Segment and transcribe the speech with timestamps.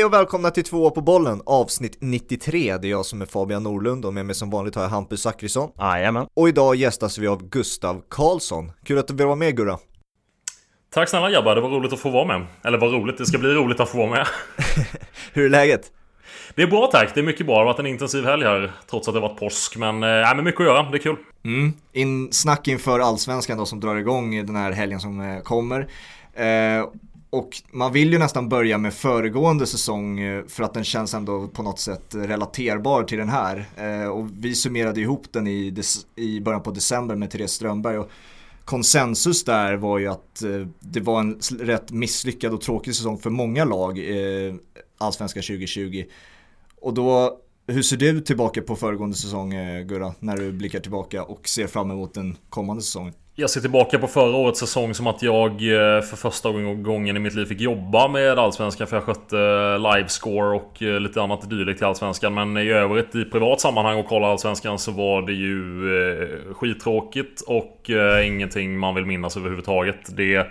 [0.00, 2.78] Hej och välkomna till två på bollen, avsnitt 93.
[2.78, 5.22] Det är jag som är Fabian Norlund och med mig som vanligt har jag Hampus
[5.22, 5.70] Zachrisson.
[5.78, 6.26] Jajamän.
[6.34, 8.72] Och idag gästas vi av Gustav Karlsson.
[8.84, 9.78] Kul att du vill vara med Gurra.
[10.90, 12.46] Tack snälla grabbar, det var roligt att få vara med.
[12.64, 14.26] Eller vad roligt, det ska bli roligt att få vara med.
[15.32, 15.92] Hur är läget?
[16.54, 17.54] Det är bra tack, det är mycket bra.
[17.54, 19.76] Det har varit en intensiv helg här trots att det varit påsk.
[19.76, 21.16] Men, äh, men mycket att göra, det är kul.
[21.44, 21.72] Mm.
[21.92, 25.80] In, snack inför allsvenskan då som drar igång den här helgen som eh, kommer.
[26.34, 26.86] Eh,
[27.30, 31.48] och man vill ju nästan börja med föregående säsong eh, för att den känns ändå
[31.48, 33.68] på något sätt relaterbar till den här.
[33.76, 35.82] Eh, och vi summerade ihop den i,
[36.16, 37.98] i början på december med Therese Strömberg.
[37.98, 38.10] Och
[38.64, 43.30] konsensus där var ju att eh, det var en rätt misslyckad och tråkig säsong för
[43.30, 44.00] många lag,
[44.98, 46.04] Allsvenskan 2020.
[46.80, 47.38] Och då,
[47.70, 49.50] hur ser du tillbaka på föregående säsong
[49.86, 53.14] Gurra, när du blickar tillbaka och ser fram emot den kommande säsongen?
[53.40, 57.18] Jag ser tillbaka på förra årets säsong som att jag eh, för första gången i
[57.18, 61.50] mitt liv fick jobba med Allsvenskan för jag skötte eh, livescore och eh, lite annat
[61.50, 62.34] dylikt till Allsvenskan.
[62.34, 65.62] Men i övrigt i privat sammanhang och kolla Allsvenskan så var det ju
[65.96, 70.16] eh, skittråkigt och eh, ingenting man vill minnas överhuvudtaget.
[70.16, 70.46] Det,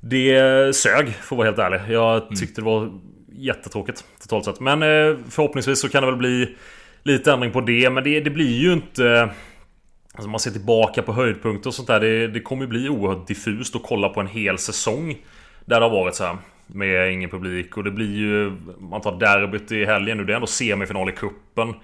[0.00, 1.94] det sög, för att vara helt ärlig.
[1.94, 2.34] Jag mm.
[2.34, 2.90] tyckte det var
[3.32, 4.60] jättetråkigt totalt sett.
[4.60, 6.56] Men eh, förhoppningsvis så kan det väl bli
[7.02, 7.90] lite ändring på det.
[7.90, 9.30] Men det, det blir ju inte...
[10.14, 12.00] Alltså man ser tillbaka på höjdpunkter och sånt där.
[12.00, 15.16] Det, det kommer ju bli oerhört diffust att kolla på en hel säsong.
[15.64, 16.36] Där det har varit så här.
[16.66, 18.52] Med ingen publik och det blir ju...
[18.78, 20.24] Man tar derbyt i helgen nu.
[20.24, 21.74] Det är ändå semifinal i kuppen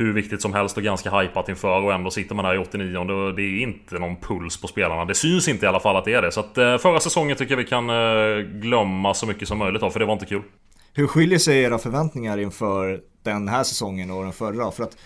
[0.00, 2.98] hur viktigt som helst och ganska hypat inför och ändå sitter man där i 89
[2.98, 5.04] och det är inte någon puls på spelarna.
[5.04, 6.32] Det syns inte i alla fall att det är det.
[6.32, 9.82] Så att eh, förra säsongen tycker jag vi kan eh, glömma så mycket som möjligt
[9.82, 10.42] av för det var inte kul.
[10.92, 14.70] Hur skiljer sig era förväntningar inför den här säsongen och den förra?
[14.70, 14.96] För att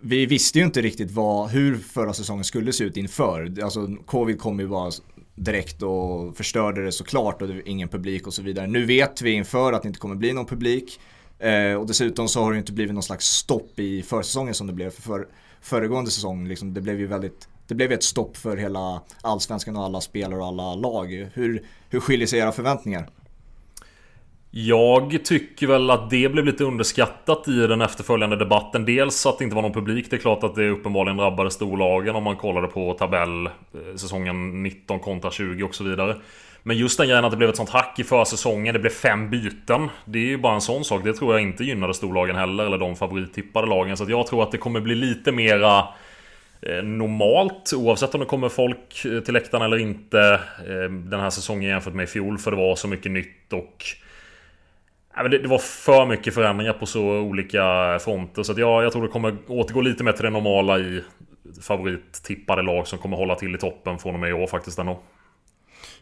[0.00, 3.62] vi visste ju inte riktigt vad, hur förra säsongen skulle se ut inför.
[3.62, 4.90] Alltså covid kom ju bara
[5.34, 8.66] direkt och förstörde det såklart och det var ingen publik och så vidare.
[8.66, 11.00] Nu vet vi inför att det inte kommer bli någon publik.
[11.38, 14.72] Eh, och dessutom så har det inte blivit någon slags stopp i försäsongen som det
[14.72, 15.26] blev för, för
[15.60, 16.48] föregående säsong.
[16.48, 20.40] Liksom, det blev ju väldigt det blev ett stopp för hela allsvenskan och alla spelare
[20.40, 21.30] och alla lag.
[21.34, 23.08] Hur, hur skiljer sig era förväntningar?
[24.52, 28.84] Jag tycker väl att det blev lite underskattat i den efterföljande debatten.
[28.84, 30.10] Dels att det inte var någon publik.
[30.10, 33.52] Det är klart att det uppenbarligen drabbade storlagen om man kollade på tabell eh,
[33.96, 36.16] säsongen 19 kontra 20 och så vidare.
[36.62, 38.74] Men just den grejen att det blev ett sånt hack i försäsongen.
[38.74, 39.88] Det blev fem byten.
[40.04, 41.04] Det är ju bara en sån sak.
[41.04, 42.64] Det tror jag inte gynnade storlagen heller.
[42.64, 43.96] Eller de favorittippade lagen.
[43.96, 45.78] Så jag tror att det kommer bli lite mera
[46.62, 50.40] eh, normalt oavsett om det kommer folk eh, till läktarna eller inte
[50.88, 53.84] den här säsongen jämfört med i fjol för det var så mycket nytt och
[55.30, 58.42] det, var för mycket förändringar på så olika fronter.
[58.42, 61.02] Så jag, jag tror det kommer återgå lite mer till det normala i
[61.62, 65.00] favorittippade lag som kommer hålla till i toppen från och med i år faktiskt ändå.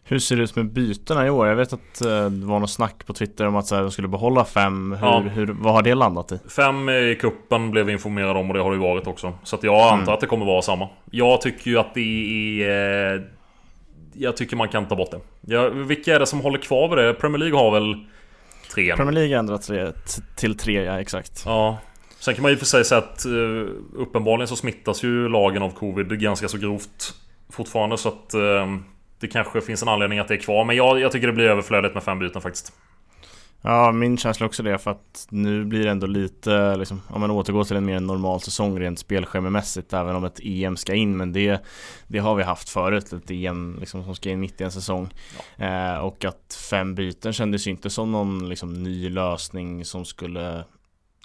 [0.05, 1.47] Hur ser det ut med bytena i år?
[1.47, 4.45] Jag vet att eh, det var något snack på Twitter om att de skulle behålla
[4.45, 4.93] fem.
[4.93, 5.21] Hur, ja.
[5.21, 6.39] hur, vad har det landat i?
[6.57, 9.33] Fem i kuppen blev vi informerade om och det har det ju varit också.
[9.43, 10.15] Så jag antar mm.
[10.15, 10.89] att det kommer vara samma.
[11.11, 12.01] Jag tycker ju att det
[12.63, 13.15] är...
[13.15, 13.23] Eh,
[14.13, 15.21] jag tycker man kan ta bort det.
[15.55, 17.15] Ja, vilka är det som håller kvar vid det?
[17.15, 17.97] Premier League har väl
[18.75, 18.97] trean.
[18.97, 19.71] Premier League har ändrat
[20.37, 21.43] till tre, ja exakt.
[21.47, 21.79] Ja.
[22.19, 25.71] Sen kan man ju för sig säga att uh, uppenbarligen så smittas ju lagen av
[25.71, 27.15] covid ganska så grovt
[27.51, 28.77] fortfarande så att uh,
[29.21, 30.65] det kanske finns en anledning att det är kvar.
[30.65, 32.73] Men jag, jag tycker det blir överflödigt med fem byten faktiskt.
[33.63, 37.31] Ja, min känsla också det för att nu blir det ändå lite, liksom, om man
[37.31, 41.33] återgår till en mer normal säsong rent spelschemamässigt även om ett EM ska in men
[41.33, 41.61] det,
[42.07, 45.09] det har vi haft förut, ett EM liksom, som ska in mitt i en säsong.
[45.57, 45.65] Ja.
[45.67, 50.65] Eh, och att fem byten kändes ju inte som någon liksom, ny lösning som skulle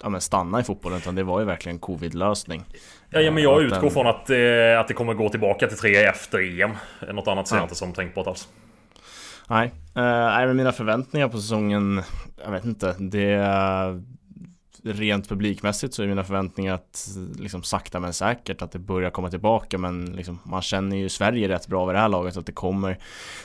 [0.02, 2.64] ja, men stanna i fotbollen utan det var ju verkligen covid-lösning.
[3.10, 3.90] Ja, ja men jag utgår den...
[3.90, 6.70] från att, eh, att det kommer gå tillbaka till tre efter EM.
[7.12, 7.60] Något annat ser ja.
[7.60, 8.48] jag inte som tänkt på alls.
[9.48, 9.72] Nej,
[10.46, 12.02] uh, mina förväntningar på säsongen,
[12.44, 14.02] jag vet inte, det är
[14.84, 17.08] rent publikmässigt så är mina förväntningar att
[17.38, 21.48] liksom sakta men säkert att det börjar komma tillbaka men liksom, man känner ju Sverige
[21.48, 22.98] rätt bra vid det här laget att det kommer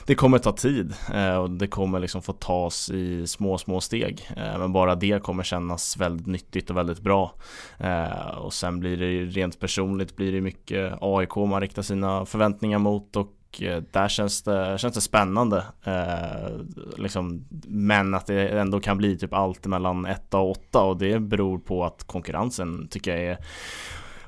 [0.06, 4.30] Det kommer ta tid eh, och det kommer liksom få tas i små små steg.
[4.38, 7.34] Eh, men bara det kommer kännas väldigt nyttigt och väldigt bra.
[7.78, 12.26] Eh, och sen blir det ju rent personligt blir det mycket AIK man riktar sina
[12.26, 15.64] förväntningar mot och och eh, där känns det, känns det spännande.
[15.84, 16.52] Eh,
[16.98, 21.20] liksom, men att det ändå kan bli typ allt mellan 1 och 8 och det
[21.20, 23.38] beror på att konkurrensen tycker jag är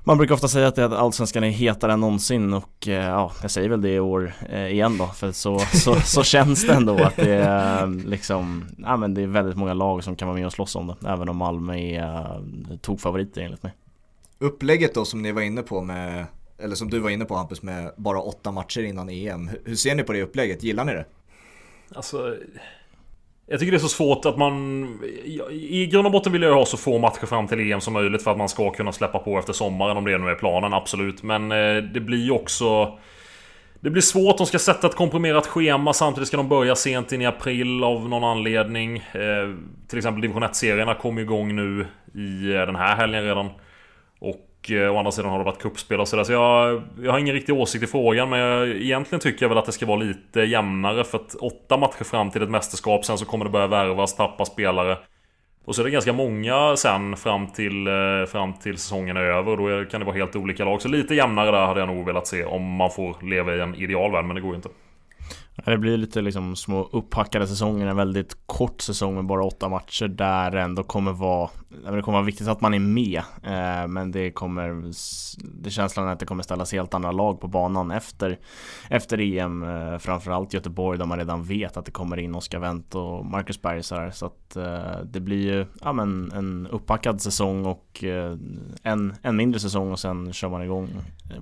[0.03, 2.53] man brukar ofta säga att allsvenskan är hetare än någonsin.
[2.53, 5.07] Och eh, ja, jag säger väl det i år eh, igen då.
[5.07, 9.27] För så, så, så känns det ändå att det är liksom Ja men det är
[9.27, 11.07] väldigt många lag som kan vara med och slåss om det.
[11.07, 13.73] Även om Malmö är eh, tokfavoriter enligt mig.
[14.39, 16.25] Upplägget då som ni var inne på med
[16.63, 19.49] eller som du var inne på Hampus, med bara åtta matcher innan EM.
[19.65, 20.63] Hur ser ni på det upplägget?
[20.63, 21.05] Gillar ni det?
[21.95, 22.35] Alltså,
[23.45, 24.83] Jag tycker det är så svårt att man...
[25.51, 28.23] I grund och botten vill jag ha så få matcher fram till EM som möjligt
[28.23, 31.23] för att man ska kunna släppa på efter sommaren om det nu är planen, absolut.
[31.23, 32.97] Men eh, det blir ju också...
[33.79, 37.21] Det blir svårt, de ska sätta ett komprimerat schema samtidigt ska de börja sent in
[37.21, 38.97] i april av någon anledning.
[38.97, 39.55] Eh,
[39.87, 43.49] till exempel division 1-serierna kom igång nu i eh, den här helgen redan.
[44.19, 46.23] Och Eh, å andra sidan har det varit kuppspel och sådär.
[46.23, 48.29] Så jag, jag har ingen riktig åsikt i frågan.
[48.29, 51.03] Men jag, egentligen tycker jag väl att det ska vara lite jämnare.
[51.03, 53.05] För att åtta matcher fram till ett mästerskap.
[53.05, 54.97] Sen så kommer det börja värvas, tappa spelare.
[55.65, 59.57] Och så är det ganska många sen fram till, eh, fram till säsongen är över.
[59.57, 60.81] Då kan det vara helt olika lag.
[60.81, 62.45] Så lite jämnare där hade jag nog velat se.
[62.45, 64.25] Om man får leva i en idealvärld.
[64.25, 64.69] Men det går ju inte.
[65.65, 70.07] Det blir lite liksom små upphackade säsonger, en väldigt kort säsong med bara åtta matcher
[70.07, 73.21] där det ändå kommer vara Det kommer vara viktigt att man är med.
[73.43, 74.91] Eh, men det kommer
[75.61, 78.39] Det känslan är att det kommer ställas helt andra lag på banan efter
[78.89, 82.95] Efter EM eh, Framförallt Göteborg där man redan vet att det kommer in Oskar Wendt
[82.95, 87.21] och Marcus Berg så, här, så att eh, Det blir ju ja, men en upphackad
[87.21, 88.03] säsong och
[88.83, 90.89] en, en mindre säsong och sen kör man igång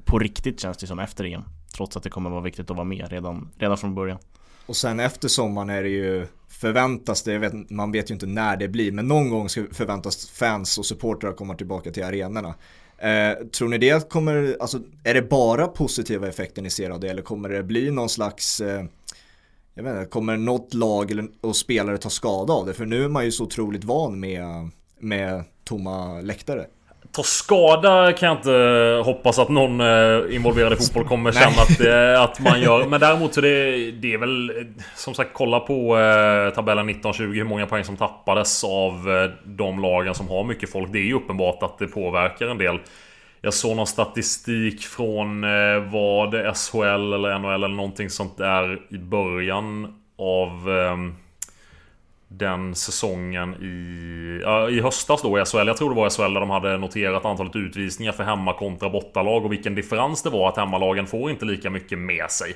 [0.05, 1.43] På riktigt känns det som efter EM
[1.75, 4.19] Trots att det kommer vara viktigt att vara med redan, redan från början.
[4.65, 8.57] Och sen efter sommaren är det ju förväntas det, vet, man vet ju inte när
[8.57, 12.55] det blir, men någon gång ska förväntas fans och supportrar komma tillbaka till arenorna.
[12.97, 17.09] Eh, tror ni det kommer, alltså är det bara positiva effekter ni ser av det
[17.09, 18.85] eller kommer det bli någon slags eh,
[19.73, 22.73] jag vet inte, kommer något lag eller, och spelare ta skada av det?
[22.73, 24.69] För nu är man ju så otroligt van med,
[24.99, 26.65] med tomma läktare
[27.11, 31.79] ta skada kan jag inte hoppas att någon eh, involverad i fotboll kommer känna att,
[31.79, 32.85] eh, att man gör.
[32.85, 34.51] Men däremot så det, det är väl
[34.95, 40.15] som sagt kolla på eh, tabellen 19-20 hur många poäng som tappades av de lagen
[40.15, 40.91] som har mycket folk.
[40.91, 42.79] Det är ju uppenbart att det påverkar en del.
[43.41, 45.41] Jag såg någon statistik från
[45.91, 50.69] vad SHL eller NHL eller någonting sånt där i början av
[52.29, 55.67] den säsongen i, ja, i höstas då i SHL.
[55.67, 58.89] Jag tror det var i SHL där de hade noterat antalet utvisningar för hemma kontra
[58.89, 62.55] bortalag och vilken differens det var att hemmalagen får inte lika mycket med sig.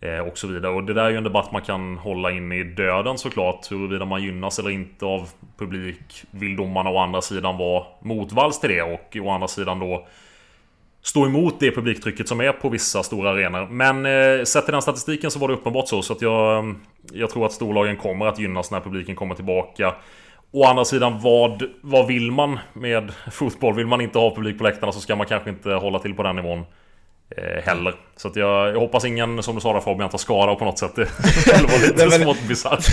[0.00, 0.72] Eh, och så vidare.
[0.72, 3.70] Och det där är ju en debatt man kan hålla in i döden såklart.
[3.70, 5.28] Huruvida man gynnas eller inte av
[5.58, 6.24] publik.
[6.30, 10.06] Vill domarna å andra sidan vara motvalls till det och å andra sidan då
[11.04, 13.68] stå emot det publiktrycket som är på vissa stora arenor.
[13.68, 16.02] Men eh, sett till den statistiken så var det uppenbart så.
[16.02, 16.74] Så att jag, eh,
[17.12, 19.94] jag tror att storlagen kommer att gynnas när publiken kommer tillbaka.
[20.50, 23.74] Å andra sidan, vad, vad vill man med fotboll?
[23.74, 26.22] Vill man inte ha publik på läktarna så ska man kanske inte hålla till på
[26.22, 26.64] den nivån.
[27.36, 27.94] Eh, heller.
[28.16, 30.78] Så att jag, jag, hoppas ingen, som du sa där Fabian, tar skada på något
[30.78, 30.92] sätt.
[30.96, 32.86] Det skulle vara lite smått bisarrt.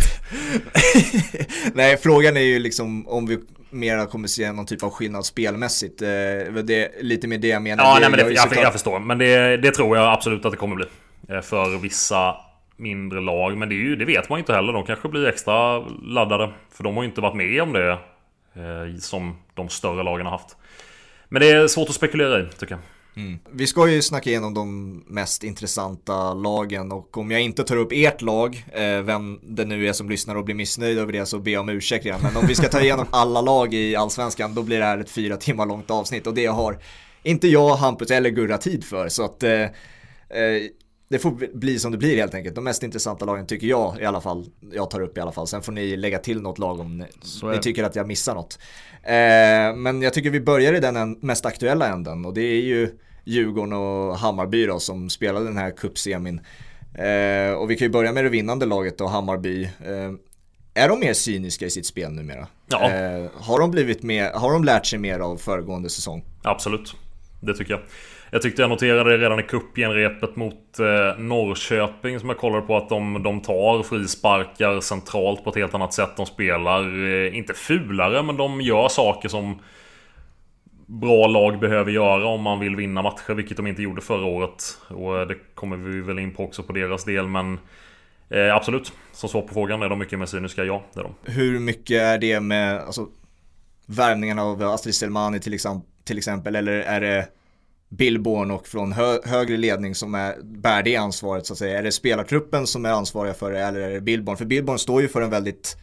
[1.74, 3.40] Nej, frågan är ju liksom om vi
[3.70, 6.02] mera kommer se någon typ av skillnad spelmässigt.
[6.02, 7.84] Eh, det är lite mer det jag menar.
[7.84, 9.00] Ja, det, nej, men det, jag, jag, jag, förstår.
[9.00, 10.86] Men det, det, tror jag absolut att det kommer bli.
[11.30, 12.36] Eh, för vissa
[12.78, 13.58] mindre lag.
[13.58, 14.74] Men det, ju, det, vet man ju inte heller.
[14.74, 16.54] De kanske blir extra laddade.
[16.72, 17.92] För de har ju inte varit med om det.
[18.56, 20.58] Eh, som de större lagen har haft.
[21.30, 22.82] Men det är svårt att spekulera i, tycker jag.
[23.16, 23.40] Mm.
[23.52, 27.92] Vi ska ju snacka igenom de mest intressanta lagen och om jag inte tar upp
[27.92, 31.42] ert lag, eh, vem det nu är som lyssnar och blir missnöjd över det så
[31.46, 32.22] jag om ursäkt redan.
[32.22, 35.10] Men om vi ska ta igenom alla lag i allsvenskan då blir det här ett
[35.10, 36.78] fyra timmar långt avsnitt och det har
[37.24, 39.10] inte jag, Hampus eller Gurra tid för.
[39.10, 39.70] Så att eh, eh,
[41.12, 42.56] det får bli som det blir helt enkelt.
[42.56, 45.48] De mest intressanta lagen tycker jag i alla fall, jag tar upp i alla fall.
[45.48, 47.06] Sen får ni lägga till något lag om ni,
[47.44, 48.60] ni tycker att jag missar något.
[49.04, 52.90] Eh, men jag tycker vi börjar i den mest aktuella änden och det är ju
[53.24, 56.42] Djurgården och Hammarby då, som spelade den här cupsemin.
[56.94, 59.64] Eh, och vi kan ju börja med det vinnande laget då, Hammarby.
[59.64, 60.12] Eh,
[60.74, 62.48] är de mer cyniska i sitt spel numera?
[62.68, 62.92] Ja.
[62.92, 66.26] Eh, har, de blivit mer, har de lärt sig mer av föregående säsong?
[66.44, 66.96] Absolut,
[67.42, 67.82] det tycker jag.
[68.34, 72.90] Jag tyckte jag noterade redan i cupgenrepet mot eh, Norrköping som jag kollade på att
[72.90, 76.10] de, de tar frisparkar centralt på ett helt annat sätt.
[76.18, 79.60] De spelar, eh, inte fulare, men de gör saker som
[80.86, 84.78] bra lag behöver göra om man vill vinna matcher, vilket de inte gjorde förra året.
[84.88, 87.60] Och eh, det kommer vi väl in på också på deras del, men
[88.30, 88.94] eh, absolut.
[89.12, 90.64] Som svar på frågan, är de mycket mer cyniska?
[90.64, 91.32] Ja, det är de.
[91.32, 93.08] Hur mycket är det med alltså,
[93.86, 95.60] värvningen av Astrid Selmani till,
[96.04, 97.28] till exempel, eller är det
[97.92, 101.80] Billborn och från hö högre ledning som är, bär det ansvaret så att säga?
[101.80, 104.38] Är det spelartruppen som är ansvariga för det eller är det Billborn?
[104.38, 105.78] För Billborn står ju för en väldigt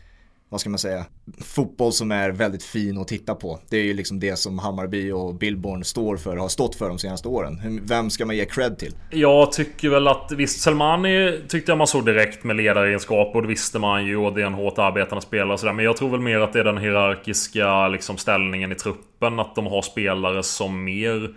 [0.51, 1.05] vad ska man säga,
[1.41, 3.61] fotboll som är väldigt fin att titta på.
[3.71, 6.89] Det är ju liksom det som Hammarby och Billborn står för och har stått för
[6.89, 7.81] de senaste åren.
[7.85, 8.93] Vem ska man ge cred till?
[9.11, 13.49] Jag tycker väl att visst, Selmani tyckte jag man såg direkt med ledaregenskap och det
[13.49, 15.73] visste man ju och det är en hårt arbetande spelare och sådär.
[15.73, 19.41] Men jag tror väl mer att det är den hierarkiska liksom, ställningen i truppen.
[19.41, 21.35] Att de har spelare som mer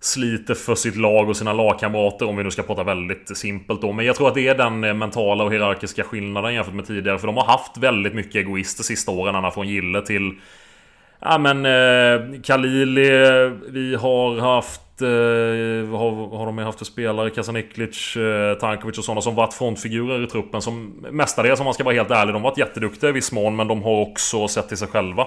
[0.00, 3.92] sliter för sitt lag och sina lagkamrater om vi nu ska prata väldigt simpelt då.
[3.92, 7.18] Men jag tror att det är den eh, mentala och hierarkiska skillnaden jämfört med tidigare.
[7.18, 10.32] För de har haft väldigt mycket egoister sista åren, ända från Gille till...
[11.22, 15.02] Ja men eh, Kalili, eh, vi har haft...
[15.02, 17.30] Eh, vad har, har de haft för spelare?
[17.30, 21.84] Kasaniklic, eh, Tankovic och sådana som varit frontfigurer i truppen som mestadels om man ska
[21.84, 24.68] vara helt ärlig, de har varit jätteduktiga i viss mån men de har också sett
[24.68, 25.26] till sig själva.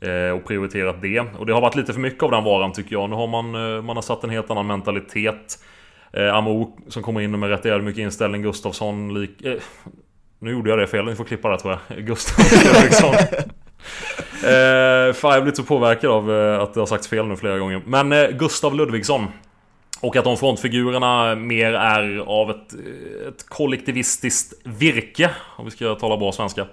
[0.00, 1.20] Eh, och prioriterat det.
[1.20, 3.10] Och det har varit lite för mycket av den varan tycker jag.
[3.10, 5.58] Nu har man, eh, man har satt en helt annan mentalitet.
[6.12, 8.42] Eh, Amo som kommer in med rätt jävla mycket inställning.
[8.42, 9.42] Gustafsson lik...
[9.42, 9.54] Eh,
[10.38, 11.98] nu gjorde jag det fel, ni får klippa det tror jag.
[12.06, 13.14] Gustafsson.
[14.50, 17.58] eh, fan jag blir så påverkad av eh, att det har sagts fel nu flera
[17.58, 17.82] gånger.
[17.86, 19.26] Men eh, Gustav Ludvigsson.
[20.00, 22.72] Och att de frontfigurerna mer är av ett,
[23.28, 25.30] ett kollektivistiskt virke.
[25.56, 26.66] Om vi ska tala bra svenska.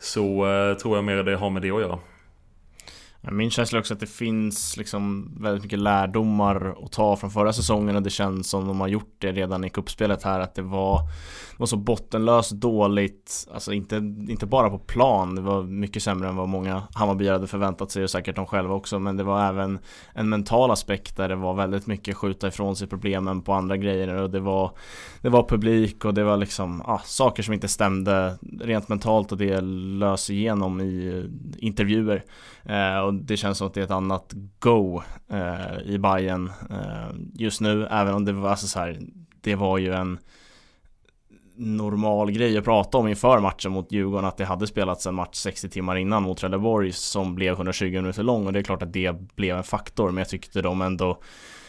[0.00, 1.98] Så eh, tror jag mer det har med det att göra.
[3.30, 7.52] Min känsla är också att det finns liksom väldigt mycket lärdomar att ta från förra
[7.52, 10.62] säsongen och det känns som de har gjort det redan i kuppspelet här att det
[10.62, 11.00] var,
[11.62, 13.96] var så bottenlöst dåligt, alltså inte,
[14.28, 18.02] inte bara på plan, det var mycket sämre än vad många Hammarbyare hade förväntat sig
[18.02, 19.78] och säkert de själva också, men det var även
[20.14, 24.14] en mental aspekt där det var väldigt mycket skjuta ifrån sig problemen på andra grejer.
[24.14, 24.70] Och det var,
[25.20, 29.38] det var publik och det var liksom ah, saker som inte stämde rent mentalt och
[29.38, 31.24] det lös igenom i
[31.58, 32.24] intervjuer.
[32.64, 37.16] Eh, och det känns som att det är ett annat go eh, i Bayern eh,
[37.34, 39.00] just nu, även om det var alltså så här,
[39.40, 40.18] det var ju en
[41.56, 45.34] normal grej att prata om inför matchen mot Djurgården att det hade spelats en match
[45.34, 48.92] 60 timmar innan mot Trelleborg som blev 120 minuter lång och det är klart att
[48.92, 51.18] det blev en faktor men jag tyckte de ändå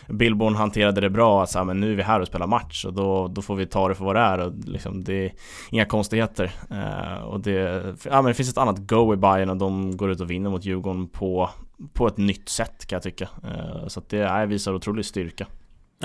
[0.08, 3.28] Billborn hanterade det bra, alltså, men nu är vi här och spelar match och då,
[3.28, 5.34] då får vi ta det för vad det är och liksom, det är
[5.72, 6.52] inga konstigheter.
[6.72, 10.12] Uh, och det, ja, men det finns ett annat go i Bayern och de går
[10.12, 11.50] ut och vinner mot Djurgården på,
[11.94, 13.30] på ett nytt sätt kan jag tycka.
[13.44, 15.48] Uh, så att det ja, visar otrolig styrka.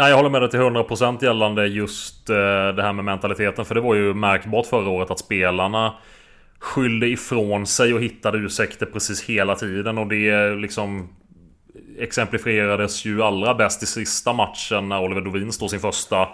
[0.01, 2.37] Ja, jag håller med dig till 100% gällande just eh,
[2.77, 3.65] det här med mentaliteten.
[3.65, 5.95] För det var ju märkbart förra året att spelarna
[6.59, 9.99] skyllde ifrån sig och hittade ursäkter precis hela tiden.
[9.99, 11.09] Och det liksom
[11.99, 16.29] exemplifierades ju allra bäst i sista matchen när Oliver Dovin står sin första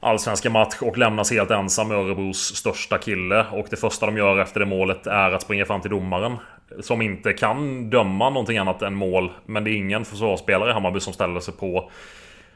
[0.00, 3.46] allsvenska match och lämnas helt ensam med Örebros största kille.
[3.52, 6.36] Och det första de gör efter det målet är att springa fram till domaren.
[6.80, 9.32] Som inte kan döma någonting annat än mål.
[9.46, 11.90] Men det är ingen försvarsspelare i Hammarby som ställer sig på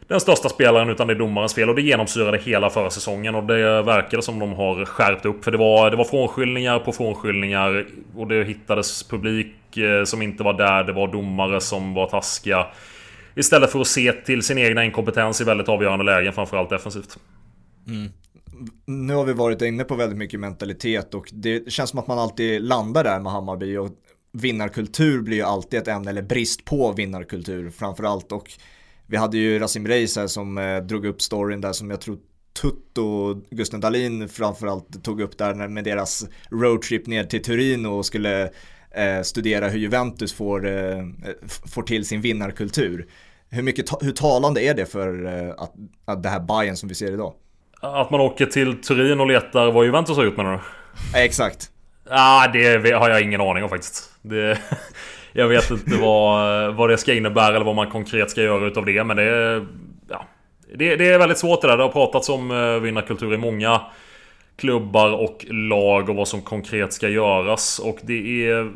[0.08, 3.44] den största spelaren utan det är domarens fel och det genomsyrade hela förra säsongen och
[3.44, 7.86] det verkade som de har skärpt upp för det var, det var frånskyllningar på frånskyllningar
[8.16, 12.66] och det hittades publik eh, som inte var där, det var domare som var taskiga.
[13.34, 17.18] Istället för att se till sin egna inkompetens i väldigt avgörande lägen, framförallt defensivt.
[17.88, 18.10] Mm.
[18.86, 22.18] Nu har vi varit inne på väldigt mycket mentalitet och det känns som att man
[22.18, 23.88] alltid landar där med Hammarby och
[24.32, 28.32] vinnarkultur blir ju alltid ett ämne, eller brist på vinnarkultur framförallt.
[28.32, 28.50] Och
[29.06, 32.18] vi hade ju Rasim Reis här som eh, drog upp storyn där som jag tror
[32.62, 38.06] Tutto och Gusten Dahlin framförallt tog upp där med deras roadtrip ner till Turin och
[38.06, 38.50] skulle
[38.90, 41.02] eh, studera hur Juventus får, eh,
[41.74, 43.06] får till sin vinnarkultur.
[43.50, 45.72] Hur, mycket hur talande är det för eh, att,
[46.04, 47.34] att det här Bayern som vi ser idag?
[47.80, 50.60] Att man åker till Turin och letar vad Juventus har gjort med det?
[51.14, 51.70] Exakt.
[52.10, 54.10] ah, det har jag ingen aning om faktiskt.
[54.22, 54.58] Det,
[55.36, 58.84] jag vet inte vad, vad det ska innebära eller vad man konkret ska göra utav
[58.84, 59.04] det.
[59.04, 59.66] Men det
[60.08, 60.26] ja,
[60.74, 61.76] det, det är väldigt svårt det där.
[61.76, 63.80] Det har pratats om eh, vinnarkultur i många
[64.56, 67.78] klubbar och lag och vad som konkret ska göras.
[67.78, 68.72] Och det är...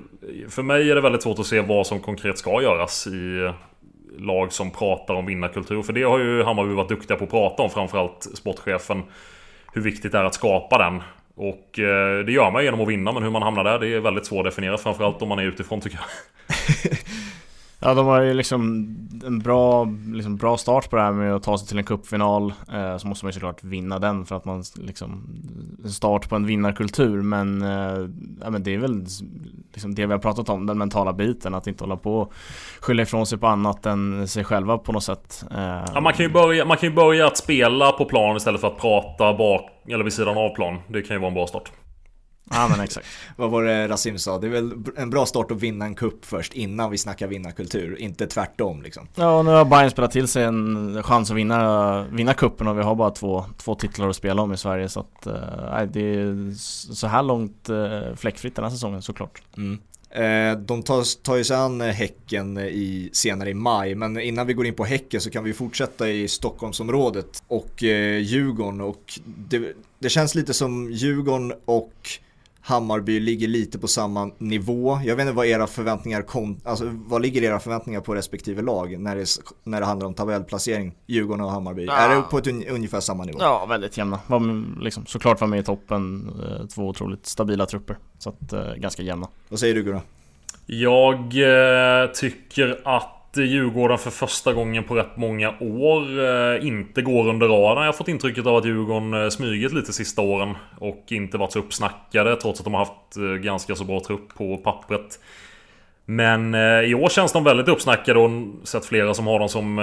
[0.49, 3.53] För mig är det väldigt svårt att se vad som konkret ska göras i
[4.19, 5.83] lag som pratar om vinnarkultur.
[5.83, 9.03] För det har ju Hammarby varit duktiga på att prata om, framförallt sportchefen.
[9.73, 11.03] Hur viktigt det är att skapa den.
[11.39, 14.01] Och eh, det gör man genom att vinna, men hur man hamnar där det är
[14.01, 14.79] väldigt svårt att definiera.
[14.79, 16.09] Framförallt om man är utifrån tycker jag.
[17.81, 18.63] Ja, de har ju liksom
[19.27, 22.53] en bra, liksom bra start på det här med att ta sig till en cupfinal.
[22.73, 25.27] Eh, så måste man ju såklart vinna den för att man liksom
[25.85, 27.23] en start på en vinnarkultur.
[27.23, 28.09] Men, eh,
[28.41, 29.07] ja, men det är väl
[29.73, 31.55] liksom det vi har pratat om, den mentala biten.
[31.55, 32.33] Att inte hålla på och
[32.81, 35.45] skylla ifrån sig på annat än sig själva på något sätt.
[35.51, 38.61] Eh, ja, man, kan ju börja, man kan ju börja att spela på plan istället
[38.61, 40.79] för att prata bak eller vid sidan av plan.
[40.89, 41.73] Det kan ju vara en bra start.
[42.51, 43.07] Ja men exakt.
[43.37, 44.39] Vad var det Rasim sa?
[44.39, 48.01] Det är väl en bra start att vinna en kupp först innan vi snackar vinnarkultur,
[48.01, 49.09] inte tvärtom liksom.
[49.15, 52.79] Ja, och nu har Bayern spelat till sig en chans att vinna, vinna kuppen och
[52.79, 56.15] vi har bara två, två titlar att spela om i Sverige så att äh, det
[56.15, 56.55] är
[56.95, 59.43] så här långt äh, fläckfritt den här säsongen såklart.
[59.57, 59.79] Mm.
[60.11, 64.53] Eh, de tar, tar ju sig an Häcken i, senare i maj, men innan vi
[64.55, 69.73] går in på Häcken så kan vi fortsätta i Stockholmsområdet och eh, Djurgården och det,
[69.99, 71.93] det känns lite som Djurgården och
[72.69, 75.01] Hammarby ligger lite på samma nivå.
[75.05, 78.99] Jag vet inte vad era förväntningar kom, alltså vad ligger era förväntningar på respektive lag
[79.01, 79.27] när det,
[79.65, 81.85] när det handlar om tabellplacering, Djurgården och Hammarby?
[81.85, 81.97] Ja.
[81.97, 83.39] Är det på ett un, ungefär samma nivå?
[83.41, 84.21] Ja, väldigt jämna.
[84.27, 87.99] Var, liksom, såklart var med i toppen, eh, två otroligt stabila trupper.
[88.19, 89.29] Så att, eh, ganska jämna.
[89.49, 90.01] Vad säger du Gurra?
[90.67, 97.29] Jag eh, tycker att Djurgården för första gången på rätt många år eh, inte går
[97.29, 97.85] under radarn.
[97.85, 101.53] Jag har fått intrycket av att Djurgården eh, smugit lite sista åren och inte varit
[101.53, 105.21] så uppsnackade trots att de har haft eh, ganska så bra trupp på pappret.
[106.05, 106.55] Men
[106.85, 108.31] i år känns de väldigt uppsnackade och
[108.65, 109.81] sett flera som har dem som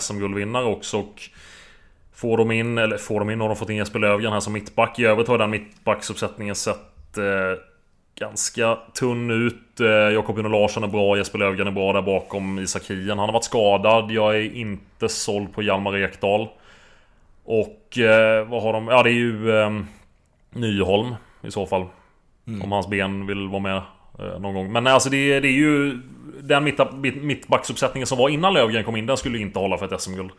[0.00, 0.98] SM-guldvinnare också.
[0.98, 1.22] Och
[2.14, 4.52] får de in, eller får de in, har de fått in Jesper Löfgren här som
[4.52, 4.98] mittback.
[4.98, 7.18] I övrigt har den mittbacksuppsättningen sett
[8.18, 9.80] ganska tunn ut.
[9.80, 13.18] Eh, Jakob Juno Larsson är bra, Jesper Löfgren är bra där bakom Isak Hien.
[13.18, 14.10] Han har varit skadad.
[14.10, 16.48] Jag är inte såld på Hjalmar Ekdal.
[17.44, 18.88] Och eh, vad har de?
[18.88, 19.70] Ja det är ju eh,
[20.50, 21.86] Nyholm i så fall.
[22.46, 22.62] Mm.
[22.62, 23.82] Om hans ben vill vara med
[24.18, 24.72] eh, någon gång.
[24.72, 25.98] Men alltså det, det är ju...
[26.40, 26.64] Den
[27.22, 30.30] mittbacksuppsättningen som var innan Löfgren kom in, den skulle inte hålla för ett SM-guld.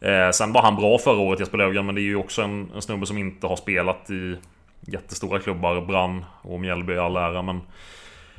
[0.00, 2.70] Eh, sen var han bra förra året Jesper Löfgren, men det är ju också en,
[2.74, 4.36] en snubbe som inte har spelat i
[4.86, 7.60] jättestora klubbar, Brann och Mjällby i all ära men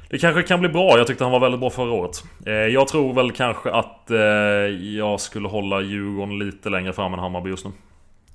[0.10, 0.98] det kanske kan bli bra.
[0.98, 2.24] Jag tyckte han var väldigt bra förra året.
[2.46, 4.18] Eh, jag tror väl kanske att eh,
[4.98, 7.72] jag skulle hålla Djurgården lite längre fram än Hammarby just nu.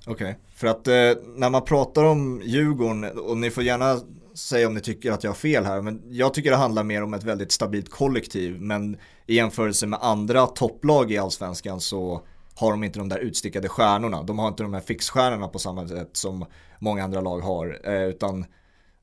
[0.07, 0.35] Okej, okay.
[0.55, 3.97] för att eh, när man pratar om Djurgården, och ni får gärna
[4.35, 7.03] säga om ni tycker att jag har fel här, men jag tycker det handlar mer
[7.03, 12.23] om ett väldigt stabilt kollektiv, men i jämförelse med andra topplag i allsvenskan så
[12.55, 14.23] har de inte de där utstickade stjärnorna.
[14.23, 16.45] De har inte de här fixstjärnorna på samma sätt som
[16.81, 17.79] många andra lag har.
[17.85, 18.45] Eh, utan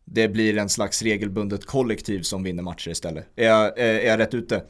[0.06, 3.26] det blir en slags regelbundet kollektiv som vinner matcher istället.
[3.36, 4.62] Är jag, eh, är jag rätt ute?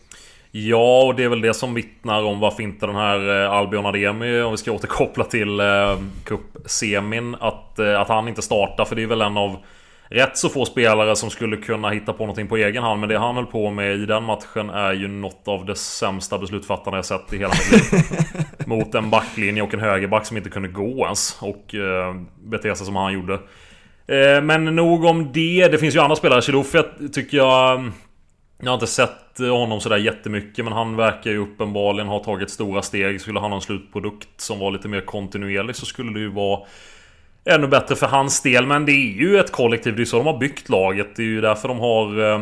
[0.51, 3.85] Ja, och det är väl det som vittnar om varför inte den här eh, Albion
[3.85, 8.85] Ademi, om vi ska återkoppla till eh, Cup-semin, att, eh, att han inte startar.
[8.85, 9.57] För det är väl en av
[10.09, 12.99] rätt så få spelare som skulle kunna hitta på någonting på egen hand.
[12.99, 16.37] Men det han höll på med i den matchen är ju något av det sämsta
[16.37, 18.03] beslutsfattarna jag sett i hela mitt liv.
[18.65, 21.37] Mot en backlinje och en högerback som inte kunde gå ens.
[21.41, 23.33] Och eh, bete sig som han gjorde.
[24.07, 25.67] Eh, men nog om det.
[25.67, 26.41] Det finns ju andra spelare.
[26.41, 27.91] Chilufi tycker jag...
[28.59, 32.81] Jag har inte sett honom sådär jättemycket men han verkar ju uppenbarligen ha tagit stora
[32.81, 33.21] steg.
[33.21, 36.59] Skulle han ha en slutprodukt som var lite mer kontinuerlig så skulle det ju vara
[37.47, 38.65] ännu bättre för hans del.
[38.65, 39.95] Men det är ju ett kollektiv.
[39.95, 41.15] Det är så de har byggt laget.
[41.15, 42.31] Det är ju därför de har...
[42.31, 42.39] Eh,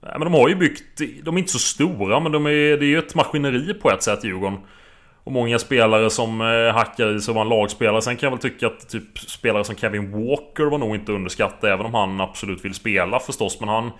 [0.00, 1.00] men de har ju byggt...
[1.22, 4.02] De är inte så stora men de är, det är ju ett maskineri på ett
[4.02, 4.58] sätt Djurgården.
[5.24, 8.02] Och många spelare som eh, hackar i sig var en lagspelare.
[8.02, 11.70] Sen kan jag väl tycka att typ spelare som Kevin Walker var nog inte underskattad.
[11.70, 13.60] Även om han absolut vill spela förstås.
[13.60, 13.90] Men han...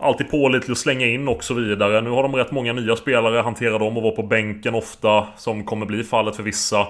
[0.00, 2.00] Alltid pålitlig att slänga in och så vidare.
[2.00, 3.40] Nu har de rätt många nya spelare.
[3.40, 5.26] Hanterar dem och vara på bänken ofta.
[5.36, 6.86] Som kommer bli fallet för vissa.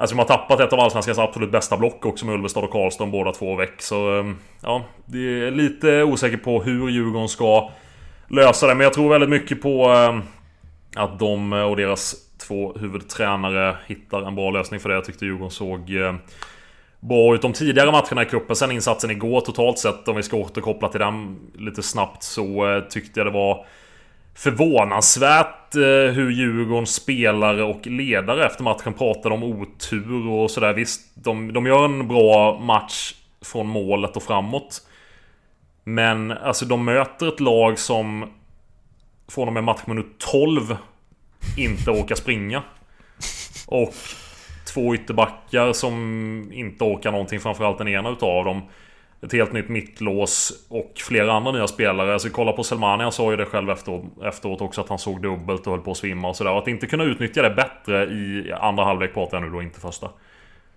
[0.00, 3.06] Alltså de har tappat ett av Allsvenskans absolut bästa block också med Ulvestad och Karlstad
[3.06, 3.82] båda två väck.
[3.82, 7.70] Så ehm, ja, det är lite osäker på hur Djurgården ska
[8.28, 8.74] lösa det.
[8.74, 10.22] Men jag tror väldigt mycket på ehm,
[10.96, 14.94] att de och deras två huvudtränare hittar en bra lösning för det.
[14.94, 16.18] Jag tyckte Djurgården såg ehm,
[17.00, 18.56] bra ut de tidigare matcherna i cupen.
[18.56, 22.82] Sen insatsen igår totalt sett, om vi ska återkoppla till den lite snabbt, så eh,
[22.82, 23.66] tyckte jag det var
[24.42, 30.72] förvånansvärt eh, hur Djurgårdens spelare och ledare efter matchen pratade om otur och sådär.
[30.74, 34.86] Visst, de, de gör en bra match från målet och framåt.
[35.84, 38.30] Men alltså de möter ett lag som
[39.28, 40.76] från och med matchminut 12
[41.56, 42.62] inte orkar springa.
[43.66, 43.94] Och
[44.74, 48.62] två ytterbackar som inte orkar någonting, framförallt den ena utav dem
[49.22, 52.12] ett helt nytt mittlås och flera andra nya spelare.
[52.12, 55.66] Alltså kolla på Selmani, han sa ju det själv efteråt, också att han såg dubbelt
[55.66, 56.58] och höll på att svimma och sådär.
[56.58, 60.08] Att inte kunna utnyttja det bättre i andra halvlek pratar jag nu då, inte första.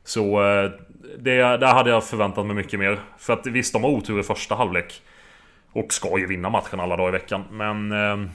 [0.03, 0.71] Så eh,
[1.19, 2.99] det, där hade jag förväntat mig mycket mer.
[3.17, 5.01] För att visst, de har otur i första halvlek.
[5.73, 7.43] Och ska ju vinna matchen alla dagar i veckan.
[7.51, 7.91] Men...
[7.91, 8.29] Eh,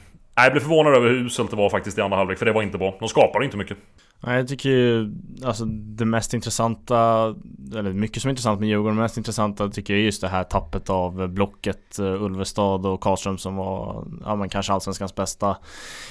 [0.45, 2.63] jag blev förvånad över hur uselt det var faktiskt i andra halvlek, för det var
[2.63, 2.97] inte bra.
[2.99, 3.79] De skapade inte mycket.
[4.21, 5.13] Nej, jag tycker ju
[5.45, 7.35] alltså det mest intressanta,
[7.77, 10.29] eller mycket som är intressant med Djurgården, det mest intressanta tycker jag är just det
[10.29, 15.57] här tappet av blocket uh, Ulvestad och Karlström som var, ja men kanske allsvenskans bästa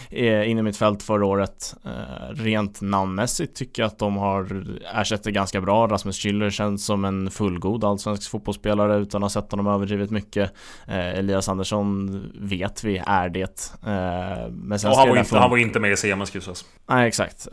[0.10, 1.76] eh, inne i mitt fält förra året.
[1.86, 5.88] Eh, rent namnmässigt tycker jag att de har ersatt det ganska bra.
[5.88, 10.52] Rasmus Schüller känns som en fullgod allsvensk fotbollsspelare utan att ha sett honom överdrivet mycket.
[10.88, 13.72] Eh, Elias Andersson vet vi är det.
[13.86, 16.40] Eh, men sen och han var, inte, han var inte med i ska
[16.90, 17.48] Nej, exakt.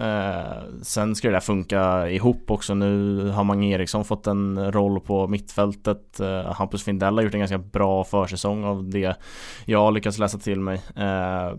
[0.44, 2.74] Eh, sen ska det där funka ihop också.
[2.74, 6.20] Nu har Mange Eriksson fått en roll på mittfältet.
[6.20, 9.16] Eh, Hampus Findell har gjort en ganska bra försäsong av det
[9.64, 10.82] jag har lyckats läsa till mig.
[10.96, 11.58] Eh,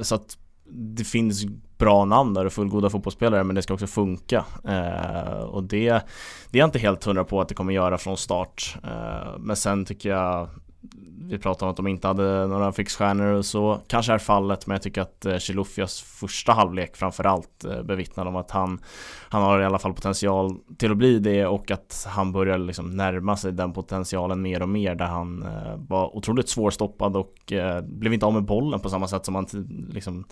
[0.00, 1.44] så att det finns
[1.78, 4.44] bra namn där och fullgoda fotbollsspelare men det ska också funka.
[4.64, 5.88] Eh, och det,
[6.50, 8.76] det är jag inte helt hundra på att det kommer göra från start.
[8.84, 10.48] Eh, men sen tycker jag
[11.28, 13.80] vi pratade om att de inte hade några fixstjärnor och så.
[13.86, 18.26] Kanske är fallet men jag tycker att eh, Chilufyas Chilufias första halvlek framförallt eh, bevittnar
[18.26, 18.80] om att han
[19.28, 22.96] han har i alla fall potential till att bli det och att han börjar liksom
[22.96, 28.12] närma sig den potentialen mer och mer där han eh, var otroligt svårstoppad och blev
[28.12, 29.46] inte av med bollen på samma sätt som han
[29.92, 30.24] liksom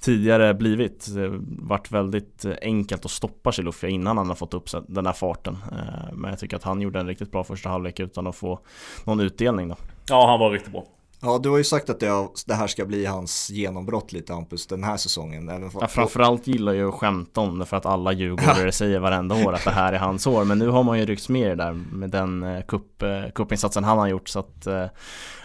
[0.00, 1.14] tidigare blivit.
[1.14, 5.12] Det varit väldigt eh, enkelt att stoppa Chilufya innan han har fått upp den här
[5.12, 5.58] farten.
[5.72, 8.60] Eh, men jag tycker att han gjorde en riktigt bra första halvlek utan att få
[9.04, 9.76] någon utdelning då.
[10.08, 10.84] Ja, han var riktigt bra.
[11.22, 12.00] Ja, du har ju sagt att
[12.46, 15.48] det, här ska bli hans genombrott lite Hampus, den här säsongen.
[15.48, 18.98] Även för, ja, framförallt gillar jag att skämta om det för att alla djurgårdare säger
[18.98, 20.44] varenda år att det här är hans år.
[20.44, 23.30] Men nu har man ju ryckts med i det där med den eh, cup, eh,
[23.34, 24.28] cupinsatsen han har gjort.
[24.28, 24.86] Så att, eh,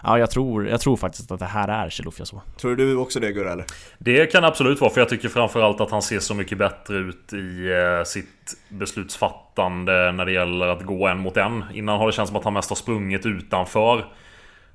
[0.04, 2.42] ja, jag tror, jag tror faktiskt att det här är Chilufya så.
[2.58, 3.66] Tror du också det Gurra eller?
[3.98, 7.34] Det kan absolut vara, för jag tycker framförallt att han ser så mycket bättre ut
[7.34, 7.70] i
[8.06, 11.64] sitt beslutsfattande när det gäller att gå en mot en.
[11.74, 14.06] Innan har det känts som att han mest har sprungit utanför.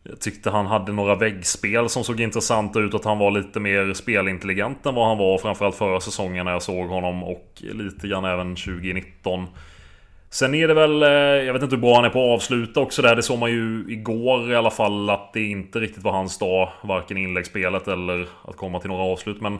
[0.02, 2.94] Jag tyckte han hade några väggspel som såg intressanta ut.
[2.94, 6.62] Att han var lite mer spelintelligent än vad han var framförallt förra säsongen när jag
[6.62, 7.24] såg honom.
[7.24, 9.46] Och lite grann även 2019.
[10.30, 11.08] Sen är det väl, eh,
[11.46, 13.16] jag vet inte hur bra han är på att avsluta också där.
[13.16, 16.68] Det såg man ju igår i alla fall att det inte riktigt var hans dag.
[16.82, 19.40] Varken inläggsspelet eller att komma till några avslut.
[19.40, 19.58] Men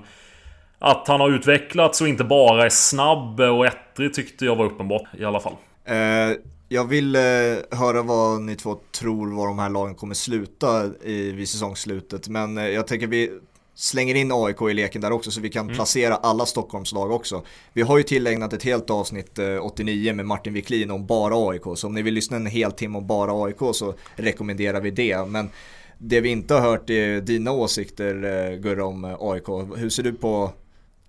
[0.78, 5.04] att han har utvecklats och inte bara är snabb och ettrig tyckte jag var uppenbart
[5.18, 5.54] i alla fall.
[5.90, 6.36] Uh
[6.72, 7.22] jag vill eh,
[7.70, 12.28] höra vad ni två tror var de här lagen kommer sluta i, vid säsongsslutet.
[12.28, 13.30] Men eh, jag tänker vi
[13.74, 15.74] slänger in AIK i leken där också så vi kan mm.
[15.74, 17.42] placera alla Stockholmslag också.
[17.72, 21.62] Vi har ju tillägnat ett helt avsnitt eh, 89 med Martin Wiklin om bara AIK.
[21.74, 25.24] Så om ni vill lyssna en hel timme om bara AIK så rekommenderar vi det.
[25.26, 25.50] Men
[25.98, 29.48] det vi inte har hört är dina åsikter eh, Gurra om AIK.
[29.76, 30.52] Hur ser du på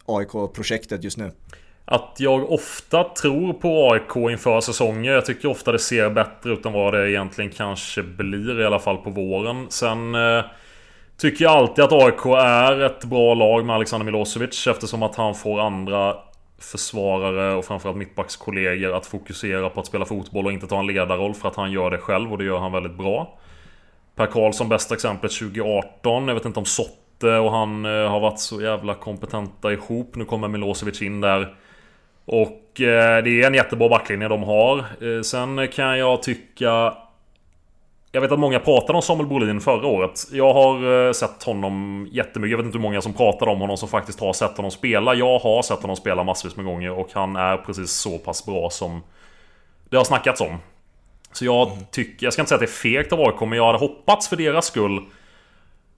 [0.06, 1.32] AIK-projektet just nu?
[1.92, 5.12] Att jag ofta tror på AIK inför säsonger.
[5.12, 8.80] Jag tycker ofta det ser bättre ut än vad det egentligen kanske blir i alla
[8.80, 9.66] fall på våren.
[9.70, 10.44] Sen eh,
[11.18, 15.36] tycker jag alltid att AIK är ett bra lag med Alexander Milosevic eftersom att han
[15.36, 16.16] får andra
[16.60, 21.34] försvarare och framförallt mittbackskollegor att fokusera på att spela fotboll och inte ta en ledarroll
[21.34, 23.40] för att han gör det själv och det gör han väldigt bra.
[24.16, 26.28] Per Karlsson bästa exemplet 2018.
[26.28, 30.16] Jag vet inte om Sotte och han eh, har varit så jävla kompetenta ihop.
[30.16, 31.56] Nu kommer Milosevic in där.
[32.32, 34.78] Och eh, det är en jättebra backlinje de har.
[34.78, 36.94] Eh, sen kan jag tycka...
[38.12, 40.22] Jag vet att många pratade om Samuel Brolin förra året.
[40.32, 42.52] Jag har eh, sett honom jättemycket.
[42.52, 45.14] Jag vet inte hur många som pratar om honom som faktiskt har sett honom spela.
[45.14, 48.70] Jag har sett honom spela massvis med gånger och han är precis så pass bra
[48.70, 49.04] som
[49.90, 50.58] det har snackats om.
[51.32, 51.84] Så jag mm.
[51.92, 54.28] tycker, jag ska inte säga att det är fegt av AIK, men jag hade hoppats
[54.28, 55.02] för deras skull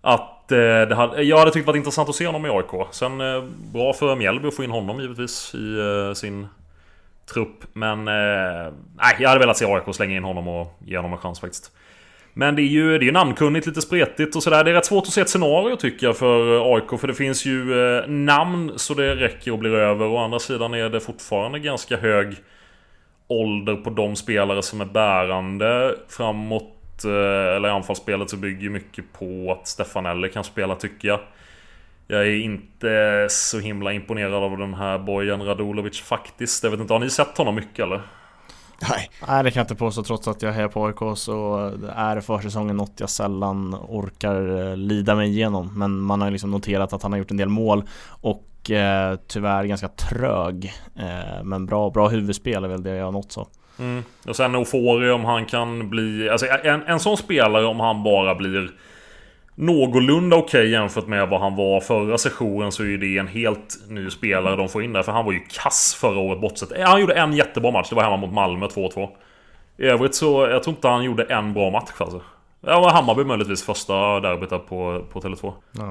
[0.01, 2.87] att Eh, det hade, jag hade tyckt det varit intressant att se honom i AIK.
[2.91, 6.47] Sen eh, bra för Mjällby att få in honom givetvis i eh, sin
[7.33, 7.63] trupp.
[7.73, 11.39] Men nej, jag hade velat se AIK slänga in honom och ge honom en chans
[11.39, 11.71] faktiskt.
[12.33, 14.63] Men det är ju det är namnkunnigt, lite spretigt och sådär.
[14.63, 16.99] Det är rätt svårt att se ett scenario tycker jag för AIK.
[16.99, 17.65] För det finns ju
[18.07, 20.05] namn så det räcker och blir över.
[20.05, 22.35] Å andra sidan är det fortfarande ganska hög
[23.27, 29.57] ålder på de spelare som är bärande framåt Eh, eller anfallsspelet så bygger mycket på
[29.59, 31.19] att Stefanelli kan spela tycker jag.
[32.07, 36.63] Jag är inte så himla imponerad av den här Bojan Radulovic faktiskt.
[36.63, 38.01] Jag vet inte, har ni sett honom mycket eller?
[38.89, 39.09] Nej.
[39.27, 41.57] Nej det kan jag inte påstå trots att jag hejar på AIK så
[41.95, 45.79] är försäsongen något jag sällan orkar eh, lida mig igenom.
[45.79, 49.63] Men man har liksom noterat att han har gjort en del mål och eh, tyvärr
[49.63, 50.73] ganska trög.
[50.95, 53.47] Eh, men bra, bra huvudspel är väl det jag har nått så.
[53.79, 54.03] Mm.
[54.27, 56.29] Och sen Ofori om han kan bli...
[56.29, 58.71] Alltså en, en sån spelare om han bara blir
[59.55, 63.27] någorlunda okej okay jämfört med vad han var förra sessionen så är ju det en
[63.27, 65.03] helt ny spelare de får in där.
[65.03, 66.71] För han var ju kass förra året bortsett.
[66.71, 67.89] Eh, han gjorde en jättebra match.
[67.89, 69.09] Det var hemma mot Malmö 2-2.
[69.77, 72.21] I övrigt så, jag tror inte han gjorde en bra match alltså.
[72.61, 75.53] Ja, var Hammarby möjligtvis första derbyt på, på Tele2.
[75.71, 75.85] Ja.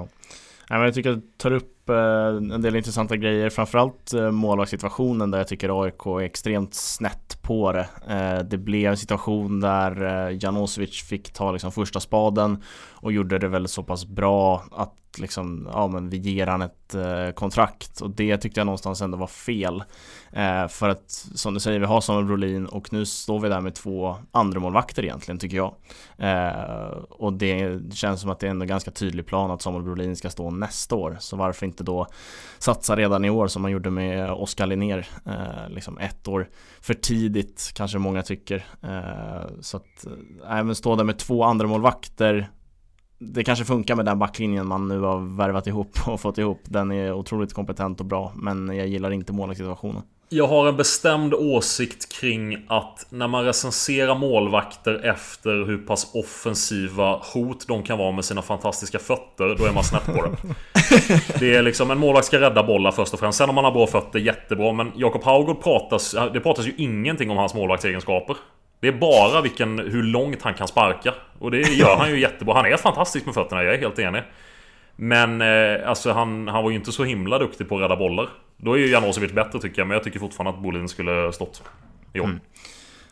[0.71, 3.51] Nej, men jag tycker att tar upp upp eh, en del intressanta grejer.
[3.51, 7.89] Framförallt eh, målvaktssituationen där jag tycker AIK är extremt snett på det.
[8.09, 12.63] Eh, det blev en situation där Janosevic fick ta liksom första spaden
[12.95, 16.95] Och gjorde det väl så pass bra att liksom, ja men vi ger han ett
[17.35, 18.01] kontrakt.
[18.01, 19.83] Och det tyckte jag någonstans ändå var fel.
[20.33, 23.61] Eh, för att som du säger, vi har Samuel Brolin och nu står vi där
[23.61, 25.75] med två andra målvakter egentligen tycker jag.
[26.19, 30.17] Eh, och det känns som att det är en ganska tydlig plan att Samuel Brolin
[30.17, 31.17] ska stå nästa år.
[31.21, 32.07] Så varför inte då
[32.59, 36.49] satsa redan i år som man gjorde med Oskar Linnér, eh, liksom ett år
[36.81, 38.65] för tidigt kanske många tycker.
[38.83, 42.51] Eh, så att, eh, även stå där med två andra målvakter
[43.25, 46.61] det kanske funkar med den backlinjen man nu har värvat ihop och fått ihop.
[46.65, 50.03] Den är otroligt kompetent och bra, men jag gillar inte målvaktssituationen.
[50.35, 57.21] Jag har en bestämd åsikt kring att när man recenserar målvakter efter hur pass offensiva
[57.35, 60.37] hot de kan vara med sina fantastiska fötter, då är man snett på det.
[61.39, 63.39] Det är liksom, en målvakt ska rädda bollar först och främst.
[63.39, 64.73] Sen om man har bra fötter, jättebra.
[64.73, 68.37] Men Jakob Haugård pratas, det pratas ju ingenting om hans målvaktsegenskaper.
[68.81, 71.15] Det är bara vilken, hur långt han kan sparka.
[71.39, 72.55] Och det gör han ju jättebra.
[72.55, 74.23] Han är fantastisk med fötterna, jag är helt enig.
[75.03, 78.29] Men eh, alltså han, han var ju inte så himla duktig på att rädda bollar.
[78.57, 81.63] Då är ju Janosevic bättre tycker jag, men jag tycker fortfarande att Bolin skulle stått
[82.13, 82.25] i år.
[82.25, 82.41] Mm.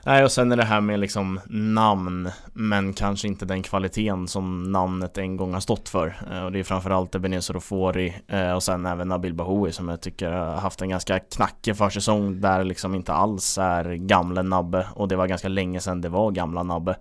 [0.04, 4.72] Nej, och sen är det här med liksom namn, men kanske inte den kvaliteten som
[4.72, 6.14] namnet en gång har stått för.
[6.30, 10.00] Eh, och det är framförallt Ebenezer Ofori eh, och sen även Nabil Bahoui som jag
[10.00, 15.08] tycker har haft en ganska knackig försäsong där liksom inte alls är gamle Nabbe och
[15.08, 16.96] det var ganska länge sedan det var gamla Nabbe.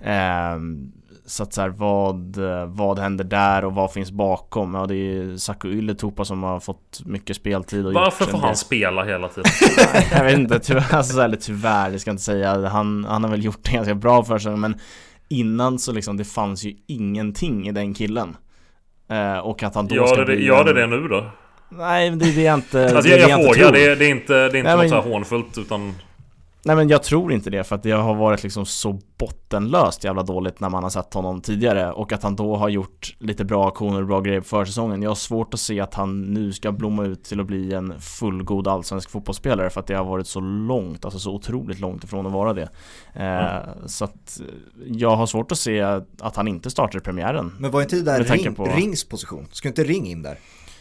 [0.00, 0.56] Eh,
[1.30, 4.74] så att så här, vad, vad händer där och vad finns bakom?
[4.74, 9.04] Ja det är Saku Ylätupa som har fått mycket speltid och Varför får han spela
[9.04, 9.50] hela tiden?
[10.12, 13.30] jag vet inte, tyvärr, alltså, eller tyvärr, det ska jag inte säga han, han har
[13.30, 14.74] väl gjort det ganska bra för sig men
[15.32, 18.36] Innan så liksom, det fanns ju ingenting i den killen
[19.10, 21.30] eh, Och att han då gör ska det, bli Gör det det nu då?
[21.68, 24.40] Nej, det är det jag inte Alltså jag, jag frågar, det, det, är inte, det
[24.40, 24.88] är inte Nej, något men...
[24.88, 25.94] så här hånfullt utan
[26.62, 30.22] Nej men jag tror inte det för att det har varit liksom så bottenlöst jävla
[30.22, 33.68] dåligt när man har sett honom tidigare och att han då har gjort lite bra
[33.68, 35.02] aktioner och bra grejer på försäsongen.
[35.02, 38.00] Jag har svårt att se att han nu ska blomma ut till att bli en
[38.00, 42.26] fullgod allsvensk fotbollsspelare för att det har varit så långt, alltså så otroligt långt ifrån
[42.26, 42.68] att vara det.
[43.14, 43.88] Eh, mm.
[43.88, 44.40] Så att
[44.86, 45.80] jag har svårt att se
[46.20, 47.52] att han inte startar premiären.
[47.58, 48.64] Men var inte det där ring, på...
[48.64, 49.48] Rings position?
[49.52, 50.38] Ska inte Ring in där?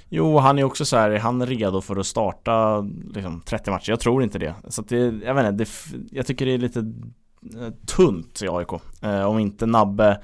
[0.09, 3.89] Jo, han är också så här, han redo för att starta liksom, 30 matcher.
[3.89, 4.55] Jag tror inte det.
[4.67, 5.69] Så det, jag vet inte, det,
[6.11, 8.69] jag tycker det är lite eh, tunt i AIK.
[9.01, 10.21] Eh, om inte Nabbe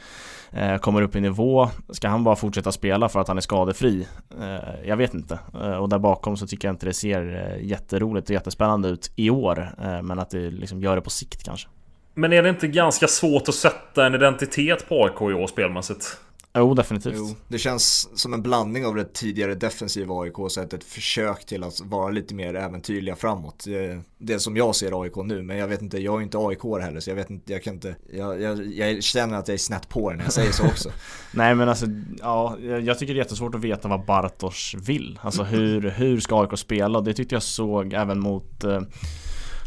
[0.52, 4.08] eh, kommer upp i nivå, ska han bara fortsätta spela för att han är skadefri?
[4.42, 5.40] Eh, jag vet inte.
[5.54, 9.12] Eh, och där bakom så tycker jag inte det ser eh, jätteroligt och jättespännande ut
[9.16, 9.76] i år.
[9.84, 11.68] Eh, men att det liksom gör det på sikt kanske.
[12.14, 16.18] Men är det inte ganska svårt att sätta en identitet på AIK i år spelmässigt?
[16.58, 17.16] Jo, definitivt.
[17.18, 21.64] Jo, det känns som en blandning av det tidigare defensiva AIK och ett försök till
[21.64, 23.66] att vara lite mer äventyrliga framåt.
[24.18, 27.00] Det, som jag ser AIK nu, men jag vet inte, jag är inte AIK heller
[27.00, 29.90] så jag vet inte, jag kan inte, jag, jag, jag känner att jag är snett
[29.90, 30.90] på det när jag säger så också.
[31.32, 31.86] Nej men alltså,
[32.20, 35.20] ja, jag tycker det är jättesvårt att veta vad Bartosz vill.
[35.22, 37.02] Alltså hur, hur ska AIK spela?
[37.02, 38.82] Det tyckte jag såg även mot eh,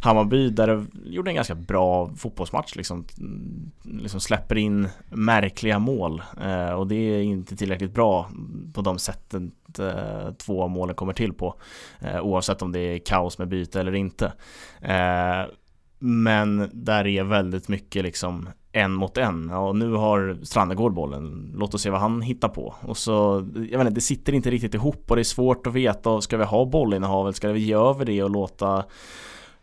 [0.02, 3.70] Hammarby där det gjorde en ganska bra fotbollsmatch liksom, mm,
[4.02, 8.30] liksom släpper in märkliga mål eh, och det är inte tillräckligt bra
[8.74, 11.54] på de sätten eh, två målen kommer till på
[12.00, 14.32] eh, oavsett om det är kaos med byte eller inte.
[14.80, 15.52] Eh,
[15.98, 21.52] men där är väldigt mycket liksom en mot en och nu har Strandegård bollen.
[21.56, 22.74] Låt oss se vad han hittar på.
[22.80, 25.72] Och så, jag vet inte, det sitter inte riktigt ihop och det är svårt att
[25.72, 26.20] veta.
[26.20, 27.36] Ska vi ha bollinnehavet?
[27.36, 28.84] Ska vi ge över det och låta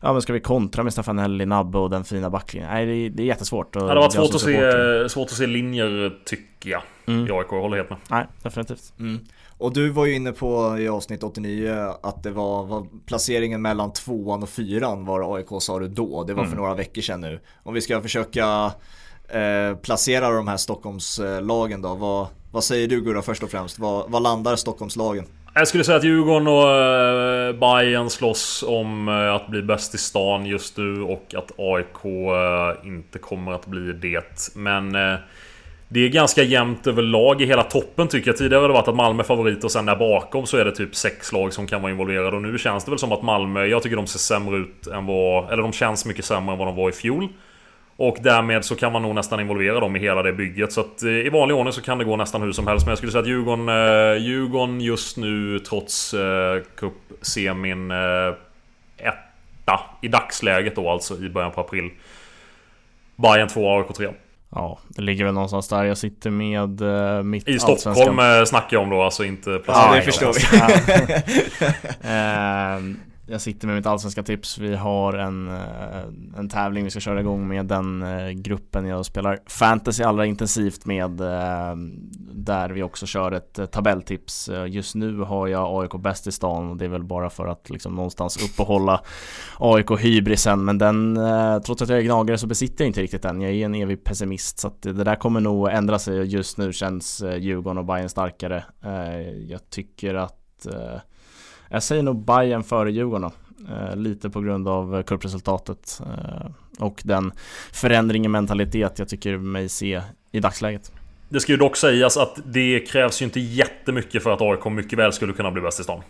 [0.01, 2.71] Ja men ska vi kontra med Stefanelli, Nabbe och den fina backlinjen?
[2.71, 3.75] Nej det är, det är jättesvårt.
[3.75, 6.81] Ja, det har varit svårt att, se, svårt att se linjer tycker jag.
[7.07, 7.27] Mm.
[7.27, 7.99] I AIK, jag håller helt med.
[8.09, 8.93] Nej, definitivt.
[8.99, 9.19] Mm.
[9.57, 13.93] Och du var ju inne på i avsnitt 89 att det var, var placeringen mellan
[13.93, 16.23] tvåan och fyran var AIK sa du då.
[16.23, 16.57] Det var för mm.
[16.57, 17.39] några veckor sedan nu.
[17.63, 18.71] Om vi ska försöka
[19.29, 21.95] eh, placera de här Stockholmslagen då.
[21.95, 23.79] Vad, vad säger du Gurra först och främst?
[23.79, 25.25] Vad, vad landar Stockholmslagen?
[25.57, 29.97] Jag skulle säga att Djurgården och eh, Bayern slåss om eh, att bli bäst i
[29.97, 34.51] stan just nu och att AIK eh, inte kommer att bli det.
[34.55, 34.91] Men
[35.87, 38.37] det är ganska jämnt överlag i hela toppen tycker jag.
[38.37, 40.71] Tidigare har det varit att Malmö är favorit och sen där bakom så är det
[40.71, 42.35] typ sex lag som kan vara involverade.
[42.35, 45.05] Och nu känns det väl som att Malmö, jag tycker de ser sämre ut än
[45.05, 45.51] vad...
[45.51, 47.27] Eller de känns mycket sämre än vad de var i fjol.
[47.97, 50.73] Och därmed så kan man nog nästan involvera dem i hela det bygget.
[50.73, 52.85] Så att eh, i vanlig ordning så kan det gå nästan hur som helst.
[52.85, 57.97] Men jag skulle säga att Djurgården, eh, Djurgården just nu trots eh, cupsemin eh,
[58.97, 61.91] etta i dagsläget då alltså i början på april.
[63.15, 64.09] Bayern 2, AIK 3.
[64.49, 65.83] Ja, det ligger väl någonstans där.
[65.83, 68.45] Jag sitter med uh, mitt I Stockholm allsvenska...
[68.45, 69.89] snackar jag om då, alltså inte placering.
[69.89, 70.41] Ja, det förstår vi.
[73.27, 74.57] jag sitter med mitt allsvenska tips.
[74.57, 79.05] Vi har en, eh, en tävling vi ska köra igång med den eh, gruppen jag
[79.05, 81.75] spelar fantasy allra intensivt med eh,
[82.33, 84.49] där vi också kör ett tabelltips.
[84.67, 87.69] Just nu har jag AIK bäst i stan och det är väl bara för att
[87.69, 89.01] liksom någonstans uppehålla
[89.59, 91.19] AIK hybrisen men den,
[91.65, 93.41] trots att jag är gnagare så besitter jag inte riktigt den.
[93.41, 96.23] Jag är en evig pessimist så att det där kommer nog ändra sig.
[96.23, 98.63] Just nu känns Djurgården och Bayern starkare.
[99.47, 100.67] Jag tycker att
[101.69, 103.31] jag säger nog Bayern före Djurgården
[103.69, 107.31] eh, Lite på grund av kuppresultatet eh, och den
[107.71, 110.01] förändring i mentalitet jag tycker mig se
[110.31, 110.91] i dagsläget.
[111.29, 114.99] Det ska ju dock sägas att det krävs ju inte jättemycket för att AIK mycket
[114.99, 116.01] väl skulle kunna bli bäst i stan.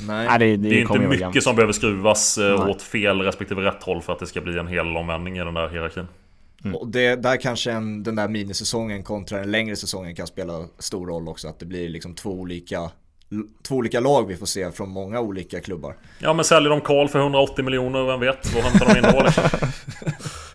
[0.00, 0.26] Nej.
[0.28, 1.42] Nej, det, det, Det är inte mycket jämnt.
[1.42, 2.70] som behöver skruvas eh, Nej.
[2.70, 5.54] åt fel respektive rätt håll för att det ska bli en hel omvändning i den
[5.54, 6.06] där hierarkin.
[6.74, 11.06] Och det, där kanske en, den där minisäsongen kontra den längre säsongen kan spela stor
[11.06, 11.48] roll också.
[11.48, 12.90] Att det blir liksom två olika,
[13.68, 15.96] två olika lag vi får se från många olika klubbar.
[16.18, 18.54] Ja men säljer de Karl för 180 miljoner, vem vet?
[18.54, 19.44] Vad hämtar de in då liksom?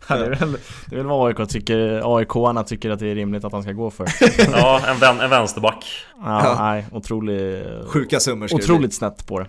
[0.09, 0.57] Ja, det, är väl,
[0.89, 3.71] det är väl vad AIK tycker, AIK-arna tycker att det är rimligt att han ska
[3.71, 4.07] gå för.
[4.51, 5.85] Ja, en, vän, en vänsterback.
[6.17, 6.55] Ja, Ja.
[6.65, 9.47] nej, otrolig, Sjuka summor otroligt snett på det.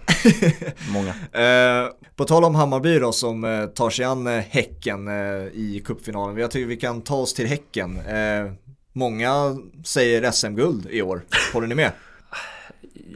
[0.92, 1.08] Många.
[1.44, 5.14] Eh, på tal om Hammarby då som eh, tar sig an eh, Häcken eh,
[5.52, 6.36] i cupfinalen.
[6.36, 7.98] Jag tycker vi kan ta oss till Häcken.
[8.00, 8.52] Eh,
[8.92, 11.22] många säger SM-guld i år.
[11.52, 11.90] Håller ni med?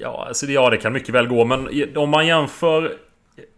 [0.01, 2.93] Ja, alltså det, ja, det kan mycket väl gå, men om man jämför...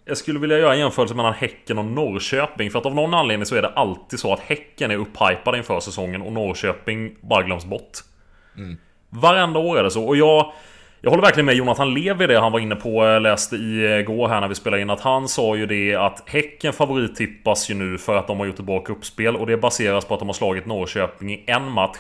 [0.05, 2.71] Jag skulle vilja göra en jämförelse mellan Häcken och Norrköping.
[2.71, 5.81] För att av någon anledning så är det alltid så att Häcken är upphypade inför
[5.81, 7.99] säsongen och Norrköping bara glöms bort.
[9.11, 10.05] Varenda år är det så.
[10.05, 10.53] Och jag...
[11.01, 14.29] Jag håller verkligen med Jonathan Lev i det han var inne på, jag läste igår
[14.29, 17.99] här när vi spelade in, att han sa ju det att Häcken favorittippas ju nu
[17.99, 20.33] för att de har gjort ett bra cupspel och det baseras på att de har
[20.33, 21.99] slagit Norrköping i en match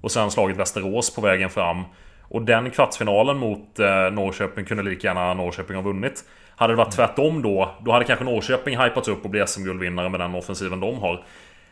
[0.00, 1.84] och sen slagit Västerås på vägen fram.
[2.30, 6.24] Och den kvartsfinalen mot eh, Norrköping kunde lika gärna Norrköping ha vunnit.
[6.56, 10.20] Hade det varit tvärtom då, då hade kanske Norrköping hypats upp och blivit SM-guldvinnare med
[10.20, 11.24] den offensiven de har.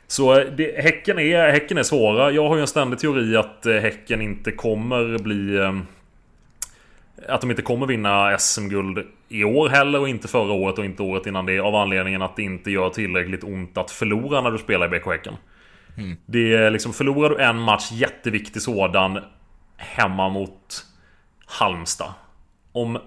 [0.06, 2.30] Så eh, det, häcken, är, häcken är svåra.
[2.30, 5.56] Jag har ju en ständig teori att eh, Häcken inte kommer bli...
[5.56, 5.78] Eh,
[7.28, 11.02] att de inte kommer vinna SM-guld i år heller och inte förra året och inte
[11.02, 14.58] året innan det av anledningen att det inte gör tillräckligt ont att förlora när du
[14.58, 15.34] spelar i BK Häcken.
[16.26, 19.20] Det är liksom, förlorar du en match, jätteviktig sådan,
[19.78, 20.84] hemma mot
[21.46, 22.12] Halmstad.
[22.72, 22.98] Om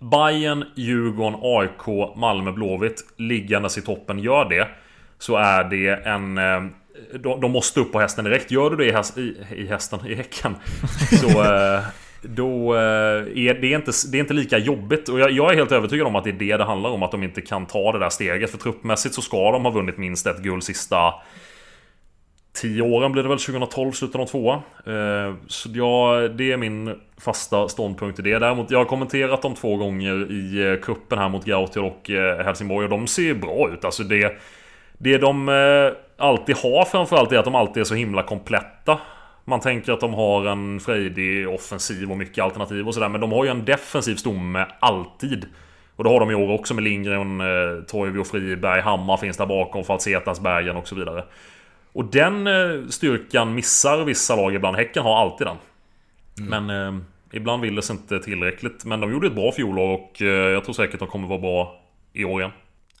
[0.00, 4.68] Bayern, Djurgården, AIK, Malmö, Blåvitt liggandes i toppen gör det
[5.18, 6.38] Så är det en...
[6.38, 6.62] Eh,
[7.40, 8.50] de, måste upp på hästen direkt.
[8.50, 10.56] Gör du det i, häst, i, i hästen, i Häcken
[11.20, 11.44] Så...
[11.44, 11.80] Eh,
[12.22, 12.80] då eh,
[13.46, 16.16] är det inte, det är inte lika jobbigt och jag, jag är helt övertygad om
[16.16, 18.50] att det är det det handlar om Att de inte kan ta det där steget
[18.50, 21.14] För truppmässigt så ska de ha vunnit minst ett guld sista
[22.52, 24.62] 10 åren blir det väl 2012 slutade de tvåa.
[25.46, 28.38] Så ja, det är min fasta ståndpunkt i det.
[28.38, 32.44] Däremot, jag har kommenterat dem två gånger i eh, kuppen här mot Gauter och eh,
[32.44, 33.84] Helsingborg och de ser bra ut.
[33.84, 34.38] Alltså det,
[34.98, 38.98] det de eh, alltid har framförallt är att de alltid är så himla kompletta.
[39.44, 43.08] Man tänker att de har en frejdig offensiv och mycket alternativ och sådär.
[43.08, 45.46] Men de har ju en defensiv stomme alltid.
[45.96, 47.42] Och det har de i år också med Lindgren,
[47.86, 51.24] Toivio, Friberg, Hammar finns där bakom, Falsetas, Bergen och så vidare.
[51.92, 54.76] Och den eh, styrkan missar vissa lag ibland.
[54.76, 55.56] Häcken har alltid den.
[56.48, 58.84] Men eh, ibland vill det inte tillräckligt.
[58.84, 61.80] Men de gjorde ett bra fjolår och eh, jag tror säkert de kommer vara bra
[62.12, 62.52] i år igen.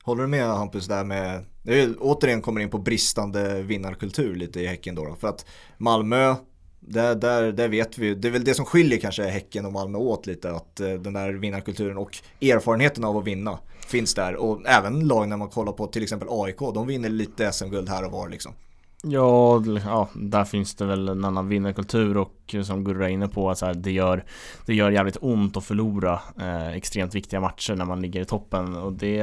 [0.02, 4.60] Håller du med Hampus där med, det är, återigen kommer in på bristande vinnarkultur lite
[4.60, 5.04] i Häcken då.
[5.04, 5.14] då.
[5.14, 5.46] För att
[5.78, 6.34] Malmö,
[6.80, 9.98] där, där, där vet vi det är väl det som skiljer kanske Häcken och Malmö
[9.98, 10.50] åt lite.
[10.50, 14.36] Att eh, den där vinnarkulturen och erfarenheten av att vinna finns där.
[14.36, 18.04] Och även lag när man kollar på till exempel AIK, de vinner lite SM-guld här
[18.04, 18.52] och var liksom.
[19.02, 23.50] Ja, ja, där finns det väl en annan vinnarkultur och som Gurra är inne på
[23.50, 24.24] att så här, det, gör,
[24.66, 28.76] det gör jävligt ont att förlora eh, extremt viktiga matcher när man ligger i toppen
[28.76, 29.22] och det,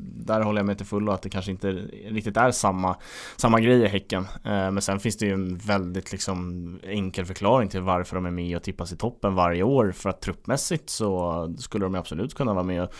[0.00, 1.72] där håller jag med till fullo att det kanske inte
[2.08, 2.96] riktigt är samma,
[3.36, 4.22] samma grej i Häcken.
[4.44, 8.30] Eh, men sen finns det ju en väldigt liksom enkel förklaring till varför de är
[8.30, 12.54] med och tippas i toppen varje år för att truppmässigt så skulle de absolut kunna
[12.54, 12.94] vara med och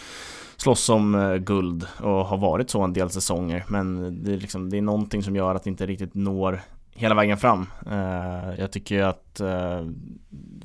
[0.62, 4.70] slåss om eh, guld och har varit så en del säsonger men det är, liksom,
[4.70, 6.60] det är någonting som gör att det inte riktigt når
[6.94, 7.66] hela vägen fram.
[7.90, 9.86] Eh, jag tycker ju att eh,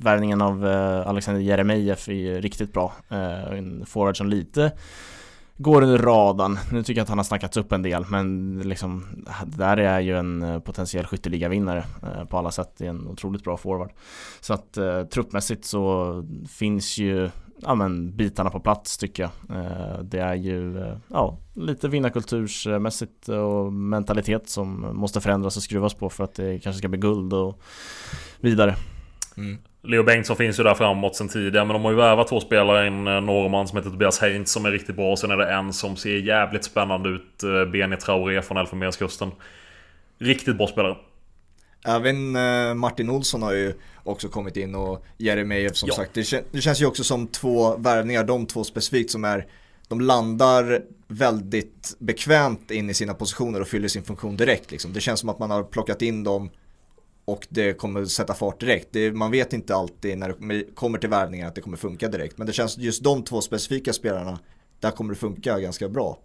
[0.00, 0.64] värvningen av
[1.06, 2.92] Alexander Jeremejeff är ju riktigt bra.
[3.50, 4.72] En forward som lite
[5.58, 6.58] går under radarn.
[6.72, 9.06] Nu tycker jag att han har snackats upp en del men liksom
[9.46, 12.74] det där är ju en potentiell skytteligavinnare eh, på alla sätt.
[12.76, 13.90] Det är en otroligt bra forward.
[14.40, 16.12] Så att eh, truppmässigt så
[16.48, 17.30] finns ju
[17.62, 19.58] ja, men, bitarna på plats tycker jag.
[19.58, 25.94] Eh, det är ju eh, ja, lite vinnarkultursmässigt och mentalitet som måste förändras och skruvas
[25.94, 27.60] på för att det kanske ska bli guld och
[28.40, 28.74] vidare.
[29.36, 29.58] Mm.
[29.82, 32.86] Leo Bengtsson finns ju där framåt sen tidigare men de har ju värvat två spelare.
[32.86, 35.52] En eh, norrman som heter Tobias Heinz som är riktigt bra och sen är det
[35.52, 37.42] en som ser jävligt spännande ut.
[37.72, 39.30] Beni Traoré från Elfenbenskusten.
[40.18, 40.96] Riktigt bra spelare.
[41.86, 43.74] Även eh, Martin Olsson har ju
[44.04, 45.94] också kommit in och Jeremejeff som Ja.
[45.94, 46.14] sagt.
[46.14, 49.46] Det, kän- det känns ju också som två värvningar, de två specifikt som är,
[49.88, 54.70] de landar väldigt bekvämt in i sina positioner och fyller sin funktion direkt.
[54.70, 54.92] Liksom.
[54.92, 56.50] Det känns som att man har plockat in dem
[57.24, 58.88] och det kommer sätta fart direkt.
[58.90, 62.38] Det, man vet inte alltid när det kommer till värvningar att det kommer funka direkt.
[62.38, 64.38] Men det känns just de två specifika spelarna,
[64.80, 66.18] där kommer det funka ganska bra.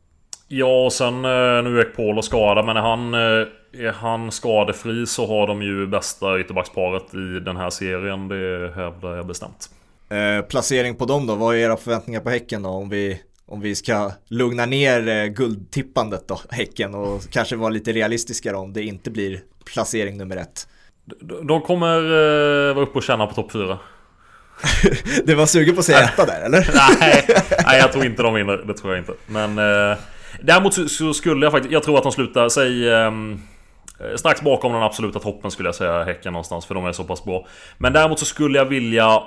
[0.47, 5.47] Ja, och sen nu är Paul skadad, men är han, är han skadefri så har
[5.47, 8.27] de ju bästa ytterbacksparet i den här serien.
[8.27, 9.69] Det hävdar jag bestämt.
[10.13, 12.69] Eh, placering på dem då, vad är era förväntningar på Häcken då?
[12.69, 17.91] Om vi, om vi ska lugna ner eh, guldtippandet då, Häcken och kanske vara lite
[17.91, 19.41] realistiska då, om det inte blir
[19.73, 20.67] placering nummer ett.
[21.43, 23.79] De kommer eh, vara uppe och känna på topp fyra.
[25.25, 26.69] du var sugen på att säga etta där eller?
[26.99, 27.25] nej,
[27.65, 28.57] nej, jag tror inte de vinner.
[28.57, 29.13] Det tror jag inte.
[29.27, 29.97] Men eh,
[30.41, 33.41] däremot så, så, skulle jag faktiskt, jag tror att de slutar, säg ehm,
[33.99, 37.03] eh, Strax bakom den absoluta toppen skulle jag säga Häcken någonstans för de är så
[37.03, 37.47] pass bra.
[37.77, 39.23] Men däremot så skulle jag vilja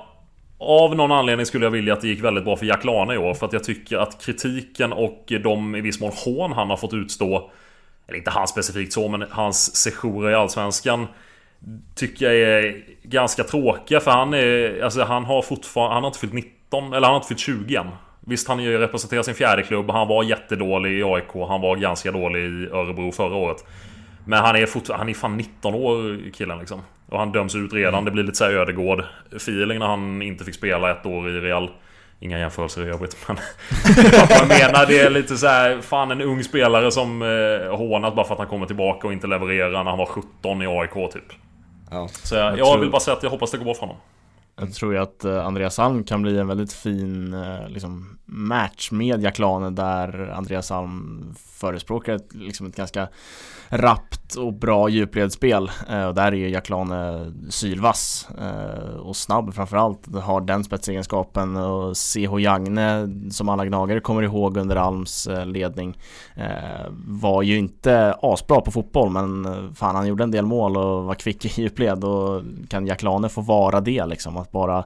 [0.58, 3.18] av någon anledning skulle jag vilja att det gick väldigt bra för Jack Lane i
[3.18, 3.34] år.
[3.34, 6.94] För att jag tycker att kritiken och de i viss mån hån han har fått
[6.94, 7.50] utstå
[8.08, 11.06] Eller inte han specifikt så, men hans sessioner i Allsvenskan
[11.94, 14.82] Tycker jag är ganska tråkiga för han är...
[14.82, 15.94] Alltså han har fortfarande...
[15.94, 17.86] Han har inte fyllt 19, eller han har inte fyllt 20 än.
[18.28, 19.90] Visst, han representerar sin fjärde klubb.
[19.90, 21.48] Han var jättedålig i AIK.
[21.48, 23.64] Han var ganska dålig i Örebro förra året.
[24.24, 25.00] Men han är fortfarande...
[25.00, 26.82] Han är fan 19 år killen liksom.
[27.08, 28.04] Och han döms ut redan.
[28.04, 29.04] Det blir lite såhär Ödegård
[29.36, 31.70] feeling när han inte fick spela ett år i Real.
[32.20, 33.36] Inga jämförelser i övrigt men...
[34.28, 38.26] jag menar det är lite så här, Fan en ung spelare som eh, hånas bara
[38.26, 41.32] för att han kommer tillbaka och inte levererar när han var 17 i AIK typ.
[41.90, 42.08] Ja.
[42.08, 42.78] Så jag, jag, jag tror...
[42.78, 43.96] vill bara säga att jag hoppas det går bra för honom.
[44.58, 44.68] Mm.
[44.68, 48.90] Jag tror ju att eh, Andreas Alm kan bli en väldigt fin eh, liksom, match
[48.90, 53.08] med Jaklane där Andreas Alm förespråkar ett, liksom ett ganska
[53.68, 55.70] rappt och bra djupledsspel.
[55.88, 58.28] Eh, och där är ju Jaklane sylvass
[58.98, 60.14] och snabb framförallt.
[60.14, 65.98] Har den spetsegenskapen och CH Jagne som alla gnagare kommer ihåg under Alms ledning
[67.06, 71.14] var ju inte asbra på fotboll men fan han gjorde en del mål och var
[71.14, 72.04] kvick i djupled.
[72.04, 74.36] Och kan Jaklane få vara det liksom?
[74.46, 74.84] Att bara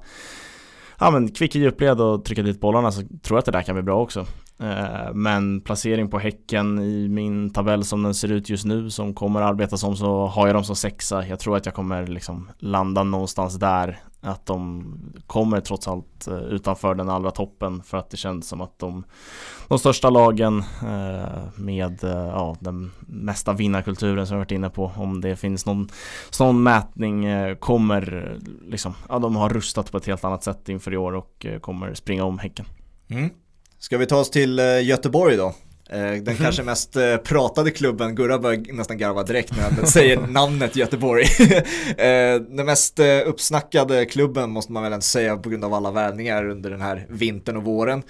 [1.00, 3.62] ja, men kvick i djupled och trycka dit bollarna så tror jag att det där
[3.62, 4.26] kan bli bra också.
[4.60, 9.14] Eh, men placering på Häcken i min tabell som den ser ut just nu som
[9.14, 11.26] kommer arbetas om så har jag dem som sexa.
[11.26, 14.00] Jag tror att jag kommer liksom landa någonstans där.
[14.20, 14.84] Att de
[15.26, 19.04] kommer trots allt eh, utanför den allra toppen för att det känns som att de,
[19.70, 24.92] de största lagen eh, med eh, ja, den mesta vinnarkulturen som vi varit inne på
[24.96, 25.88] om det finns någon
[26.30, 28.36] sån mätning eh, kommer
[28.68, 31.60] liksom, ja de har rustat på ett helt annat sätt inför i år och eh,
[31.60, 32.66] kommer springa om Häcken.
[33.08, 33.30] Mm.
[33.78, 35.54] Ska vi ta oss till Göteborg då?
[35.92, 36.36] Eh, den mhm.
[36.36, 41.24] kanske mest eh, pratade klubben, Gurra börjar nästan garva direkt när han säger namnet Göteborg.
[42.48, 46.70] Den mest uppsnackade klubben måste man väl ens säga på grund av alla värvningar under
[46.70, 48.02] den här vintern och våren.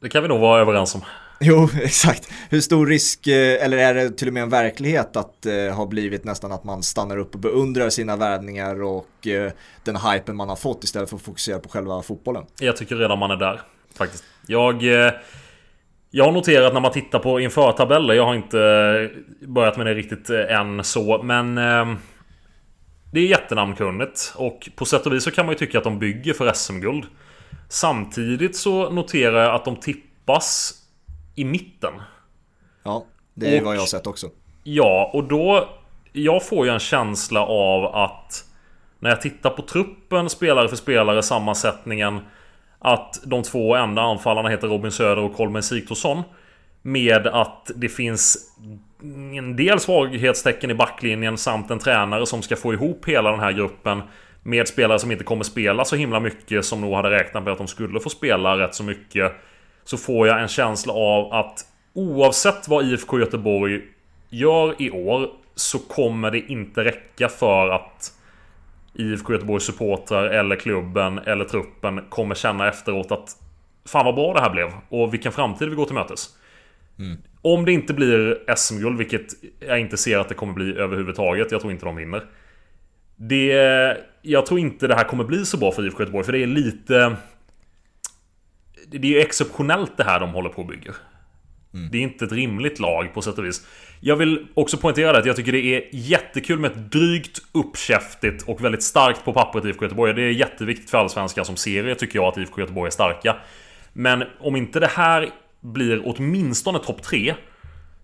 [0.00, 1.00] Det kan vi nog vara överens om.
[1.40, 2.32] Jo, exakt.
[2.50, 6.24] Hur stor risk, eller är det till och med en verklighet att det har blivit
[6.24, 9.28] nästan att man stannar upp och beundrar sina värvningar och
[9.84, 12.44] den hypen man har fått istället för att fokusera på själva fotbollen?
[12.60, 13.60] Jag tycker redan man är där,
[13.94, 14.24] faktiskt.
[14.46, 15.06] Jag...
[15.06, 15.12] Eh,
[16.16, 19.94] jag har noterat när man tittar på införtabeller, jag har inte eh, börjat med det
[19.94, 21.54] riktigt eh, än så, men...
[23.12, 25.98] Det är jättenamnkunnigt och på sätt och vis så kan man ju tycka att de
[25.98, 27.04] bygger för SM-guld.
[27.68, 30.74] Samtidigt så noterar jag att de tippas
[31.34, 31.92] i mitten.
[32.82, 34.30] Ja, det är och, vad jag har sett också.
[34.64, 35.68] Ja, och då...
[36.12, 38.44] Jag får ju en känsla av att
[38.98, 42.20] när jag tittar på truppen, spelare för spelare, sammansättningen
[42.84, 46.22] att de två enda anfallarna heter Robin Söder och Kolmen Sigthorsson.
[46.82, 48.52] Med att det finns
[49.36, 53.52] en del svaghetstecken i backlinjen samt en tränare som ska få ihop hela den här
[53.52, 54.02] gruppen
[54.42, 57.58] med spelare som inte kommer spela så himla mycket som nog hade räknat med att
[57.58, 59.32] de skulle få spela rätt så mycket.
[59.84, 61.60] Så får jag en känsla av att
[61.92, 63.80] oavsett vad IFK Göteborg
[64.30, 68.12] gör i år så kommer det inte räcka för att
[68.94, 73.36] IFK Göteborgs supportrar eller klubben eller truppen kommer känna efteråt att
[73.86, 76.28] Fan vad bra det här blev och vilken framtid vi går till mötes.
[76.98, 77.16] Mm.
[77.42, 79.26] Om det inte blir SM-guld, vilket
[79.60, 81.52] jag inte ser att det kommer bli överhuvudtaget.
[81.52, 82.24] Jag tror inte de vinner.
[83.16, 83.96] Det...
[84.22, 86.46] Jag tror inte det här kommer bli så bra för IFK Göteborg, för det är
[86.46, 87.16] lite...
[88.86, 90.94] Det är ju exceptionellt det här de håller på och bygger.
[91.74, 91.90] Mm.
[91.90, 93.66] Det är inte ett rimligt lag på sätt och vis.
[94.06, 98.42] Jag vill också poängtera det att jag tycker det är jättekul med ett drygt, uppkäftigt
[98.42, 100.14] och väldigt starkt på pappret IFK Göteborg.
[100.14, 103.36] Det är jätteviktigt för allsvenskan som serie tycker jag att IFK Göteborg är starka.
[103.92, 105.30] Men om inte det här
[105.60, 107.34] blir åtminstone topp 3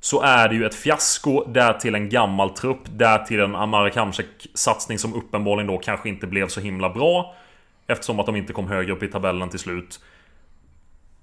[0.01, 4.13] så är det ju ett fiasko där till en gammal trupp, där till en Amara
[4.55, 7.35] satsning som uppenbarligen då kanske inte blev så himla bra.
[7.87, 10.01] Eftersom att de inte kom högre upp i tabellen till slut.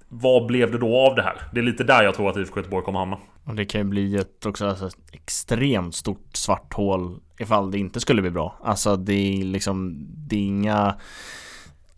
[0.08, 1.42] Vad blev det då av det här?
[1.52, 3.18] Det är lite där jag tror att IFK Göteborg kommer hamna.
[3.44, 8.00] Och det kan ju bli ett också alltså, extremt stort svart hål ifall det inte
[8.00, 8.58] skulle bli bra.
[8.62, 10.94] Alltså det är liksom, det är inga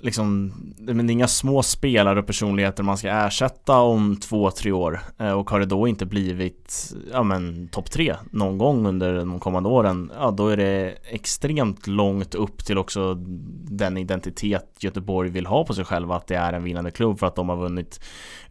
[0.00, 5.00] liksom, det är inga små spelare och personligheter man ska ersätta om två, tre år.
[5.18, 9.40] Eh, och har det då inte blivit, ja men topp tre någon gång under de
[9.40, 13.14] kommande åren, ja då är det extremt långt upp till också
[13.70, 17.26] den identitet Göteborg vill ha på sig själva, att det är en vinnande klubb för
[17.26, 18.00] att de har vunnit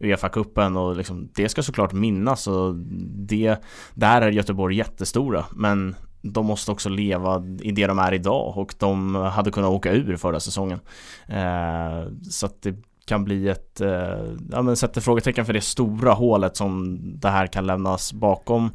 [0.00, 2.74] Uefa-cupen och liksom, det ska såklart minnas och
[3.14, 3.56] det,
[3.94, 8.74] där är Göteborg jättestora, men de måste också leva i det de är idag och
[8.78, 10.80] de hade kunnat åka ur förra säsongen.
[11.28, 12.74] Eh, så att det
[13.06, 17.46] kan bli ett, eh, ja men sätter frågetecken för det stora hålet som det här
[17.46, 18.70] kan lämnas bakom.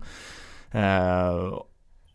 [0.71, 1.53] Eh,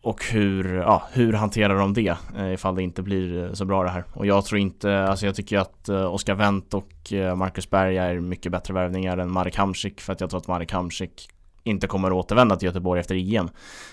[0.03, 3.83] och hur, ja, hur hanterar de det eh, ifall det inte blir eh, så bra
[3.83, 4.03] det här?
[4.13, 7.97] Och jag tror inte, alltså jag tycker att eh, Oskar Wendt och eh, Marcus Berg
[7.97, 11.29] är mycket bättre värvningar än Marek Hamsik för att jag tror att Marek Hamsik
[11.63, 13.49] inte kommer att återvända till Göteborg efter EM.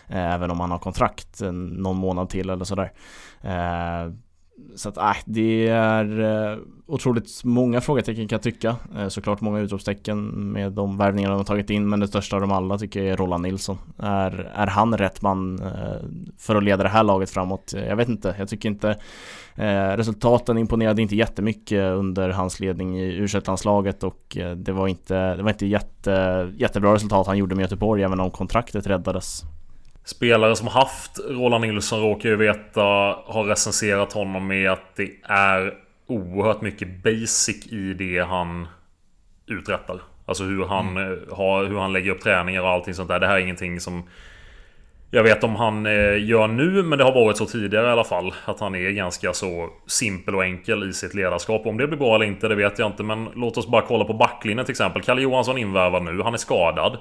[0.09, 2.93] Eh, även om han har kontrakt någon månad till eller sådär.
[3.41, 4.13] Eh,
[4.75, 8.77] så att äh, det är eh, otroligt många frågetecken kan jag tycka.
[9.09, 12.53] Såklart många utropstecken med de värvningar de har tagit in men det största av dem
[12.53, 13.79] alla tycker jag är Roland Nilsson.
[13.99, 15.61] Är, är han rätt man
[16.39, 17.75] för att leda det här laget framåt?
[17.89, 18.35] Jag vet inte.
[18.39, 18.99] Jag tycker inte
[19.59, 24.89] Eh, resultaten imponerade inte jättemycket under hans ledning i u landslaget och eh, det var
[24.89, 29.43] inte, det var inte jätte, jättebra resultat han gjorde med Göteborg även om kontraktet räddades.
[30.05, 32.83] Spelare som haft Roland Nilsson råkar ju veta
[33.27, 35.75] har recenserat honom med att det är
[36.07, 38.69] oerhört mycket basic i det han
[39.47, 40.01] uträttar.
[40.27, 41.19] Alltså hur han, mm.
[41.33, 43.21] har, hur han lägger upp träningar och allting sånt där.
[43.21, 44.03] Det här är ingenting som
[45.11, 48.05] jag vet om han eh, gör nu, men det har varit så tidigare i alla
[48.05, 48.35] fall.
[48.45, 51.67] Att han är ganska så simpel och enkel i sitt ledarskap.
[51.67, 53.03] Om det blir bra eller inte, det vet jag inte.
[53.03, 55.03] Men låt oss bara kolla på backlinjen till exempel.
[55.03, 56.99] Kalle Johansson invärvad nu, han är skadad.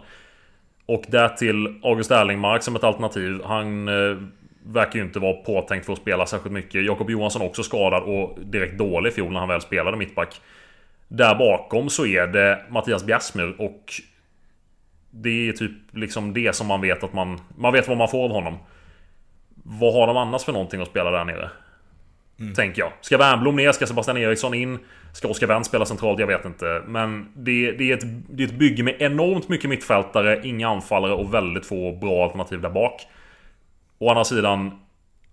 [0.85, 3.41] Och därtill August Erlingmark som ett alternativ.
[3.45, 4.17] Han eh,
[4.65, 6.85] verkar ju inte vara påtänkt för att spela särskilt mycket.
[6.85, 10.41] Jakob Johansson också skadad och direkt dålig i fjol när han väl spelade mittback.
[11.07, 13.93] Där bakom så är det Mattias Bjärsmyr och
[15.21, 17.39] det är typ liksom det som man vet att man...
[17.57, 18.57] Man vet vad man får av honom.
[19.63, 21.49] Vad har de annars för någonting att spela där nere?
[22.39, 22.53] Mm.
[22.53, 22.91] Tänker jag.
[23.01, 23.71] Ska Wernbloom ner?
[23.71, 24.79] Ska Sebastian Eriksson in?
[25.13, 26.19] Ska Oskar Wendt spela centralt?
[26.19, 26.83] Jag vet inte.
[26.87, 31.13] Men det, det, är ett, det är ett bygge med enormt mycket mittfältare, inga anfallare
[31.13, 33.01] och väldigt få bra alternativ där bak.
[33.99, 34.71] Å andra sidan,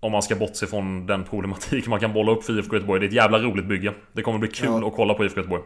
[0.01, 3.01] om man ska bortse från den problematik man kan bolla upp för IFK Göteborg.
[3.01, 3.93] Det är ett jävla roligt bygge.
[4.13, 4.87] Det kommer bli kul ja.
[4.87, 5.63] att kolla på IFK Göteborg.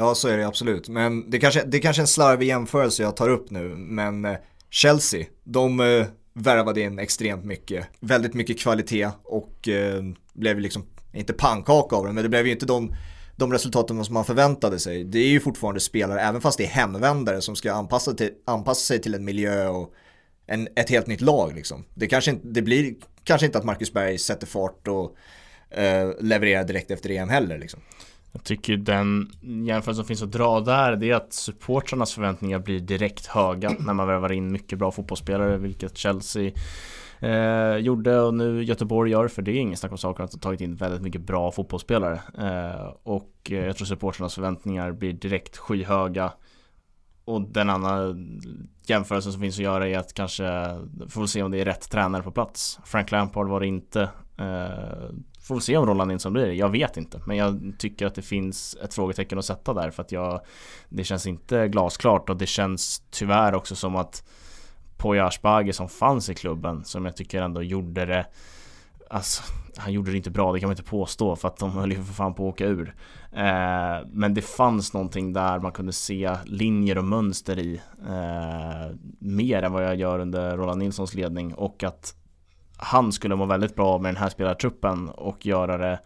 [0.00, 0.88] Ja, så är det absolut.
[0.88, 3.68] Men det kanske, det kanske är en slarvig jämförelse jag tar upp nu.
[3.76, 4.36] Men eh,
[4.70, 7.86] Chelsea, de eh, värvade in extremt mycket.
[8.00, 12.52] Väldigt mycket kvalitet och eh, blev liksom, inte pannkaka av det, men det blev ju
[12.52, 12.94] inte de,
[13.36, 15.04] de resultaten som man förväntade sig.
[15.04, 18.80] Det är ju fortfarande spelare, även fast det är hemvändare som ska anpassa, till, anpassa
[18.80, 19.94] sig till en miljö och
[20.46, 21.84] en, ett helt nytt lag liksom.
[21.94, 22.94] Det, kanske inte, det blir
[23.24, 25.16] kanske inte att Marcus Berg sätter fart och
[25.78, 27.80] eh, levererar direkt efter EM heller liksom.
[28.32, 32.80] Jag tycker den jämförelse som finns att dra där det är att supportrarnas förväntningar blir
[32.80, 36.52] direkt höga när man värvar in mycket bra fotbollsspelare vilket Chelsea
[37.18, 40.40] eh, gjorde och nu Göteborg gör för det är ingen snack om saker att ha
[40.40, 45.56] tagit in väldigt mycket bra fotbollsspelare eh, och eh, jag tror supportrarnas förväntningar blir direkt
[45.56, 46.32] skyhöga
[47.24, 48.16] och den andra
[48.86, 50.44] jämförelsen som finns att göra är att kanske
[51.08, 52.80] får se om det är rätt tränare på plats.
[52.84, 54.02] Frank Lampard var det inte.
[54.38, 55.10] Eh,
[55.50, 56.54] Får vi se om Roland Nilsson blir det.
[56.54, 57.20] Jag vet inte.
[57.24, 60.40] Men jag tycker att det finns ett frågetecken att sätta där för att jag
[60.88, 64.24] Det känns inte glasklart och det känns tyvärr också som att
[64.96, 68.26] Poya Asbaghi som fanns i klubben som jag tycker ändå gjorde det
[69.10, 69.42] Alltså
[69.76, 71.96] han gjorde det inte bra, det kan man inte påstå för att de höll ju
[71.96, 72.94] för fan på att åka ur.
[73.32, 77.80] Eh, men det fanns någonting där man kunde se linjer och mönster i.
[78.08, 82.14] Eh, mer än vad jag gör under Roland Nilssons ledning och att
[82.82, 85.98] han skulle må väldigt bra med den här spelartruppen och göra det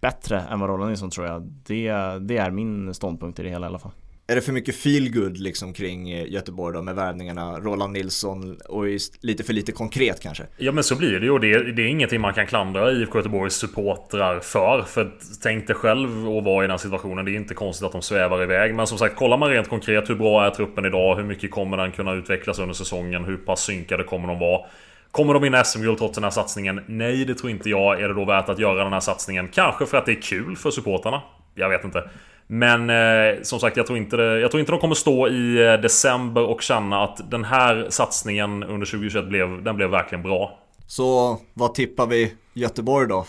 [0.00, 1.42] bättre än vad Roland Nilsson tror jag.
[1.42, 3.92] Det, det är min ståndpunkt i det hela i alla fall.
[4.26, 8.84] Är det för mycket feelgood liksom kring eh, Göteborg då med värvningarna, Roland Nilsson och
[9.20, 10.44] lite för lite konkret kanske?
[10.58, 13.18] Ja men så blir det ju och det, det är ingenting man kan klandra IFK
[13.18, 14.82] Göteborgs supportrar för.
[14.82, 17.24] För tänk dig själv att vara i den situationen.
[17.24, 18.74] Det är inte konstigt att de svävar iväg.
[18.74, 21.16] Men som sagt, kollar man rent konkret hur bra är truppen idag?
[21.16, 23.24] Hur mycket kommer den kunna utvecklas under säsongen?
[23.24, 24.66] Hur pass synkade kommer de vara?
[25.14, 26.80] Kommer de vinna SM-guld trots den här satsningen?
[26.86, 28.00] Nej, det tror inte jag.
[28.00, 29.48] Är det då värt att göra den här satsningen?
[29.48, 31.22] Kanske för att det är kul för supportarna.
[31.54, 32.10] Jag vet inte.
[32.46, 35.66] Men eh, som sagt, jag tror, inte det, jag tror inte de kommer stå i
[35.66, 40.58] eh, december och känna att den här satsningen under 2021 blev, den blev verkligen bra.
[40.86, 43.26] Så vad tippar vi Göteborg då?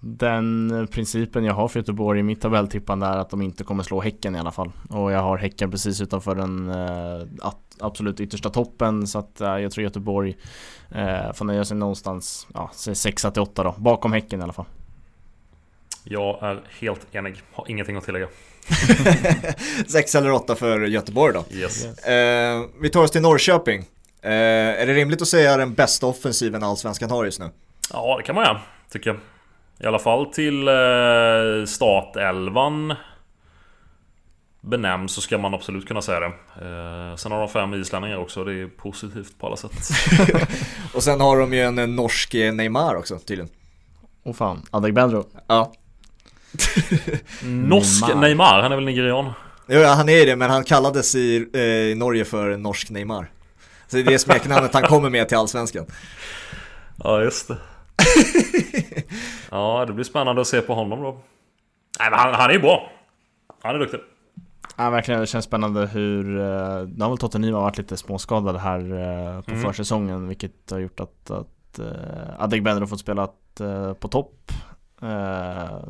[0.00, 4.00] Den principen jag har för Göteborg i mitt tabelltippande är att de inte kommer slå
[4.00, 4.72] Häcken i alla fall.
[4.88, 9.72] Och jag har Häcken precis utanför den eh, absolut yttersta toppen så att eh, jag
[9.72, 10.36] tror Göteborg
[10.90, 14.66] eh, får nöja sig någonstans, ja, 6 8 då, bakom Häcken i alla fall.
[16.04, 18.28] Jag är helt enig, har ingenting att tillägga.
[19.86, 21.44] Sex eller åtta för Göteborg då.
[21.56, 21.84] Yes.
[22.04, 23.78] Eh, vi tar oss till Norrköping.
[24.22, 27.50] Eh, är det rimligt att säga den bästa offensiven Allsvenskan har just nu?
[27.92, 29.18] Ja, det kan man göra, tycker jag.
[29.78, 30.74] I alla fall till eh,
[31.66, 32.94] startelvan
[34.60, 36.26] benämns så ska man absolut kunna säga det.
[36.26, 39.72] Eh, sen har de fem islänningar också, det är positivt på alla sätt.
[40.94, 43.50] och sen har de ju en, norsk Neymar också tydligen.
[44.22, 45.26] Åh oh, fan, Adegbenro.
[45.46, 45.72] Ja.
[47.44, 49.32] norsk Neymar, han är väl nigerian?
[49.68, 53.30] Jo, ja, han är det, men han kallades i, eh, i Norge för norsk Neymar.
[53.88, 55.86] Så det är det smeknamnet han kommer med till Allsvenskan.
[57.04, 57.56] Ja, just det.
[59.50, 61.20] ja, det blir spännande att se på honom då.
[62.00, 62.90] Nej, men han, han är ju bra.
[63.62, 64.00] Han är duktig.
[64.76, 68.78] Ja verkligen, det känns spännande hur, eh, nu har väl Tottenham varit lite småskadade här
[68.80, 69.62] eh, på mm.
[69.62, 71.86] försäsongen vilket har gjort att, att uh,
[72.38, 73.28] Adegbenro har fått spela
[74.00, 74.52] på topp
[75.02, 75.84] Uh,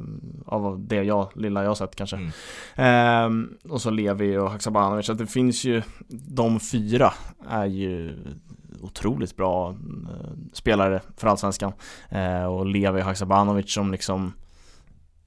[0.47, 2.31] av det jag, lilla jag sett kanske.
[2.77, 3.43] Mm.
[3.43, 5.07] Uh, och så Levi och Haksabanovic.
[5.07, 7.13] Så det finns ju, de fyra
[7.49, 8.17] är ju
[8.83, 11.73] otroligt bra eh, spelare för Allsvenskan.
[12.09, 14.33] Eh, och Levi och Haksabanovic som liksom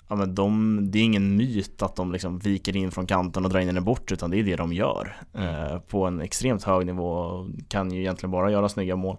[0.10, 3.52] ja, men de, det är ingen myt att de liksom viker in från kanten och
[3.52, 5.56] drar in den bort utan det är det de gör mm.
[5.56, 9.18] eh, på en extremt hög nivå och kan ju egentligen bara göra snygga mål.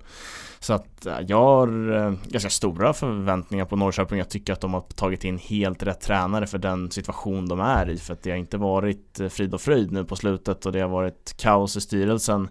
[0.62, 4.18] Så att eh, jag har eh, ganska stora förväntningar på Norrköping.
[4.18, 7.90] Jag tycker att de har tagit in helt rätt tränare för den situation de är
[7.90, 7.96] i.
[7.96, 10.80] För att det har inte varit eh, frid och fröjd nu på slutet och det
[10.80, 12.48] har varit kaos i styrelsen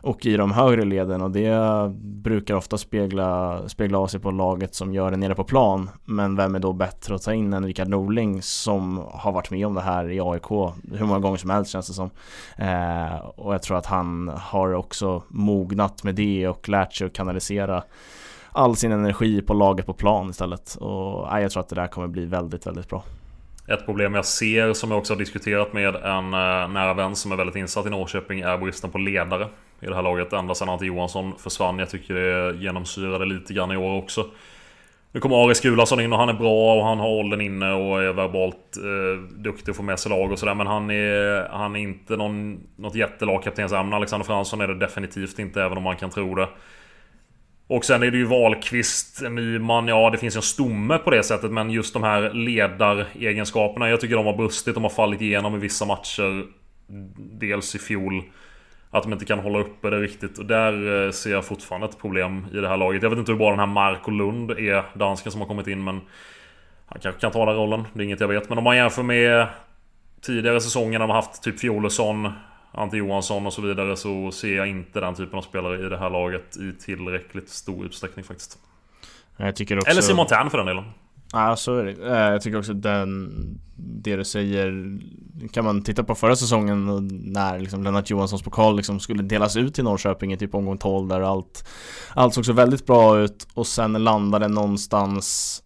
[0.00, 4.74] och i de högre leden och det brukar ofta spegla, spegla av sig på laget
[4.74, 5.90] som gör det nere på plan.
[6.04, 9.66] Men vem är då bättre att ta in än Rickard Norling som har varit med
[9.66, 10.48] om det här i AIK
[10.92, 12.10] hur många gånger som helst känns det som.
[12.56, 17.12] Eh, och jag tror att han har också mognat med det och lärt sig att
[17.12, 17.51] kanalisera
[18.52, 20.74] all sin energi på laget på plan istället.
[20.74, 23.04] Och jag tror att det där kommer bli väldigt, väldigt bra.
[23.68, 27.32] Ett problem jag ser som jag också har diskuterat med en eh, nära vän som
[27.32, 29.48] är väldigt insatt i Norrköping är bristen på ledare
[29.80, 30.32] i det här laget.
[30.32, 31.78] Ända sedan Ante Johansson försvann.
[31.78, 34.26] Jag tycker det genomsyrade lite grann i år också.
[35.12, 38.02] Nu kommer Aris Gulason in och han är bra och han har åldern inne och
[38.02, 40.54] är verbalt eh, duktig att få med sig lag och sådär.
[40.54, 43.96] Men han är, han är inte någon, något jättelagkaptensämne.
[43.96, 46.48] Alexander Fransson är det definitivt inte, även om man kan tro det.
[47.66, 51.22] Och sen är det ju Wahlqvist, Nyman, ja det finns ju en stomme på det
[51.22, 55.54] sättet men just de här ledaregenskaperna Jag tycker de har brustit, de har fallit igenom
[55.54, 56.44] i vissa matcher.
[57.16, 58.22] Dels i fjol
[58.90, 60.38] Att de inte kan hålla uppe det riktigt.
[60.38, 63.02] Och där eh, ser jag fortfarande ett problem i det här laget.
[63.02, 65.84] Jag vet inte hur bra den här Marko Lund är, dansken som har kommit in
[65.84, 66.00] men
[66.86, 68.48] Han kanske kan ta den rollen, det är inget jag vet.
[68.48, 69.46] Men om man jämför med
[70.20, 72.32] Tidigare säsonger när de har haft typ Fjolesson
[72.72, 75.98] Ante Johansson och så vidare så ser jag inte den typen av spelare i det
[75.98, 78.58] här laget i tillräckligt stor utsträckning faktiskt.
[79.36, 79.90] Jag tycker också...
[79.90, 80.84] Eller Simon Tern för den delen.
[81.32, 81.92] Ja, så är det.
[82.08, 83.30] Eh, jag tycker också den,
[83.76, 84.98] det du säger,
[85.52, 89.74] kan man titta på förra säsongen när liksom Lennart Johanssons pokal liksom skulle delas ut
[89.74, 91.68] till Norrköping i typ omgång 12 där allt,
[92.14, 95.62] allt såg så väldigt bra ut och sen landade någonstans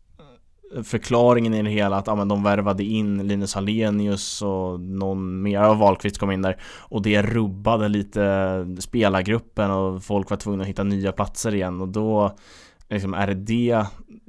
[0.84, 5.60] förklaringen i det hela att ah, men de värvade in Linus Hallenius och någon mer
[5.60, 10.68] av Wahlqvist kom in där och det rubbade lite spelargruppen och folk var tvungna att
[10.68, 12.36] hitta nya platser igen och då
[12.88, 13.86] liksom, är det det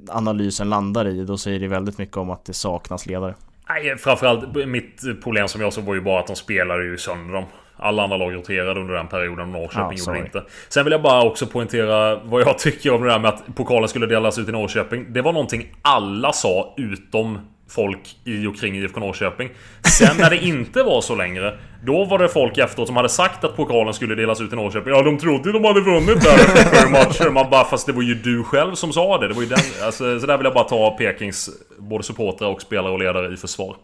[0.09, 3.35] analysen landar i då säger det väldigt mycket om att det saknas ledare.
[3.69, 7.33] Nej, framförallt mitt problem som jag såg var ju bara att de spelade ju sönder
[7.33, 7.45] dem.
[7.77, 10.43] Alla andra lag roterade under den perioden Norrköping ja, gjorde inte.
[10.69, 13.89] Sen vill jag bara också poängtera vad jag tycker om det där med att pokalen
[13.89, 15.13] skulle delas ut i Norrköping.
[15.13, 19.49] Det var någonting alla sa utom folk i och kring IFK Norrköping.
[19.83, 23.43] Sen när det inte var så längre, då var det folk efteråt som hade sagt
[23.43, 24.93] att pokalen skulle delas ut i Norrköping.
[24.93, 27.29] Ja, de trodde ju de hade vunnit där efter matcher.
[27.29, 29.27] Man bara, fast det var ju du själv som sa det.
[29.27, 32.61] Det var ju den, alltså, så där vill jag bara ta Pekings både supportrar och
[32.61, 33.75] spelare och ledare i försvar.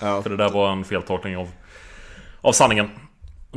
[0.00, 0.22] Ja.
[0.22, 1.48] För det där var en feltolkning av,
[2.40, 2.90] av sanningen.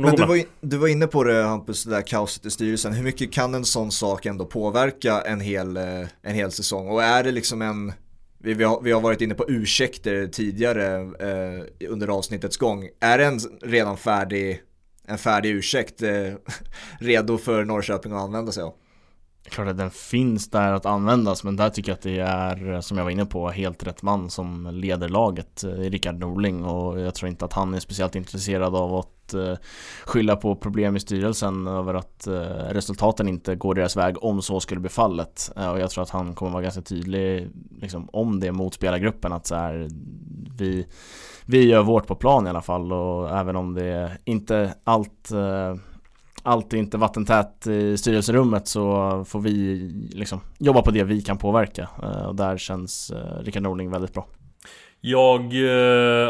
[0.00, 2.92] Men du var, in, du var inne på det Hampus, det där kaoset i styrelsen.
[2.92, 6.88] Hur mycket kan en sån sak ändå påverka en hel, eh, en hel säsong?
[6.88, 7.92] Och är det liksom en,
[8.38, 12.88] vi, vi, har, vi har varit inne på ursäkter tidigare eh, under avsnittets gång.
[13.00, 14.62] Är det en redan färdig,
[15.06, 16.10] en färdig ursäkt eh,
[16.98, 18.74] redo för Norrköping att använda sig av?
[19.50, 22.96] klart att den finns där att användas men där tycker jag att det är, som
[22.96, 27.14] jag var inne på, helt rätt man som leder laget, eh, Rickard Norling och jag
[27.14, 29.56] tror inte att han är speciellt intresserad av att Eh,
[30.04, 32.32] skylla på problem i styrelsen över att eh,
[32.70, 35.52] resultaten inte går deras väg om så skulle bli fallet.
[35.56, 37.50] Eh, och jag tror att han kommer vara ganska tydlig
[37.80, 39.88] liksom, om det mot spelargruppen att så här,
[40.58, 40.86] vi,
[41.46, 45.32] vi gör vårt på plan i alla fall och även om det inte allt
[46.42, 49.76] allt är inte vattentät i styrelserummet så får vi
[50.12, 51.88] liksom jobba på det vi kan påverka
[52.28, 54.26] och där känns Rickard Norling väldigt bra.
[55.00, 55.40] Jag,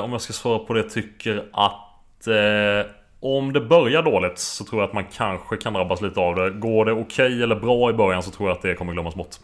[0.04, 1.89] om jag ska svara på det, tycker att
[2.26, 2.86] eh,
[3.20, 6.50] om det börjar dåligt så tror jag att man kanske kan drabbas lite av det.
[6.50, 9.14] Går det okej okay eller bra i början så tror jag att det kommer glömmas
[9.14, 9.36] bort.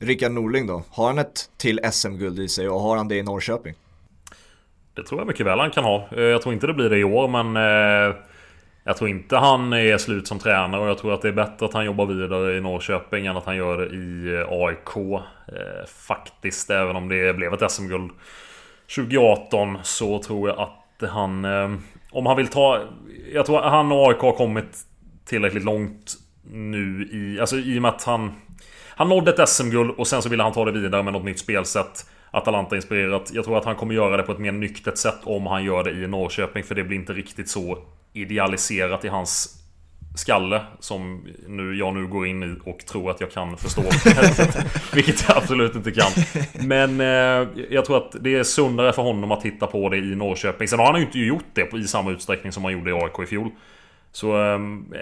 [0.00, 0.82] Rickard Norling då?
[0.90, 3.74] Har han ett till SM-guld i sig och har han det i Norrköping?
[4.94, 6.08] Det tror jag mycket väl han kan ha.
[6.16, 8.16] Eh, jag tror inte det blir det i år men eh,
[8.84, 11.66] jag tror inte han är slut som tränare och jag tror att det är bättre
[11.66, 15.22] att han jobbar vidare i Norrköping än att han gör det i eh, AIK.
[15.86, 18.10] Faktiskt, även om det blev ett SM-guld
[18.94, 21.46] 2018 så tror jag att han...
[22.18, 22.80] Om han vill ta...
[23.32, 24.78] Jag tror att han och AIK har kommit
[25.24, 26.14] tillräckligt långt
[26.50, 27.40] nu i...
[27.40, 28.32] Alltså i och med att han...
[28.88, 31.38] Han nådde ett SM-guld och sen så ville han ta det vidare med något nytt
[31.38, 32.10] spelsätt.
[32.30, 33.30] Atalanta-inspirerat.
[33.32, 35.84] Jag tror att han kommer göra det på ett mer nyktert sätt om han gör
[35.84, 36.64] det i Norrköping.
[36.64, 37.78] För det blir inte riktigt så
[38.12, 39.62] idealiserat i hans
[40.18, 43.82] skalle som nu, jag nu går in i och tror att jag kan förstå.
[44.94, 46.10] vilket jag absolut inte kan.
[46.66, 50.14] Men eh, jag tror att det är sundare för honom att titta på det i
[50.14, 50.68] Norrköping.
[50.68, 53.18] Sen har han ju inte gjort det i samma utsträckning som han gjorde i AIK
[53.22, 53.50] i fjol.
[54.12, 54.58] Så eh,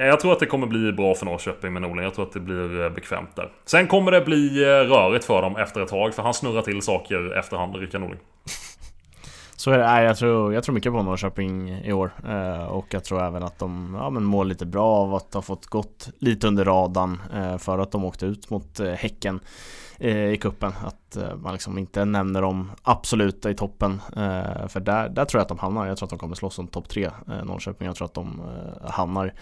[0.07, 2.05] jag tror att det kommer bli bra för Norrköping med Norling.
[2.05, 3.49] Jag tror att det blir eh, bekvämt där.
[3.65, 6.15] Sen kommer det bli eh, rörigt för dem efter ett tag.
[6.15, 8.19] För han snurrar till saker efterhand, Rickard Norling.
[9.57, 9.85] Så är det.
[9.87, 12.13] Nej, jag, tror, jag tror mycket på Norrköping i år.
[12.29, 15.43] Eh, och jag tror även att de ja, men mår lite bra av att ha
[15.43, 19.41] fått gått lite under radarn eh, för att de åkte ut mot eh, Häcken
[19.99, 24.01] eh, i kuppen Att eh, man liksom inte nämner dem absoluta i toppen.
[24.17, 25.87] Eh, för där, där tror jag att de hamnar.
[25.87, 27.11] Jag tror att de kommer slåss om topp tre,
[27.45, 27.87] Norrköping.
[27.87, 28.41] Jag tror att de
[28.85, 29.35] hamnar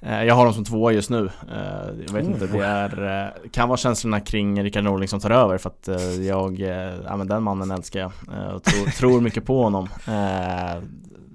[0.00, 1.30] jag har dem som tvåa just nu.
[1.52, 2.32] Eh, jag vet oh.
[2.32, 5.88] inte, det är, eh, kan vara känslorna kring Rickard Norling som tar över för att
[6.26, 6.58] jag,
[7.04, 8.12] ja men den mannen älskar jag
[8.54, 9.88] och tror, tror mycket på honom.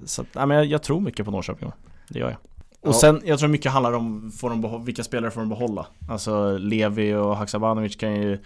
[0.05, 1.71] Så ja, men jag, jag tror mycket på Norrköping,
[2.09, 2.37] det gör jag.
[2.83, 5.85] Och sen, jag tror mycket handlar om får de vilka spelare får de behålla.
[6.09, 8.39] Alltså Levi och Haksabanovic kan ju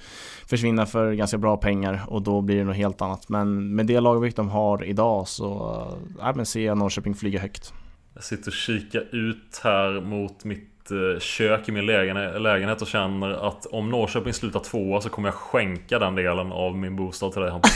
[0.48, 3.30] försvinna för ganska bra pengar och då blir det något helt annat.
[3.30, 5.84] Men med det lagvikt de har idag så
[6.20, 7.74] ja, men ser jag Norrköping flyga högt.
[8.16, 13.48] Jag sitter och kikar ut här mot mitt eh, kök i min lägenhet och känner
[13.48, 17.42] att om Norrköping slutar tvåa så kommer jag skänka den delen av min bostad till
[17.42, 17.72] dig Hampus.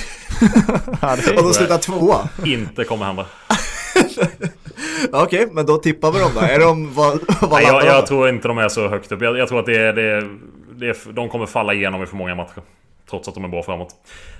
[1.37, 2.29] och de slutar tvåa?
[2.45, 3.25] Inte kommer hända.
[5.11, 6.41] Okej, okay, men då tippar vi dem då.
[6.41, 9.21] Är de, vad, vad Nej, jag, jag tror inte de är så högt upp.
[9.21, 10.37] Jag, jag tror att det är, det, är,
[10.75, 12.61] det är, de kommer falla igenom i för många matcher.
[13.09, 13.95] Trots att de är bra framåt.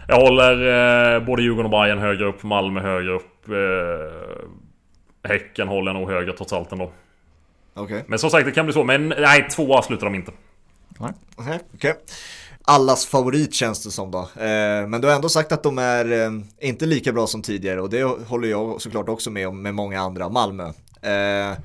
[0.07, 3.49] Jag håller eh, både Djurgården och Bayern högre upp, Malmö högre upp.
[3.49, 3.55] Eh,
[5.23, 6.91] Häcken håller nog högre trots allt ändå.
[7.75, 8.03] Okay.
[8.07, 8.83] Men som sagt, det kan bli så.
[8.83, 10.31] Men nej, tvåa slutar de inte.
[10.99, 11.59] Nej, okej.
[11.73, 11.93] Okay.
[12.63, 14.19] Allas favorit känns det som då.
[14.19, 17.81] Eh, men du har ändå sagt att de är eh, inte lika bra som tidigare
[17.81, 20.29] och det håller jag såklart också med om med många andra.
[20.29, 20.67] Malmö.
[21.01, 21.57] Eh,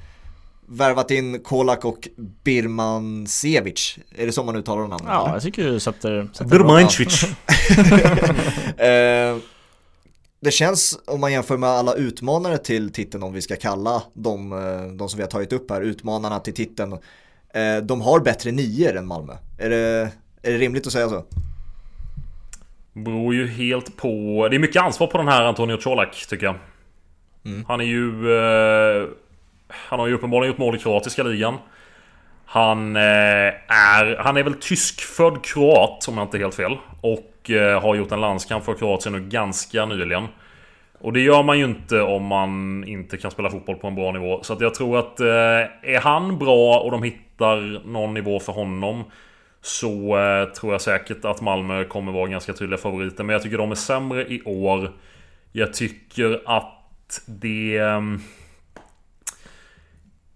[0.66, 2.08] värvat in Kolak och
[2.44, 3.98] Birman Sevic.
[4.16, 5.02] Är det så man uttalar namnet?
[5.06, 7.24] Ja, jag tycker du sätter, sätter Birmancevic.
[10.44, 14.52] det känns, om man jämför med alla utmanare till titeln, om vi ska kalla de,
[14.52, 16.92] eh, de som vi har tagit upp här, utmanarna till titeln,
[17.54, 19.32] eh, de har bättre nior än Malmö.
[19.58, 20.10] Är det,
[20.42, 21.24] är det rimligt att säga så?
[22.92, 24.08] Beror ju helt på...
[24.50, 26.56] Det är mycket ansvar på den här Antonio Colak, tycker jag.
[27.44, 27.64] Mm.
[27.68, 28.36] Han är ju...
[28.38, 29.08] Eh,
[29.68, 31.56] han har ju uppenbarligen gjort mål i kroatiska ligan.
[32.46, 34.16] Han är...
[34.18, 36.76] Han är väl tyskfödd kroat, om jag inte är helt fel.
[37.00, 40.26] Och och eh, har gjort en landskamp för Kroatien nu ganska nyligen.
[40.98, 44.12] Och det gör man ju inte om man inte kan spela fotboll på en bra
[44.12, 44.42] nivå.
[44.42, 45.26] Så att jag tror att eh,
[45.82, 49.04] är han bra och de hittar någon nivå för honom
[49.60, 53.24] så eh, tror jag säkert att Malmö kommer vara ganska tydliga favoriter.
[53.24, 54.92] Men jag tycker de är sämre i år.
[55.52, 57.78] Jag tycker att det...
[57.78, 58.20] Ehm,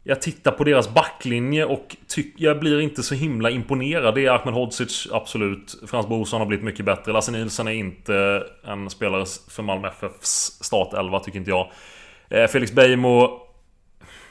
[0.09, 1.97] jag tittar på deras backlinje och
[2.37, 4.15] jag blir inte så himla imponerad.
[4.15, 5.75] Det är Ahmed Hodzic, absolut.
[5.87, 7.13] Frans Brorsson har blivit mycket bättre.
[7.13, 11.71] Lasse Nilsson är inte en spelare för Malmö FFs startelva, tycker inte jag.
[12.29, 13.41] Eh, Felix Beijmo...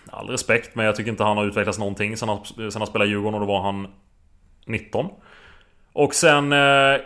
[0.09, 3.09] All respekt, men jag tycker inte han har utvecklats någonting sen han, sen han spelade
[3.09, 3.87] Djurgården och då var han
[4.65, 5.05] 19.
[5.93, 6.53] Och sen...
[6.53, 6.99] Eh,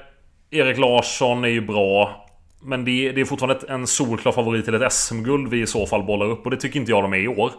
[0.52, 2.26] Erik Larsson är ju bra.
[2.62, 6.04] Men det, det är fortfarande en solklar favorit till ett SM-guld vi i så fall
[6.04, 7.52] bollar upp och det tycker inte jag de är i år.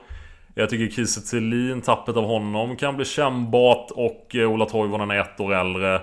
[0.55, 5.21] Jag tycker Kiese Thelin, tappet av honom kan bli kännbart och eh, Ola Toivonen är
[5.21, 6.01] ett år äldre.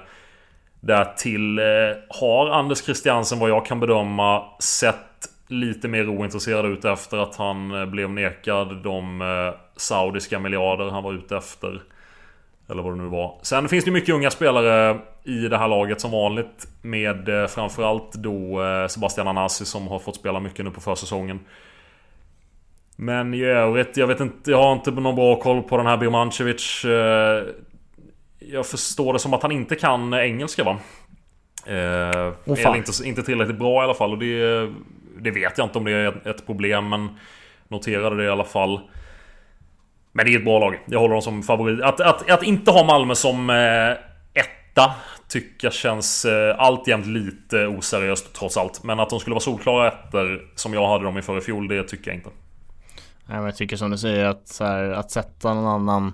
[0.80, 1.66] Därtill eh,
[2.10, 4.96] har Anders Christiansen vad jag kan bedöma sett
[5.48, 11.14] lite mer ointresserad ut efter att han eh, blev nekad de saudiska miljarder han var
[11.14, 11.82] ute efter.
[12.70, 13.40] Eller vad det nu var.
[13.42, 16.68] Sen finns det mycket unga spelare i det här laget som vanligt.
[16.82, 21.40] Med framförallt då Sebastian Anasi som har fått spela mycket nu på försäsongen.
[23.02, 25.98] Men i övrigt, jag vet inte, jag har inte någon bra koll på den här
[25.98, 26.86] Birmancevic.
[26.86, 27.44] Eh,
[28.40, 30.78] jag förstår det som att han inte kan engelska va?
[31.66, 34.70] Eh, oh, är inte, inte tillräckligt bra i alla fall och det,
[35.20, 37.10] det vet jag inte om det är ett problem men
[37.68, 38.80] Noterade det i alla fall.
[40.12, 40.80] Men det är ett bra lag.
[40.86, 41.82] Jag håller dem som favorit.
[41.82, 43.92] Att, att, att inte ha Malmö som eh,
[44.42, 44.92] etta
[45.28, 48.84] tycker jag känns eh, alltjämt lite oseriöst trots allt.
[48.84, 51.84] Men att de skulle vara solklara ettor som jag hade dem i förra fjol, det
[51.84, 52.30] tycker jag inte.
[53.30, 56.14] Jag tycker som du säger att, så här, att sätta någon annan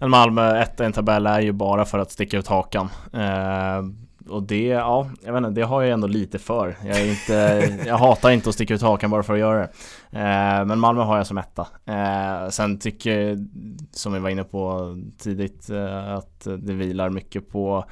[0.00, 2.88] än Malmö etta i en tabell är ju bara för att sticka ut hakan.
[3.12, 3.82] Eh,
[4.28, 6.76] och det, ja, jag vet inte, det har jag ändå lite för.
[6.84, 9.68] Jag, inte, jag hatar inte att sticka ut hakan bara för att göra det.
[10.10, 11.66] Eh, men Malmö har jag som etta.
[11.84, 13.46] Eh, sen tycker jag,
[13.90, 17.84] som vi var inne på tidigt, eh, att det vilar mycket på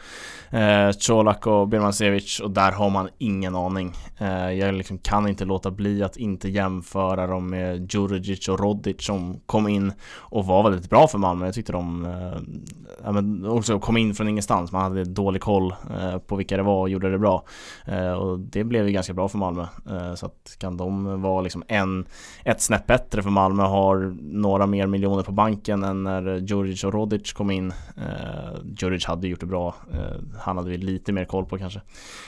[0.50, 3.92] eh, Colak och Birmancevic och där har man ingen aning.
[4.18, 9.06] Eh, jag liksom kan inte låta bli att inte jämföra dem med Djurdjic och Rodic
[9.06, 11.44] som kom in och var väldigt bra för Malmö.
[11.44, 14.72] Jag tyckte de eh, men också kom in från ingenstans.
[14.72, 17.44] Man hade dålig koll eh, på vilka det var och gjorde det bra.
[17.86, 19.66] Eh, och det blev ju ganska bra för Malmö.
[19.90, 22.03] Eh, så att kan de vara liksom en,
[22.44, 26.92] ett snäpp bättre för Malmö har några mer miljoner på banken än när Djurdjic och
[26.92, 27.70] Rodic kom in.
[27.96, 29.74] Eh, Djurdjic hade gjort det bra.
[29.92, 31.80] Eh, han hade vi lite mer koll på kanske.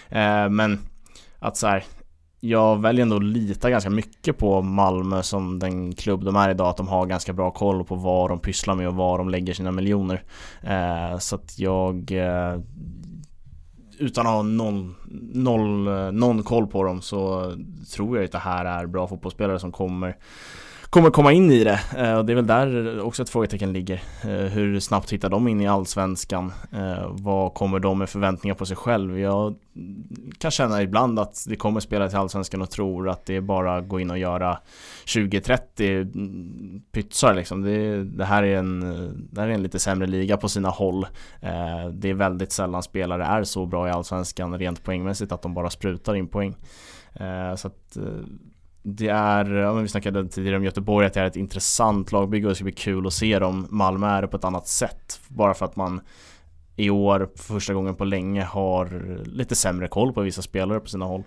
[0.08, 0.78] Eh, men
[1.38, 1.84] att så här,
[2.40, 6.68] jag väljer ändå att lita ganska mycket på Malmö som den klubb de är idag.
[6.68, 9.54] Att de har ganska bra koll på vad de pysslar med och var de lägger
[9.54, 10.22] sina miljoner.
[10.62, 12.60] Eh, så att jag eh,
[13.98, 14.94] utan att ha någon,
[15.32, 17.52] noll, eh, någon koll på dem så
[17.94, 20.16] tror jag att det här är bra fotbollsspelare som kommer
[20.90, 21.80] kommer komma in i det.
[21.96, 24.02] Eh, och det är väl där också ett frågetecken ligger.
[24.22, 26.52] Eh, hur snabbt hittar de in i Allsvenskan?
[26.72, 29.18] Eh, vad kommer de med förväntningar på sig själv?
[29.18, 29.54] Jag
[30.38, 33.76] kan känna ibland att det kommer spela till Allsvenskan och tror att det är bara
[33.76, 34.58] att gå in och göra
[35.06, 37.62] 20-30 pytsar liksom.
[37.62, 38.80] Det, det, här är en,
[39.32, 41.06] det här är en lite sämre liga på sina håll.
[41.92, 45.70] Det är väldigt sällan spelare är så bra i Allsvenskan rent poängmässigt att de bara
[45.70, 46.56] sprutar in poäng.
[47.56, 47.96] Så att
[48.88, 52.46] det är, ja, men vi snackade tidigare om Göteborg, att det är ett intressant lagbygge
[52.46, 53.66] och det ska bli kul att se dem.
[53.70, 55.20] Malmö är det på ett annat sätt.
[55.28, 56.00] Bara för att man
[56.76, 60.88] i år, för första gången på länge, har lite sämre koll på vissa spelare på
[60.88, 61.24] sina håll.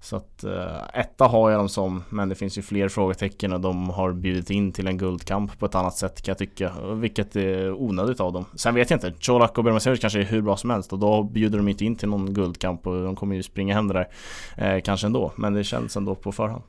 [0.00, 3.60] Så att uh, etta har jag dem som, men det finns ju fler frågetecken och
[3.60, 7.36] de har bjudit in till en guldkamp på ett annat sätt kan jag tycka, vilket
[7.36, 8.44] är onödigt av dem.
[8.54, 11.22] Sen vet jag inte, Colak och Bermasevic kanske är hur bra som helst och då
[11.22, 14.08] bjuder de inte in till någon guldkamp och de kommer ju springa hem där,
[14.56, 16.62] eh, kanske ändå, men det känns ändå på förhand.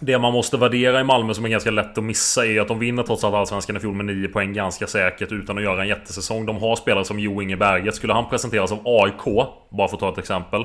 [0.00, 2.78] Det man måste värdera i Malmö som är ganska lätt att missa är att de
[2.78, 5.88] vinner trots allt Allsvenskan i fjol med 9 poäng ganska säkert utan att göra en
[5.88, 6.46] jättesäsong.
[6.46, 7.94] De har spelare som Jo Inge Berget.
[7.94, 9.24] Skulle han presenteras av AIK,
[9.70, 10.64] bara för att ta ett exempel.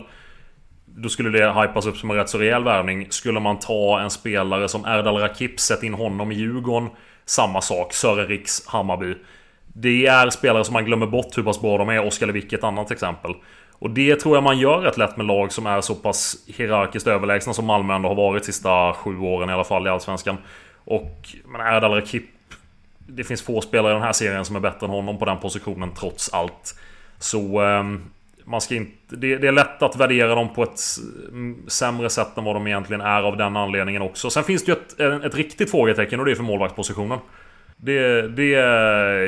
[0.86, 3.08] Då skulle det hypas upp som en rätt så rejäl värvning.
[3.10, 6.90] Skulle man ta en spelare som Erdal Rakip, sätta in honom i Djurgården.
[7.26, 9.16] Samma sak, Sören Riks, Hammarby.
[9.76, 12.06] Det är spelare som man glömmer bort hur pass bra de är.
[12.06, 13.32] Oskar Lewicki ett annat exempel.
[13.84, 17.08] Och det tror jag man gör rätt lätt med lag som är så pass hierarkiskt
[17.08, 20.38] överlägsna som Malmö ändå har varit sista sju åren i alla fall i Allsvenskan.
[20.86, 22.24] Och men Erdal Rekip
[22.98, 25.38] Det finns få spelare i den här serien som är bättre än honom på den
[25.38, 26.80] positionen trots allt.
[27.20, 28.04] Så ehm,
[28.44, 30.80] man ska inte, det, det, är lätt att värdera dem på ett
[31.68, 34.30] sämre sätt än vad de egentligen är av den anledningen också.
[34.30, 37.20] Sen finns det ju ett, ett riktigt frågetecken och det är för målvaktspositionen.
[37.86, 38.54] Det, det,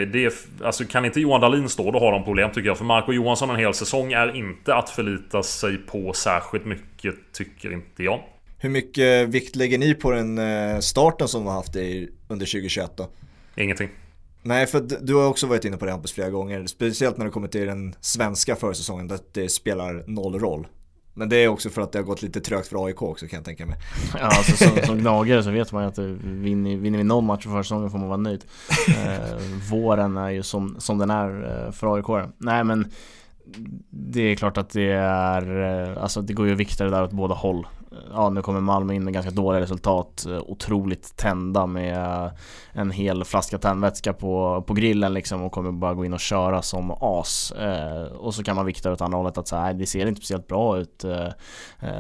[0.06, 0.34] det,
[0.64, 2.78] alltså kan inte Johan Dahlin stå då har de problem tycker jag.
[2.78, 7.74] För Marco Johansson en hel säsong är inte att förlita sig på särskilt mycket, tycker
[7.74, 8.24] inte jag.
[8.58, 11.76] Hur mycket vikt lägger ni på den eh, starten som vi har haft
[12.28, 13.10] under 2021 då?
[13.56, 13.90] Ingenting.
[14.42, 16.66] Nej, för du har också varit inne på det Hampus flera gånger.
[16.68, 20.68] Speciellt när det kommer till den svenska försäsongen, där det spelar noll roll.
[21.18, 23.38] Men det är också för att det har gått lite trögt för AIK också kan
[23.38, 23.78] jag tänka mig.
[24.14, 27.44] Ja, alltså, som, som gnagare så vet man ju att vinner, vinner vi någon match
[27.44, 28.46] för försäsongen får man vara nöjd.
[28.88, 29.38] Eh,
[29.72, 32.30] våren är ju som, som den är eh, för AIK.
[32.38, 32.92] Nej men
[33.90, 35.62] det är klart att det är,
[35.92, 37.68] eh, alltså det går ju att vikta det där åt båda håll
[38.12, 40.26] ja, nu kommer Malmö in med ganska dåliga resultat.
[40.26, 42.32] Eh, otroligt tända med eh,
[42.72, 46.62] en hel flaska tändvätska på, på grillen liksom och kommer bara gå in och köra
[46.62, 47.52] som as.
[47.52, 50.22] Eh, och så kan man vikta åt andra hållet att så här, det ser inte
[50.22, 51.06] speciellt bra ut.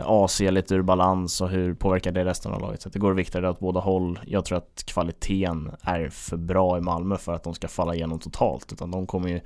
[0.05, 2.81] AC är lite ur balans och hur påverkar det resten av laget?
[2.81, 4.19] Så det går att vikta det åt båda håll.
[4.27, 8.19] Jag tror att kvaliteten är för bra i Malmö för att de ska falla igenom
[8.19, 8.73] totalt.
[8.73, 9.41] Utan de kommer ju,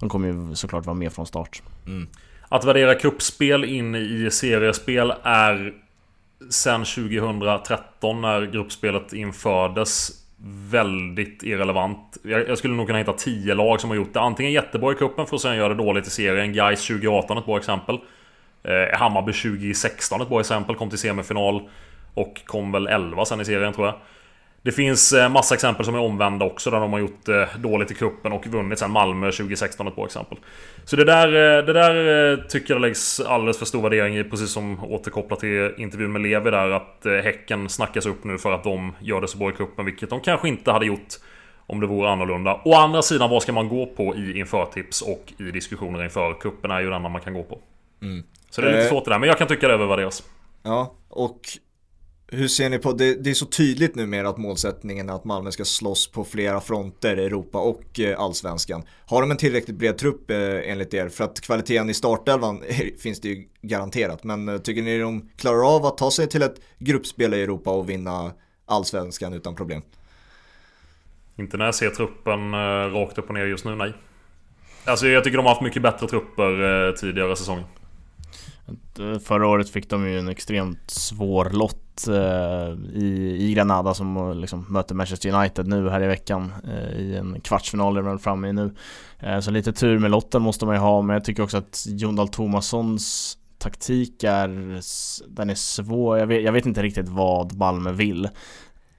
[0.00, 1.62] de kommer ju såklart vara med från start.
[1.86, 2.08] Mm.
[2.48, 5.83] Att värdera kuppspel in i seriespel är
[6.50, 10.10] sen 2013 när gruppspelet infördes
[10.70, 12.16] väldigt irrelevant.
[12.22, 14.20] Jag, skulle nog kunna hitta 10 lag som har gjort det.
[14.20, 16.52] Antingen jättebra i cupen för att sen göra det dåligt i serien.
[16.52, 17.98] Gais 2018 ett bra exempel.
[18.62, 20.76] Eh, Hammarby 2016 ett bra exempel.
[20.76, 21.68] Kom till semifinal.
[22.14, 23.94] Och kom väl 11 sen i serien tror jag.
[24.64, 27.90] Det finns eh, massa exempel som är omvända också där de har gjort eh, dåligt
[27.90, 30.38] i kuppen och vunnit sen Malmö 2016 ett bra exempel.
[30.84, 31.28] Så det där,
[31.62, 36.12] det där tycker jag läggs alldeles för stor värdering i, precis som återkopplat till intervjun
[36.12, 39.50] med Levi där, att Häcken snackas upp nu för att de gör det så bra
[39.50, 41.14] i kuppen vilket de kanske inte hade gjort
[41.66, 42.60] om det vore annorlunda.
[42.64, 46.34] Å andra sidan, vad ska man gå på i införtips och i diskussioner inför?
[46.34, 47.58] Kuppen är ju den man kan gå på.
[48.02, 48.24] Mm.
[48.50, 50.22] Så det är lite svårt det där, men jag kan tycka det övervärderas.
[50.62, 51.40] Ja, och
[52.26, 55.50] hur ser ni på, det, det är så tydligt numera att målsättningen är att Malmö
[55.50, 58.82] ska slåss på flera fronter, Europa och eh, Allsvenskan.
[59.06, 61.08] Har de en tillräckligt bred trupp eh, enligt er?
[61.08, 62.62] För att kvaliteten i startelvan
[63.02, 64.24] finns det ju garanterat.
[64.24, 67.70] Men eh, tycker ni de klarar av att ta sig till ett gruppspel i Europa
[67.70, 68.32] och vinna
[68.66, 69.82] Allsvenskan utan problem?
[71.36, 72.52] Inte när jag ser truppen
[72.92, 73.92] rakt upp och ner just nu, nej.
[74.84, 77.64] Alltså jag tycker de har haft mycket bättre trupper tidigare säsonger.
[78.98, 84.16] Eh, förra året fick de ju en extremt svår lott eh, i, i Granada som
[84.16, 88.18] eh, liksom möter Manchester United nu här i veckan eh, i en kvartsfinal är de
[88.18, 88.74] framme i nu.
[89.18, 91.84] Eh, så lite tur med lotten måste man ju ha men jag tycker också att
[91.88, 94.48] Jon Dahl Tomassons taktik är,
[95.28, 96.18] den är svår.
[96.18, 98.28] Jag vet, jag vet inte riktigt vad Malmö vill.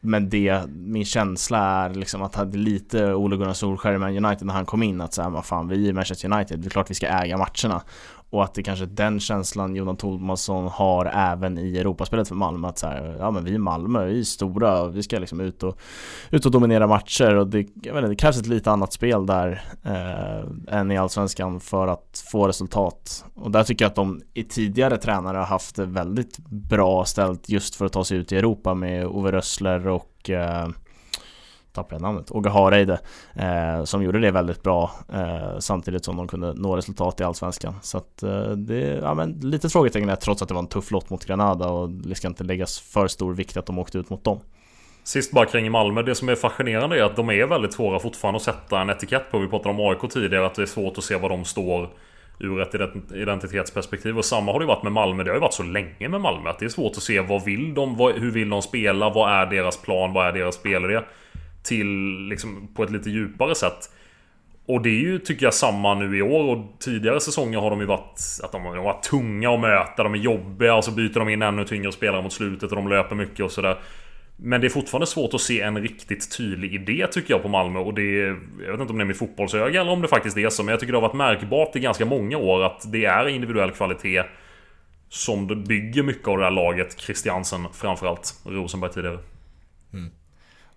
[0.06, 4.54] Men det, min känsla är liksom att hade lite Ole Gunnar Solskjaer med United när
[4.54, 6.96] han kom in att säga vad fan vi är Manchester United, det är klart vi
[6.96, 7.82] ska äga matcherna.
[8.30, 12.68] Och att det kanske är den känslan Jonathan Thomasson har även i Europaspelet för Malmö
[12.68, 15.64] att så här, ja men vi är Malmö, vi är stora, vi ska liksom ut
[15.64, 15.80] och,
[16.32, 19.26] ut och dominera matcher och det, jag vet inte, det krävs ett lite annat spel
[19.26, 23.26] där eh, än i Allsvenskan för att få resultat.
[23.36, 27.50] Och där tycker jag att de i tidigare tränare har haft det väldigt bra ställt
[27.50, 30.68] just för att ta sig ut i Europa med Ove Rössler och eh,
[31.76, 33.00] tappade jag namnet, Åge Hareide
[33.36, 37.76] eh, som gjorde det väldigt bra eh, samtidigt som de kunde nå resultat i Allsvenskan.
[37.82, 40.68] Så att eh, det är ja, men, lite frågetecken är trots att det var en
[40.68, 43.98] tuff lott mot Granada och det ska inte läggas för stor vikt att de åkte
[43.98, 44.40] ut mot dem.
[45.04, 48.36] Sist bara kring Malmö, det som är fascinerande är att de är väldigt svåra fortfarande
[48.36, 49.40] att sätta en etikett på.
[49.40, 51.90] Vi pratade om AIK tidigare, att det är svårt att se var de står
[52.40, 52.76] ur ett
[53.14, 54.18] identitetsperspektiv.
[54.18, 55.24] Och samma har det varit med Malmö.
[55.24, 57.46] Det har ju varit så länge med Malmö att det är svårt att se vad
[57.46, 57.98] vill de?
[57.98, 59.10] Vad, hur vill de spela?
[59.10, 60.14] Vad är deras plan?
[60.14, 61.02] Vad är deras spelidé?
[61.66, 63.90] Till liksom på ett lite djupare sätt.
[64.68, 67.80] Och det är ju, tycker jag, samma nu i år och tidigare säsonger har de
[67.80, 71.20] ju varit att de, har varit tunga att möta, de är jobbiga och så byter
[71.20, 73.78] de in ännu tyngre spelare mot slutet och de löper mycket och sådär.
[74.38, 77.80] Men det är fortfarande svårt att se en riktigt tydlig idé tycker jag på Malmö
[77.80, 80.38] och det är, Jag vet inte om det är mitt fotbollsöga eller om det faktiskt
[80.38, 83.06] är så men jag tycker det har varit märkbart i ganska många år att det
[83.06, 84.24] är individuell kvalitet
[85.10, 89.35] Som det bygger mycket av det här laget Christiansen framförallt Rosenberg tidigare mm.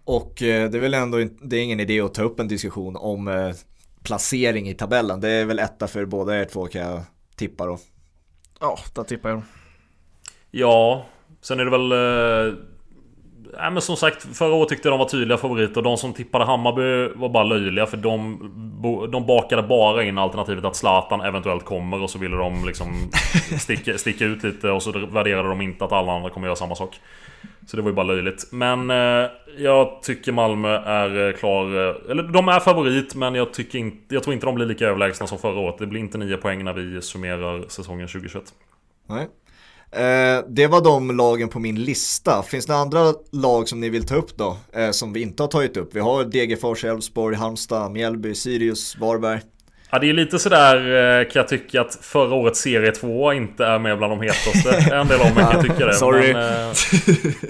[0.09, 2.97] Och eh, det är väl ändå det är ingen idé att ta upp en diskussion
[2.97, 3.51] om eh,
[4.03, 5.21] placering i tabellen.
[5.21, 7.03] Det är väl etta för båda er två kan jag
[7.37, 7.79] tippa då.
[8.61, 9.43] Ja, där tippar jag.
[10.51, 11.07] Ja,
[11.41, 11.89] sen är det väl...
[13.61, 15.83] Nej men som sagt, förra året tyckte jag de var tydliga favoriter.
[15.83, 18.39] De som tippade Hammarby var bara löjliga för de,
[19.13, 23.11] de bakade bara in alternativet att Zlatan eventuellt kommer och så ville de liksom
[23.59, 26.75] sticka, sticka ut lite och så värderade de inte att alla andra kommer göra samma
[26.75, 27.01] sak.
[27.71, 28.49] Så det var ju bara löjligt.
[28.51, 31.89] Men eh, jag tycker Malmö är eh, klar...
[31.89, 34.87] Eh, eller de är favorit men jag, tycker inte, jag tror inte de blir lika
[34.87, 35.79] överlägsna som förra året.
[35.79, 38.43] Det blir inte nio poäng när vi summerar säsongen 2021.
[39.09, 39.29] Nej.
[39.91, 42.43] Eh, det var de lagen på min lista.
[42.43, 44.57] Finns det andra lag som ni vill ta upp då?
[44.73, 45.97] Eh, som vi inte har tagit upp.
[45.97, 49.41] Vi har Degerfors, Elfsborg, Halmstad, Mjällby, Sirius, Varberg.
[49.91, 50.77] Ja, det är lite sådär
[51.21, 54.95] eh, kan jag tycka att förra årets serie 2 inte är med bland de hetaste.
[54.95, 55.95] En del av mig kan tycka det.
[55.95, 56.33] Sorry.
[56.33, 56.75] Men,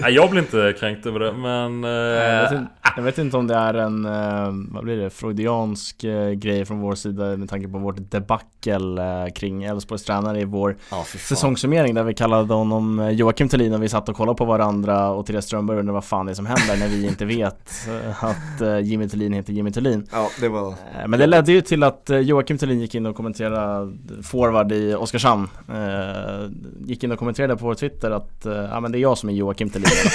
[0.05, 1.83] äh, jag blir inte kränkt över det, men...
[1.83, 4.03] Äh, jag, vet inte, jag, vet inte, om det är en,
[4.73, 6.01] vad blir det, freudiansk
[6.35, 11.03] grej från vår sida med tanke på vårt debacle kring Elfsborgs tränare i vår oh,
[11.03, 15.25] säsongssummering där vi kallade honom Joakim Thelin och vi satt och kollade på varandra och
[15.25, 17.69] Therese Strömberg undrade vad fan det är som händer när vi inte vet
[18.19, 20.07] att Jimmy Thelin heter Jimmy Thelin.
[20.11, 20.73] Ja, det var...
[21.07, 25.47] Men det ledde ju till att Joakim Thelin gick in och kommenterade forward i Oskarshamn
[25.69, 26.49] eh,
[26.85, 29.29] Gick in och kommenterade på vår Twitter att eh, ja, men det är jag som
[29.29, 29.89] är Joakim Thelin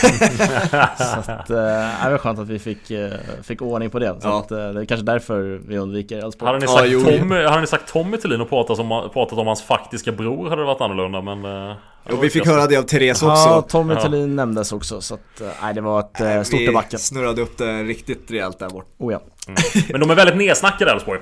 [0.98, 3.10] Så att, eh, det var skönt att vi fick, eh,
[3.42, 4.38] fick ordning på det Så ja.
[4.38, 7.60] att, eh, det är kanske därför vi undviker Elfsborg Hade ni sagt, ja, Tommy, hade
[7.60, 10.80] ni sagt Tommy Thelin och pratat om, pratat om hans faktiska bror hade det varit
[10.80, 11.76] annorlunda men eh,
[12.10, 13.48] Jo, vi fick höra det av Therese också.
[13.48, 14.26] Ja, Tommy Thelin ja.
[14.26, 16.88] nämndes också så att, nej det var ett nej, stort debacle.
[16.90, 18.86] Vi snurrade upp det riktigt rejält där bort.
[18.98, 19.20] Oh ja.
[19.48, 19.56] Mm.
[19.90, 21.20] Men de är väldigt nedsnackade Elfsborg.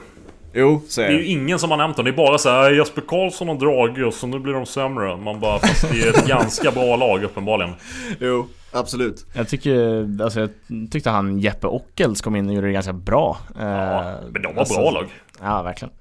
[0.54, 1.14] Jo, så är det.
[1.14, 2.04] är ju ingen som har nämnt dem.
[2.04, 5.16] Det är bara så här, Jesper Karlsson och Drage så nu blir de sämre.
[5.16, 7.74] Man bara, fast det är ett ganska bra lag uppenbarligen.
[8.20, 9.26] Jo, absolut.
[9.34, 10.50] Jag tycker, alltså jag
[10.90, 13.38] tyckte han Jeppe Ockels kom in och gjorde det ganska bra.
[13.58, 15.06] Ja, eh, men de var alltså, bra lag.
[15.40, 15.94] Ja, verkligen.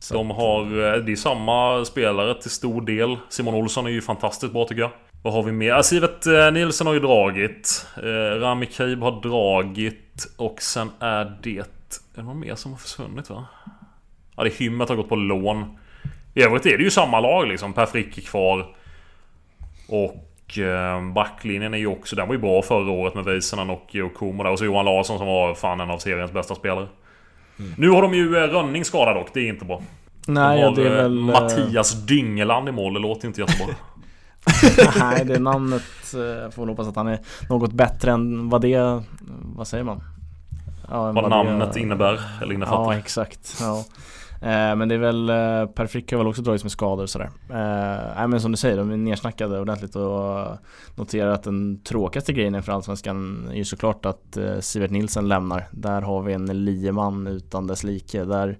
[0.00, 3.16] Så de har, eh, det är samma spelare till stor del.
[3.28, 4.90] Simon Olsson är ju fantastiskt bra tycker jag.
[5.22, 5.66] Vad har vi mer?
[5.66, 7.86] Ja, Sivert eh, Nilsson har ju dragit.
[8.40, 10.26] Rami Kaib har dragit.
[10.36, 11.58] Och sen är det...
[11.58, 13.46] Är det någon mer som har försvunnit va?
[14.36, 15.78] Ja, det är Hymmet har gått på lån.
[16.34, 17.72] I övrigt är det ju samma lag liksom.
[17.72, 18.66] Per Frick är kvar.
[19.88, 22.16] Och eh, backlinjen är ju också...
[22.16, 24.50] Den var ju bra förra året med Väisänen och Komo där.
[24.50, 26.88] Och så Johan Larsson som var fan en av seriens bästa spelare.
[27.58, 27.72] Mm.
[27.78, 29.28] Nu har de ju eh, Rönning skadad dock.
[29.34, 29.82] Det är inte bra.
[30.26, 31.14] Nej, de har, det är eh, väl...
[31.14, 32.94] Mattias Dyngeland i mål.
[32.94, 33.74] Det låter inte jättebra.
[34.98, 35.82] Nej, det namnet
[36.14, 37.18] eh, får hoppas att han är
[37.48, 39.02] något bättre än vad det...
[39.56, 40.02] Vad säger man?
[40.90, 42.92] Ja, vad, vad namnet det, innebär eller innefattar.
[42.92, 43.56] Ja, exakt.
[43.60, 43.84] Ja.
[44.42, 47.10] Eh, men det är väl, eh, Per Frick har väl också dragits med skador och
[47.10, 47.30] sådär.
[47.50, 50.48] Eh, nej men som du säger, de är nersnackade ordentligt och
[50.94, 55.68] noterar att den tråkigaste grejen inför Allsvenskan är ju såklart att eh, Sivert Nilsen lämnar.
[55.70, 58.24] Där har vi en lieman utan dess like.
[58.24, 58.58] Där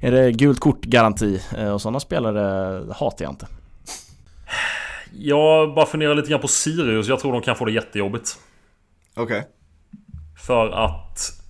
[0.00, 3.46] är det gult kort garanti eh, och sådana spelare hatar jag inte.
[5.12, 7.08] Jag bara funderar lite grann på Sirius.
[7.08, 8.38] Jag tror de kan få det jättejobbigt.
[9.14, 9.24] Okej.
[9.24, 9.42] Okay.
[10.46, 11.45] För att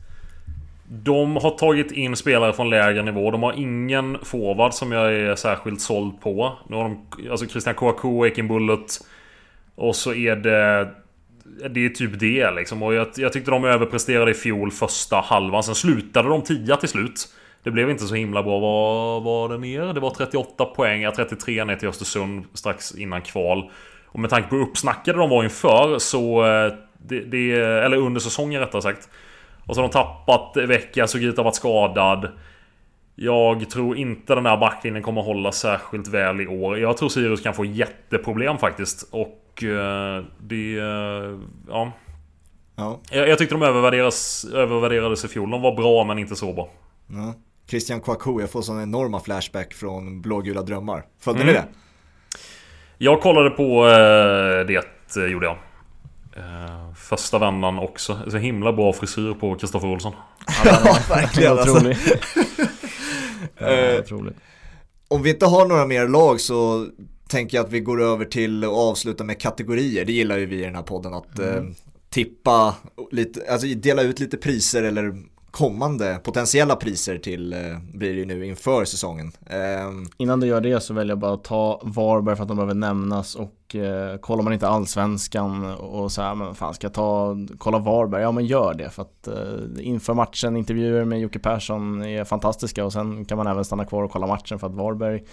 [0.89, 3.31] de har tagit in spelare från lägre nivå.
[3.31, 6.59] De har ingen forward som jag är särskilt såld på.
[6.69, 9.01] Nu har de alltså Christian Kouakou, Ekin Bullet.
[9.75, 10.89] Och så är det...
[11.71, 12.83] Det är typ det liksom.
[12.83, 15.63] Och jag, jag tyckte de överpresterade i fjol första halvan.
[15.63, 17.29] Sen slutade de tia till slut.
[17.63, 18.59] Det blev inte så himla bra.
[18.59, 19.95] Vad var det mer?
[19.95, 23.71] Det var 38 poäng, 33 ner till Östersund strax innan kval.
[24.07, 26.47] Och med tanke på hur uppsnackade de var inför så...
[26.47, 29.09] Eh, det, det, eller under säsongen rättare sagt.
[29.67, 32.29] Och så har de tappat Vecchia, Sugita har varit skadad.
[33.15, 36.79] Jag tror inte den här backlinjen kommer hålla särskilt väl i år.
[36.79, 39.09] Jag tror Sirius kan få jätteproblem faktiskt.
[39.11, 40.79] Och eh, det...
[40.79, 41.39] Eh,
[41.69, 41.93] ja.
[42.77, 43.01] ja.
[43.11, 45.51] Jag, jag tyckte de övervärderas, övervärderades i fjol.
[45.51, 46.69] De var bra men inte så bra.
[47.07, 47.35] Ja.
[47.69, 51.05] Christian Kouakou, jag får sådana enorma flashback från blågula drömmar.
[51.21, 51.55] Följde mm.
[51.55, 51.67] ni det?
[52.99, 55.57] Jag kollade på eh, det, eh, gjorde jag.
[56.39, 58.19] Uh, första vändan också.
[58.31, 60.13] Så himla bra frisyr på Kristoffer Olsson.
[60.65, 61.93] Ja, verkligen alltså.
[63.59, 64.37] ja, otroligt.
[65.09, 66.87] Om vi inte har några mer lag så
[67.29, 70.05] tänker jag att vi går över till att avsluta med kategorier.
[70.05, 71.57] Det gillar ju vi i den här podden att mm.
[71.57, 71.75] eh,
[72.11, 72.75] tippa,
[73.11, 75.23] lite, alltså dela ut lite priser eller
[75.57, 77.59] kommande potentiella priser till eh,
[77.95, 79.33] blir det ju nu inför säsongen.
[79.47, 79.57] Eh,
[80.17, 82.75] Innan du gör det så väljer jag bara att ta Varberg för att de behöver
[82.75, 87.37] nämnas och eh, kollar man inte allsvenskan och så här, men fan ska jag ta,
[87.59, 88.23] kolla Varberg?
[88.23, 92.85] Ja men gör det för att eh, inför matchen, intervjuer med Jocke Persson är fantastiska
[92.85, 95.25] och sen kan man även stanna kvar och kolla matchen för att Varberg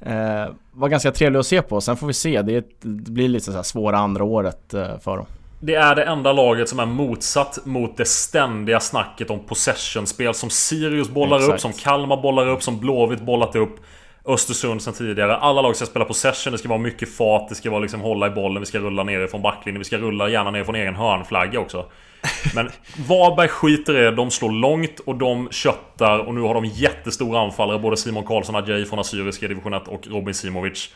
[0.00, 1.80] eh, var ganska trevlig att se på.
[1.80, 5.16] Sen får vi se, det, det blir lite så här svåra andra året eh, för
[5.16, 5.26] dem.
[5.60, 10.50] Det är det enda laget som är motsatt mot det ständiga snacket om possession-spel som
[10.50, 11.54] Sirius bollar Exakt.
[11.54, 13.76] upp, som Kalmar bollar upp, som Blåvitt bollat upp.
[14.26, 15.36] Östersund sen tidigare.
[15.36, 18.26] Alla lag ska spela possession, det ska vara mycket fart, det ska vara liksom hålla
[18.26, 20.94] i bollen, vi ska rulla ner från backlinjen, vi ska rulla gärna ner från egen
[20.94, 21.86] hörnflagga också.
[22.54, 22.70] Men
[23.08, 27.40] Varberg skiter i det, de slår långt och de köttar och nu har de jättestora
[27.40, 30.90] anfallare, både Simon Karlsson Adjei från Assyriska division 1 och Robin Simovic.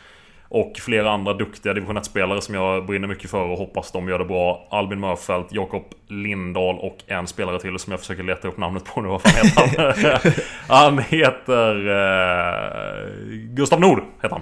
[0.51, 4.19] Och flera andra duktiga division 1-spelare som jag brinner mycket för och hoppas de gör
[4.19, 4.67] det bra.
[4.71, 9.01] Albin Mörfelt, Jakob Lindahl och en spelare till som jag försöker leta upp namnet på
[9.01, 9.07] nu.
[9.07, 10.33] Vad fan heter han?
[10.67, 11.87] han heter...
[11.87, 14.41] Eh, Gustav Nord heter han.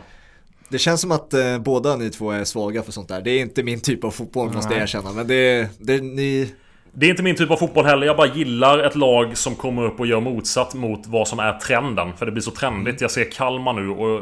[0.69, 3.21] Det känns som att eh, båda ni två är svaga för sånt där.
[3.21, 5.11] Det är inte min typ av fotboll måste jag erkänna.
[5.11, 6.53] Men det, det, ni...
[6.93, 8.07] det är inte min typ av fotboll heller.
[8.07, 11.53] Jag bara gillar ett lag som kommer upp och gör motsatt mot vad som är
[11.53, 12.13] trenden.
[12.17, 13.01] För det blir så trendigt.
[13.01, 14.21] Jag ser Kalmar nu och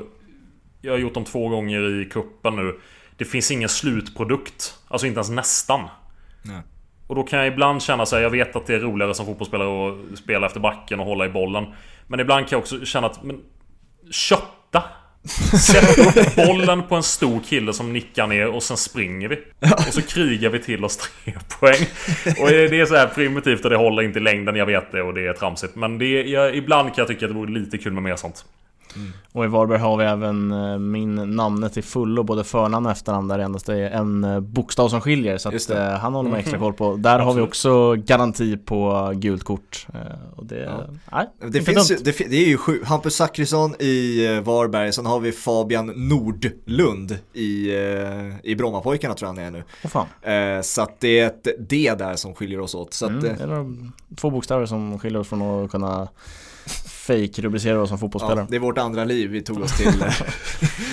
[0.86, 2.80] jag har gjort dem två gånger i kuppen nu.
[3.18, 4.80] Det finns ingen slutprodukt.
[4.88, 5.90] Alltså inte ens nästan.
[6.42, 6.62] Nej.
[7.08, 9.26] Och då kan jag ibland känna så här, jag vet att det är roligare som
[9.26, 11.66] fotbollsspelare att spela efter backen och hålla i bollen.
[12.08, 13.42] Men ibland kan jag också känna att, men...
[14.12, 14.84] Kötta!
[15.60, 19.38] Sätt upp bollen på en stor kille som nickar ner och sen springer vi.
[19.88, 21.88] Och så krigar vi till oss tre poäng.
[22.40, 25.02] Och det är så här primitivt och det håller inte i längden, jag vet det
[25.02, 25.76] och det är tramsigt.
[25.76, 28.16] Men det är, jag, ibland kan jag tycka att det vore lite kul med mer
[28.16, 28.46] sånt.
[28.96, 29.14] Mm.
[29.32, 33.28] Och i Varberg har vi även eh, min namnet till fullo, både förnamn och efternamn
[33.28, 35.38] där endast det är en eh, bokstav som skiljer.
[35.38, 36.96] Så att, eh, han håller man extra koll på.
[36.96, 39.88] Där har vi också garanti på gult kort.
[40.36, 40.84] Och det, ja.
[41.12, 45.20] nej, det, finns ju, det, det, är ju sju, Hampus Zachrisson i Varberg, sen har
[45.20, 47.72] vi Fabian Nordlund i,
[48.44, 49.64] i Brommapojkarna tror jag han är nu.
[49.84, 50.64] Oh, fan.
[50.64, 52.94] Så att det är ett D där som skiljer oss åt.
[52.94, 53.66] Så att, mm, eller
[54.16, 56.08] två bokstäver som skiljer oss från att kunna
[57.08, 58.40] fake rubricerar oss som fotbollsspelare.
[58.40, 60.04] Ja, det är vårt andra liv, vi tog oss till,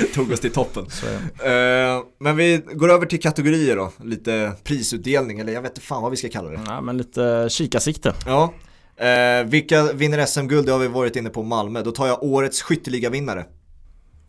[0.15, 0.83] tog oss till toppen.
[0.83, 6.03] Uh, men vi går över till kategorier då, lite prisutdelning eller jag vet inte fan
[6.03, 6.61] vad vi ska kalla det.
[6.67, 8.15] Ja, men lite kikarsikte.
[8.27, 8.53] Ja.
[9.01, 10.67] Uh, vilka vinner SM-guld?
[10.67, 11.83] Det har vi varit inne på Malmö.
[11.83, 13.45] Då tar jag årets skytteliga vinnare.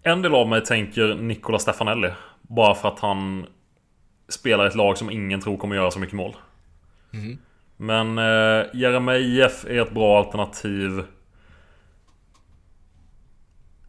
[0.03, 2.09] En del av mig tänker Nicola Stefanelli.
[2.41, 3.45] Bara för att han
[4.29, 6.35] spelar ett lag som ingen tror kommer göra så mycket mål.
[7.11, 7.37] Mhm.
[7.77, 11.03] Men eh, Jeremejeff är ett bra alternativ.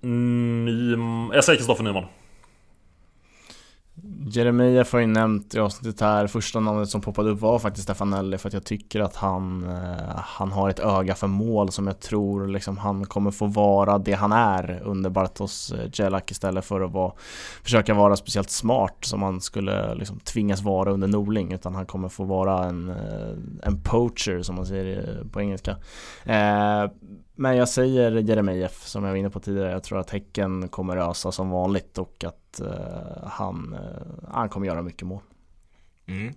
[0.05, 1.31] Nym...
[1.35, 2.05] Jag säger Kristoffer Nyman.
[4.27, 8.39] Jeremejeff har ju nämnt i avsnittet här, första namnet som poppade upp var faktiskt Stefanelli
[8.39, 12.01] för att jag tycker att han, eh, han har ett öga för mål som jag
[12.01, 16.81] tror liksom han kommer få vara det han är under Bartos eh, Jelak istället för
[16.81, 17.13] att vara,
[17.63, 22.09] försöka vara speciellt smart som han skulle liksom tvingas vara under Norling utan han kommer
[22.09, 25.71] få vara en, eh, en poacher som man säger på engelska.
[26.25, 26.91] Eh,
[27.37, 29.71] men jag säger Jeremejeff som jag var inne på tidigare.
[29.71, 32.69] Jag tror att Häcken kommer ösa som vanligt och att uh,
[33.27, 35.21] han, uh, han kommer göra mycket mål.
[36.07, 36.35] Mm.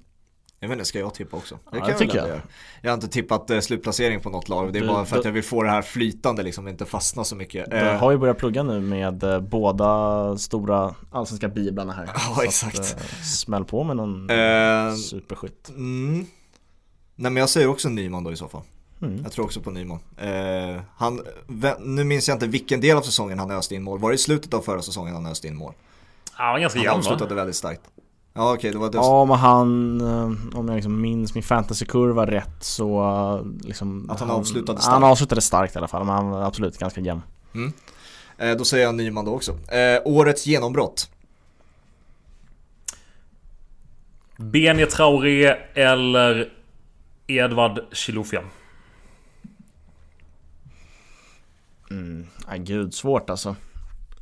[0.60, 1.56] Jag vet inte, ska jag tippa också?
[1.56, 2.28] Det ja, kan jag tycker jag.
[2.28, 2.42] Göra.
[2.82, 4.74] Jag har inte tippat eh, slutplacering på något lag.
[4.74, 6.86] Det är du, bara för du, att jag vill få det här flytande liksom, inte
[6.86, 7.72] fastna så mycket.
[7.72, 12.10] Du har ju börjat plugga nu med eh, båda stora allsvenska biblarna här.
[12.16, 12.80] Ja, exakt.
[12.80, 15.70] Att, eh, smäll på med någon eh, superskytt.
[15.70, 16.26] Mm.
[17.16, 18.62] Nej men jag säger också Nyman då i så fall.
[19.02, 19.20] Mm.
[19.24, 20.00] Jag tror också på Nyman.
[20.18, 21.22] Eh, han,
[21.80, 24.00] nu minns jag inte vilken del av säsongen han öste in mål.
[24.00, 25.74] Var det i slutet av förra säsongen han öste in mål?
[26.38, 27.82] Ja, ganska Han avslutade väldigt starkt.
[28.34, 28.98] Ja, okej, det var det.
[28.98, 34.30] Ja, men han, eh, om jag liksom minns min fantasykurva rätt så liksom, Att han,
[34.30, 34.94] han avslutade starkt?
[34.94, 37.22] Han avslutade starkt i alla fall, men han var absolut ganska jämn.
[37.56, 37.74] Mm.
[38.38, 39.52] Eh, då säger jag Nyman då också.
[39.52, 41.10] Eh, årets genombrott?
[44.38, 46.54] Benje Traoré eller
[47.28, 48.42] Edvard Chilufya?
[51.92, 53.56] Mm, nej gud, svårt alltså.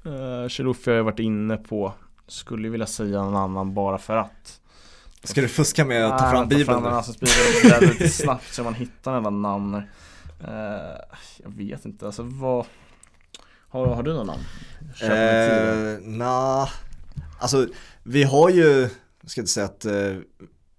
[0.06, 1.94] Uh, Chilufya har jag varit inne på.
[2.28, 4.62] Skulle vilja säga någon annan bara för att.
[5.24, 6.90] Ska du fuska med att ta fram bibeln nu?
[6.90, 9.76] Alltså, bibeln väldigt snabbt så man hittar alla namn.
[9.76, 9.82] Uh,
[11.44, 12.66] jag vet inte, alltså vad
[13.70, 14.44] Har, har du någon namn?
[15.04, 16.70] Uh, nah.
[17.40, 17.68] alltså
[18.04, 18.90] vi har ju,
[19.22, 20.18] jag ska inte säga att uh,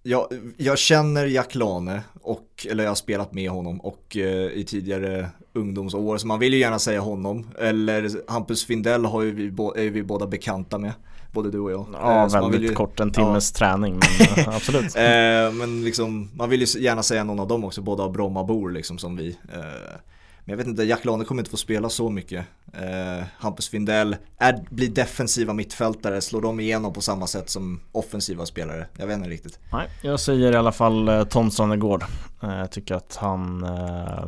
[0.02, 4.64] jag, jag känner Jack Lane och, eller jag har spelat med honom och uh, i
[4.68, 7.50] tidigare ungdomsår så man vill ju gärna säga honom.
[7.58, 9.46] Eller Hampus Findell har ju vi,
[9.86, 10.92] är vi båda bekanta med.
[11.36, 11.86] Både du och jag.
[11.92, 13.58] Ja, eh, väldigt ju, kort, en timmes ja.
[13.58, 14.96] träning men eh, absolut.
[14.96, 18.98] eh, men liksom, man vill ju gärna säga någon av dem också, båda Brommabor liksom
[18.98, 19.36] som vi.
[20.46, 22.46] Men jag vet inte, Jack Lane kommer inte få spela så mycket.
[22.72, 28.46] Eh, Hampus Findell är, blir defensiva mittfältare, slår de igenom på samma sätt som offensiva
[28.46, 28.86] spelare?
[28.96, 29.58] Jag vet inte riktigt.
[29.72, 32.04] Nej, jag säger i alla fall eh, Tom Strannegård.
[32.42, 33.64] Eh, jag tycker att han...
[33.64, 34.26] Eh,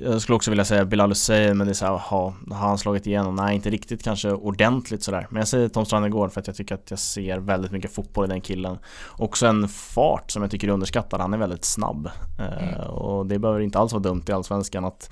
[0.00, 2.78] jag skulle också vilja säga Bilal Hussein, men det är så här, ha, har han
[2.78, 3.34] slagit igenom?
[3.34, 5.26] Nej, inte riktigt kanske ordentligt sådär.
[5.30, 8.24] Men jag säger Tom Strannegård för att jag tycker att jag ser väldigt mycket fotboll
[8.24, 8.78] i den killen.
[9.16, 11.20] Också en fart som jag tycker är underskattad.
[11.20, 12.10] Han är väldigt snabb.
[12.38, 12.80] Eh, mm.
[12.80, 15.10] Och det behöver inte alls vara dumt i Allsvenskan att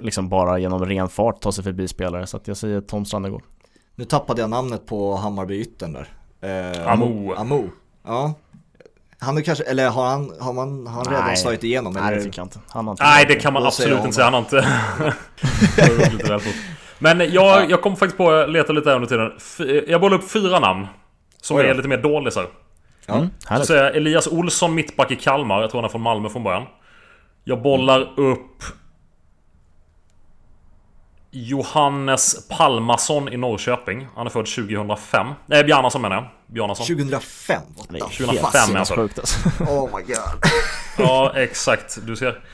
[0.00, 2.26] liksom bara genom ren fart ta sig förbi spelare.
[2.26, 3.42] Så att jag säger Tom Strandegård.
[3.94, 6.08] Nu tappade jag namnet på Hammarby-yttern där.
[6.40, 7.34] Eh, Amo.
[7.34, 7.68] Amo.
[8.04, 8.34] Ja.
[9.18, 11.92] Han är kanske, eller har han, har man, har han redan nej, slagit igenom?
[11.92, 12.16] Nej eller?
[12.16, 12.58] det tycker jag inte.
[12.68, 14.24] Han har inte nej det kan man absolut inte säga.
[14.24, 14.68] Han har inte...
[16.98, 17.64] Men jag, ja.
[17.68, 19.32] jag kom faktiskt på att leta lite under tiden.
[19.88, 20.86] Jag bollade upp fyra namn.
[21.42, 22.46] Som Oj, är lite mer dålisar.
[23.06, 23.14] Ja.
[23.14, 25.60] Mm, så säger jag Elias Olsson, mittback i Kalmar.
[25.60, 26.62] Jag tror han är från Malmö från början.
[27.44, 28.32] Jag bollar mm.
[28.32, 28.62] upp
[31.36, 34.08] Johannes Palmason i Norrköping.
[34.14, 35.26] Han är född 2005.
[35.46, 36.24] Nej, Bjarnason menar jag.
[36.46, 36.86] Bjarnason.
[36.86, 37.62] 2005?
[37.88, 39.20] Nej, 2005 är han född.
[39.60, 40.50] Oh my god.
[40.98, 41.98] ja, exakt.
[42.06, 42.44] Du ser.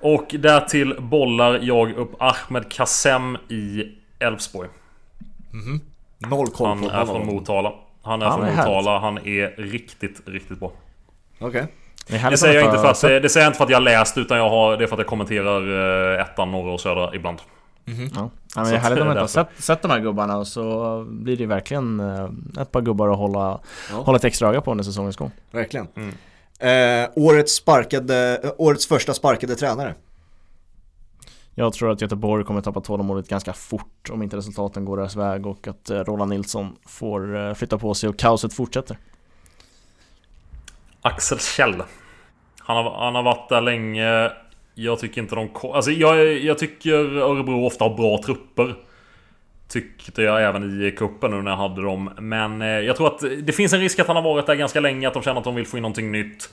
[0.00, 3.84] Och därtill bollar jag upp Ahmed Kassem i
[4.18, 4.68] Elfsborg.
[5.52, 5.80] Mm -hmm.
[6.28, 7.72] Noll koll Han är från Motala.
[8.02, 8.98] Han är han från är Motala.
[8.98, 10.72] Han är riktigt, riktigt bra.
[11.38, 11.48] Okej.
[11.48, 11.66] Okay.
[12.06, 14.18] Det, det, säger jag inte för att, det säger jag inte för att jag läst
[14.18, 17.38] utan jag har, det är för att jag kommenterar eh, ettan, norra och södra ibland.
[17.92, 18.10] Mm -hmm.
[18.14, 18.30] Ja.
[18.54, 20.46] ja men det är härligt om man inte har sett, sett de här gubbarna och
[20.46, 22.28] så blir det verkligen eh,
[22.62, 23.60] ett par gubbar att hålla,
[23.90, 23.96] ja.
[23.96, 25.30] hålla ett extra öga på under säsongens gång.
[25.50, 25.86] Verkligen.
[25.94, 26.14] Mm.
[26.58, 29.94] Eh, årets, sparkade, eh, årets första sparkade tränare.
[31.54, 35.46] Jag tror att Göteborg kommer tappa tålamodet ganska fort om inte resultaten går deras väg
[35.46, 38.98] och att eh, Roland Nilsson får flytta på sig och kaoset fortsätter.
[41.02, 41.82] Axel Kjell.
[42.58, 44.30] Han har, han har varit där länge.
[44.80, 45.48] Jag tycker inte de...
[45.62, 48.74] Alltså jag, jag tycker Örebro ofta har bra trupper.
[49.68, 52.10] Tyckte jag även i kuppen nu när jag hade dem.
[52.18, 54.80] Men eh, jag tror att det finns en risk att han har varit där ganska
[54.80, 55.08] länge.
[55.08, 56.50] Att de känner att de vill få in någonting nytt.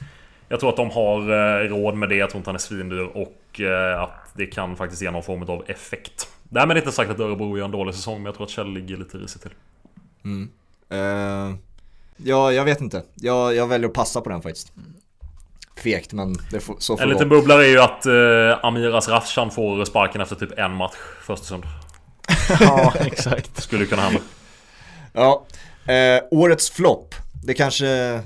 [0.48, 2.16] Jag tror att de har eh, råd med det.
[2.16, 3.10] Jag tror inte han är svindyr.
[3.14, 6.30] Och eh, att det kan faktiskt ge någon form av effekt.
[6.44, 8.18] Därmed inte sagt att Örebro gör en dålig säsong.
[8.18, 9.54] Men jag tror att Kjell ligger lite risigt till.
[10.24, 10.50] Mm.
[10.92, 11.56] Uh,
[12.18, 13.04] ja, jag vet inte.
[13.16, 14.74] Jag, jag väljer att passa på den faktiskt
[15.78, 19.52] fegt men det får, så får En liten bubblare är ju att eh, Amiras Rafshan
[19.52, 21.64] får sparken efter typ en match första stund.
[22.60, 23.64] ja, exakt.
[23.64, 24.20] Skulle kunna hända.
[25.14, 25.46] Ja,
[25.94, 27.16] eh, årets flopp.
[27.44, 28.22] Det kanske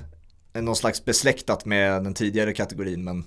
[0.54, 3.24] någon slags besläktat med den tidigare kategorin men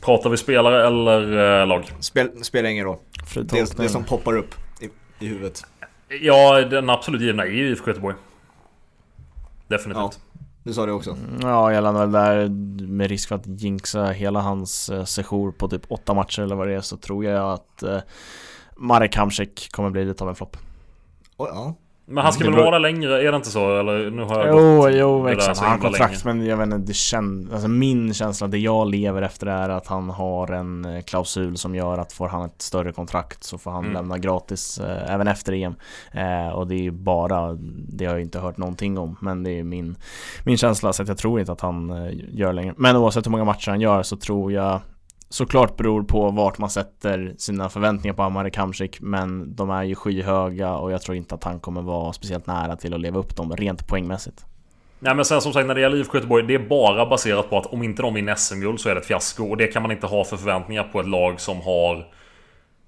[0.00, 1.92] Pratar vi spelare eller eh, lag?
[2.00, 2.98] spel, spelar ingen roll.
[3.34, 4.90] Det, det som poppar upp i,
[5.24, 5.64] i huvudet.
[6.20, 8.16] Ja, den absolut givna är ju IFK Göteborg.
[9.68, 10.18] Definitivt.
[10.22, 10.29] Ja,
[10.62, 11.10] du sa det också.
[11.10, 12.48] Mm, Ja, jag väl där
[12.86, 16.68] med risk för att jinxa hela hans eh, sejour på typ åtta matcher eller vad
[16.68, 17.98] det är så tror jag att eh,
[18.76, 20.56] Marek Hamsik kommer bli lite av en flopp.
[21.36, 21.74] Oj, ja.
[22.12, 23.22] Men han ska väl vara längre?
[23.28, 23.78] Är det inte så?
[23.78, 25.58] Eller nu har jag Jo, gått jo exakt.
[25.60, 26.36] Han har kontrakt länge.
[26.38, 29.86] men jag vet inte, det känns, alltså min känsla, det jag lever efter är att
[29.86, 33.70] han har en eh, klausul som gör att får han ett större kontrakt så får
[33.70, 33.92] han Mm.
[33.94, 35.74] lämna gratis eh, även efter EM.
[36.12, 37.52] Eh, och det är ju bara,
[37.88, 39.96] det har jag inte hört någonting om, men det är min,
[40.44, 42.74] min känsla så att jag tror inte att han eh, gör längre.
[42.76, 44.80] Men oavsett hur många matcher han gör så tror jag
[45.32, 49.94] Såklart beror på vart man sätter sina förväntningar på Marek Hamsik men de är ju
[49.94, 53.36] skyhöga och jag tror inte att han kommer vara speciellt nära till att leva upp
[53.36, 54.44] dem rent poängmässigt.
[54.98, 57.58] Nej men sen som sagt när det gäller IFK Göteborg Det är bara baserat på
[57.58, 59.90] att om inte de vinner SM-guld så är det ett fiasko Och det kan man
[59.90, 62.06] inte ha för förväntningar på ett lag som har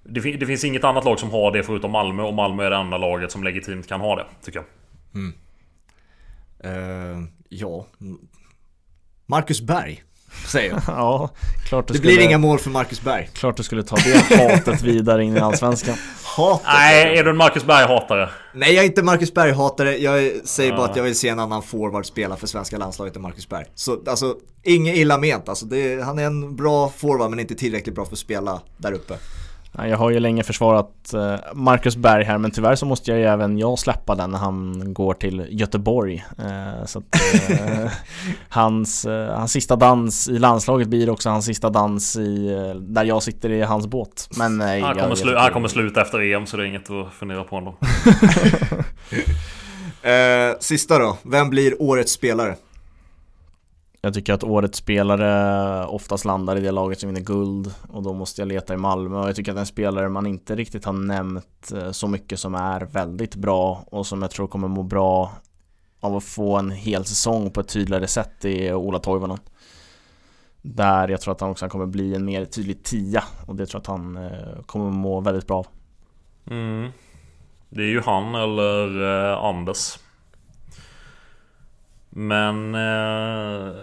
[0.04, 2.70] det, fin- det finns inget annat lag som har det förutom Malmö och Malmö är
[2.70, 4.66] det enda laget som legitimt kan ha det Tycker jag
[6.64, 7.86] Eh, ja.
[9.26, 10.02] Marcus Berg,
[10.46, 10.82] säger jag.
[10.86, 11.30] Ja,
[11.68, 13.30] klart du Det skulle, blir inga mål för Marcus Berg.
[13.32, 15.94] klart du skulle ta det hatet vidare in i Allsvenskan.
[16.36, 16.66] Hatet.
[16.66, 18.28] Nej, är du en Marcus Berg-hatare?
[18.54, 19.96] Nej, jag är inte Marcus Berg-hatare.
[19.96, 20.90] Jag säger bara Ja.
[20.90, 23.64] att jag vill se en annan forward spela för svenska landslaget än Marcus Berg.
[23.74, 25.48] Så alltså, inget illa ment.
[25.48, 28.92] Alltså, det, han är en bra forward men inte tillräckligt bra för att spela där
[28.92, 29.14] uppe.
[29.76, 33.20] Ja, Jag har ju länge försvarat eh, Marcus Berg här men tyvärr så måste jag
[33.20, 36.24] ju även jag släppa den när han går till Göteborg.
[36.38, 37.04] Eh, Så att
[37.50, 37.90] eh,
[38.48, 42.48] hans, hans sista dans i landslaget blir också hans sista dans i,
[42.80, 44.28] där jag sitter i hans båt.
[44.38, 47.12] Men nej, Han kommer, slu- han kommer sluta efter EM så det är inget att
[47.12, 47.74] fundera på ändå
[50.02, 52.54] Eh, sista då, vem blir årets spelare?
[54.04, 58.12] Jag tycker att årets spelare oftast landar i det laget som vinner guld och då
[58.12, 60.92] måste jag leta i Malmö och jag tycker att en spelare man inte riktigt har
[60.92, 65.32] nämnt eh, så mycket som är väldigt bra och som jag tror kommer må bra
[66.00, 69.38] av att få en hel säsong på ett tydligare sätt är Ola Toivonen.
[70.62, 73.78] Där jag tror att han också kommer bli en mer tydlig tia och det tror
[73.78, 75.66] jag att han eh, kommer må väldigt bra av.
[76.50, 76.90] mm.
[77.68, 79.98] Det är ju han eller eh, Anders
[82.14, 82.74] men...
[82.74, 83.74] Eh,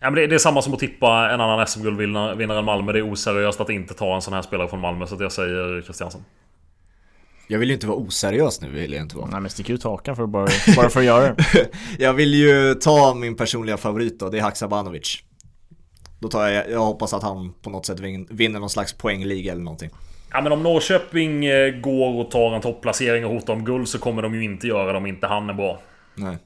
[0.00, 2.98] ja, men det, det är samma som att tippa en annan SM-guldvinnare än Malmö Det
[2.98, 5.82] är oseriöst att inte ta en sån här spelare från Malmö så att jag säger
[5.82, 6.24] Christiansen
[7.48, 9.30] Jag vill ju inte vara oseriös nu, vill jag inte vara.
[9.30, 11.68] Nej men stick ut hakan för bara, bara för att göra det.
[11.98, 15.22] Jag vill ju ta min personliga favorit då, det är Haksabanovic.
[16.18, 19.52] Då tar jag, jag hoppas att han på något sätt vin, vinner någon slags poängliga
[19.52, 19.90] eller någonting.
[20.32, 23.98] Ja men om Norrköping eh, går och tar en topplacering och hotar om guld så
[23.98, 25.80] kommer de ju inte göra det om inte han är bra
[26.16, 26.36] Nej.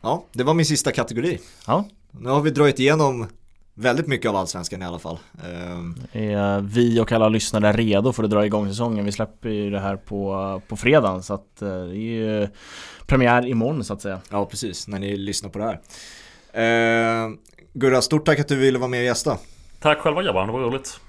[0.00, 1.38] Ja, det var min sista kategori.
[1.66, 3.26] Ja, Nu har vi dragit igenom
[3.74, 5.18] väldigt mycket av Allsvenskan i alla fall.
[5.44, 9.04] Ehm, är vi och alla lyssnare redo för att dra igång säsongen.
[9.04, 12.48] Vi släpper ju det här på, på fredagen så att eh, det är ju
[13.06, 14.20] premiär imorgon så att säga.
[14.30, 15.80] ja, precis, när ni lyssnar på det här.
[16.52, 17.38] Ehm,
[17.72, 19.38] Gurra, stort tack att du ville vara med och gästa.
[19.80, 21.00] Tack själva grabbar, det var roligt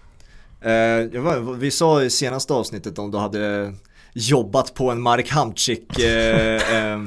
[0.61, 3.73] var, vi sa i senaste avsnittet om du hade
[4.13, 6.99] jobbat på en Marek Hamsik eh, eh,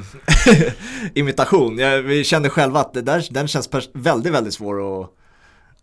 [1.13, 1.77] imitation.
[1.77, 5.09] Ja, vi kände själva att det där, den känns väldigt, väldigt svår att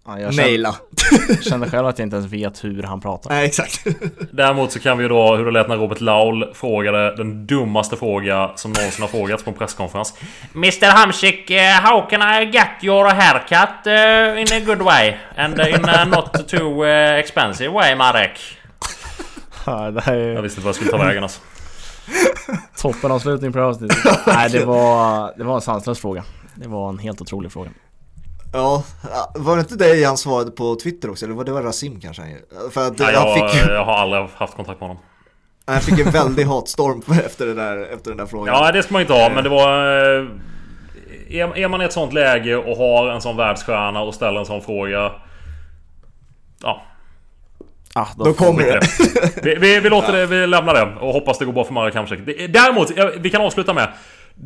[0.07, 0.75] Ja, jag känner, naila.
[1.41, 3.31] känner själv att jag inte ens vet hur han pratar.
[3.31, 3.87] Nej, exakt.
[4.31, 7.97] Däremot så kan vi ju dra hur det lät när Robert Laul frågade den dummaste
[7.97, 10.15] fråga som någonsin har frågats på en presskonferens.
[10.55, 15.17] Mr Hamsik, uh, how can I get your haircut uh, in a good way?
[15.37, 16.85] And in a not too
[17.19, 18.60] expensive way, Marek?
[19.67, 21.41] Ja, det här Jag är visste inte vad jag skulle ta vägen alltså.
[22.83, 23.99] toppenavslutning på det här avsnittet.
[24.27, 26.25] Nej, det var, det var en sanslös fråga.
[26.55, 27.71] Det var en helt otrolig fråga.
[28.53, 28.85] Ja,
[29.35, 31.25] var det inte det han svarade på Twitter också?
[31.25, 32.23] Eller var det var Rasim kanske?
[32.71, 35.03] För att Nej, han, jag, fick, jag har aldrig haft kontakt med honom.
[35.67, 38.55] han fick en väldig hatstorm efter, det där, efter den där frågan.
[38.55, 39.77] Ja, det ska man inte ha, men det var...
[40.21, 40.27] eh,
[41.31, 44.47] Är, är man i ett sånt läge och har en sån världsstjärna och ställer en
[44.47, 45.13] sån fråga...
[46.63, 46.83] Ja,
[47.95, 48.81] Ah, då, Då kommer det.
[49.43, 51.95] Vi, vi, vi låter det, vi lämnar det och hoppas det går bra för Marek
[51.95, 52.21] Hamsik.
[52.49, 53.89] Däremot, vi kan avsluta med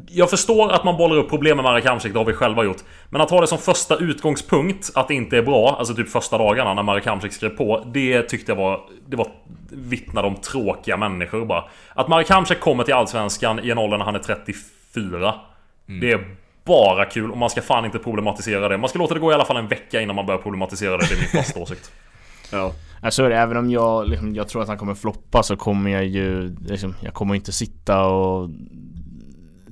[0.09, 2.77] jag förstår att man bollar upp problem med Marek Hamsik, det har vi själva gjort.
[3.09, 6.39] Men att ha det som första utgångspunkt att det inte är bra, alltså typ första
[6.39, 7.87] dagarna när Marek Hamsik skrev på.
[7.93, 8.81] Det tyckte jag var...
[9.09, 9.29] Det var
[9.71, 11.65] vittnade om tråkiga människor bara.
[11.95, 15.35] Att Marek Hamsik kommer till Allsvenskan i en ålder när han är 34.
[16.01, 18.79] Det är bara kul och man ska fan inte problematisera det.
[18.79, 21.07] Man ska låta det gå i alla fall en vecka innan man börjar problematisera det.
[21.09, 21.91] Det är min fasta åsikt.
[22.51, 22.73] Ja.
[23.03, 26.57] Alltså även om jag, liksom, jag tror att han kommer floppa så kommer jag ju
[26.66, 28.51] liksom, Jag kommer inte sitta och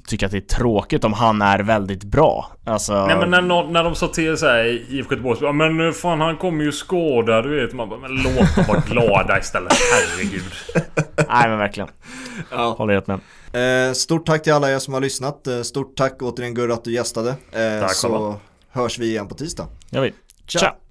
[0.06, 2.52] tycka att det är tråkigt om han är väldigt bra.
[2.64, 3.06] Alltså...
[3.06, 6.20] Nej men när, någon, när de sa till såhär i IFK Göteborg ja, Men fan
[6.20, 7.72] han kommer ju skadad du vet.
[7.72, 9.72] Man bara, men låt dem vara glada istället.
[9.72, 10.52] Herregud.
[11.28, 11.88] Nej men verkligen.
[12.50, 12.74] Ja.
[12.78, 13.20] Håller helt med.
[13.88, 15.46] Eh, stort tack till alla er som har lyssnat.
[15.46, 17.30] Eh, stort tack återigen Gurra att du gästade.
[17.30, 18.36] Eh, tack så
[18.70, 19.66] hörs vi igen på tisdag.
[19.90, 20.12] gör vi.
[20.46, 20.60] Ciao.
[20.60, 20.81] Ciao.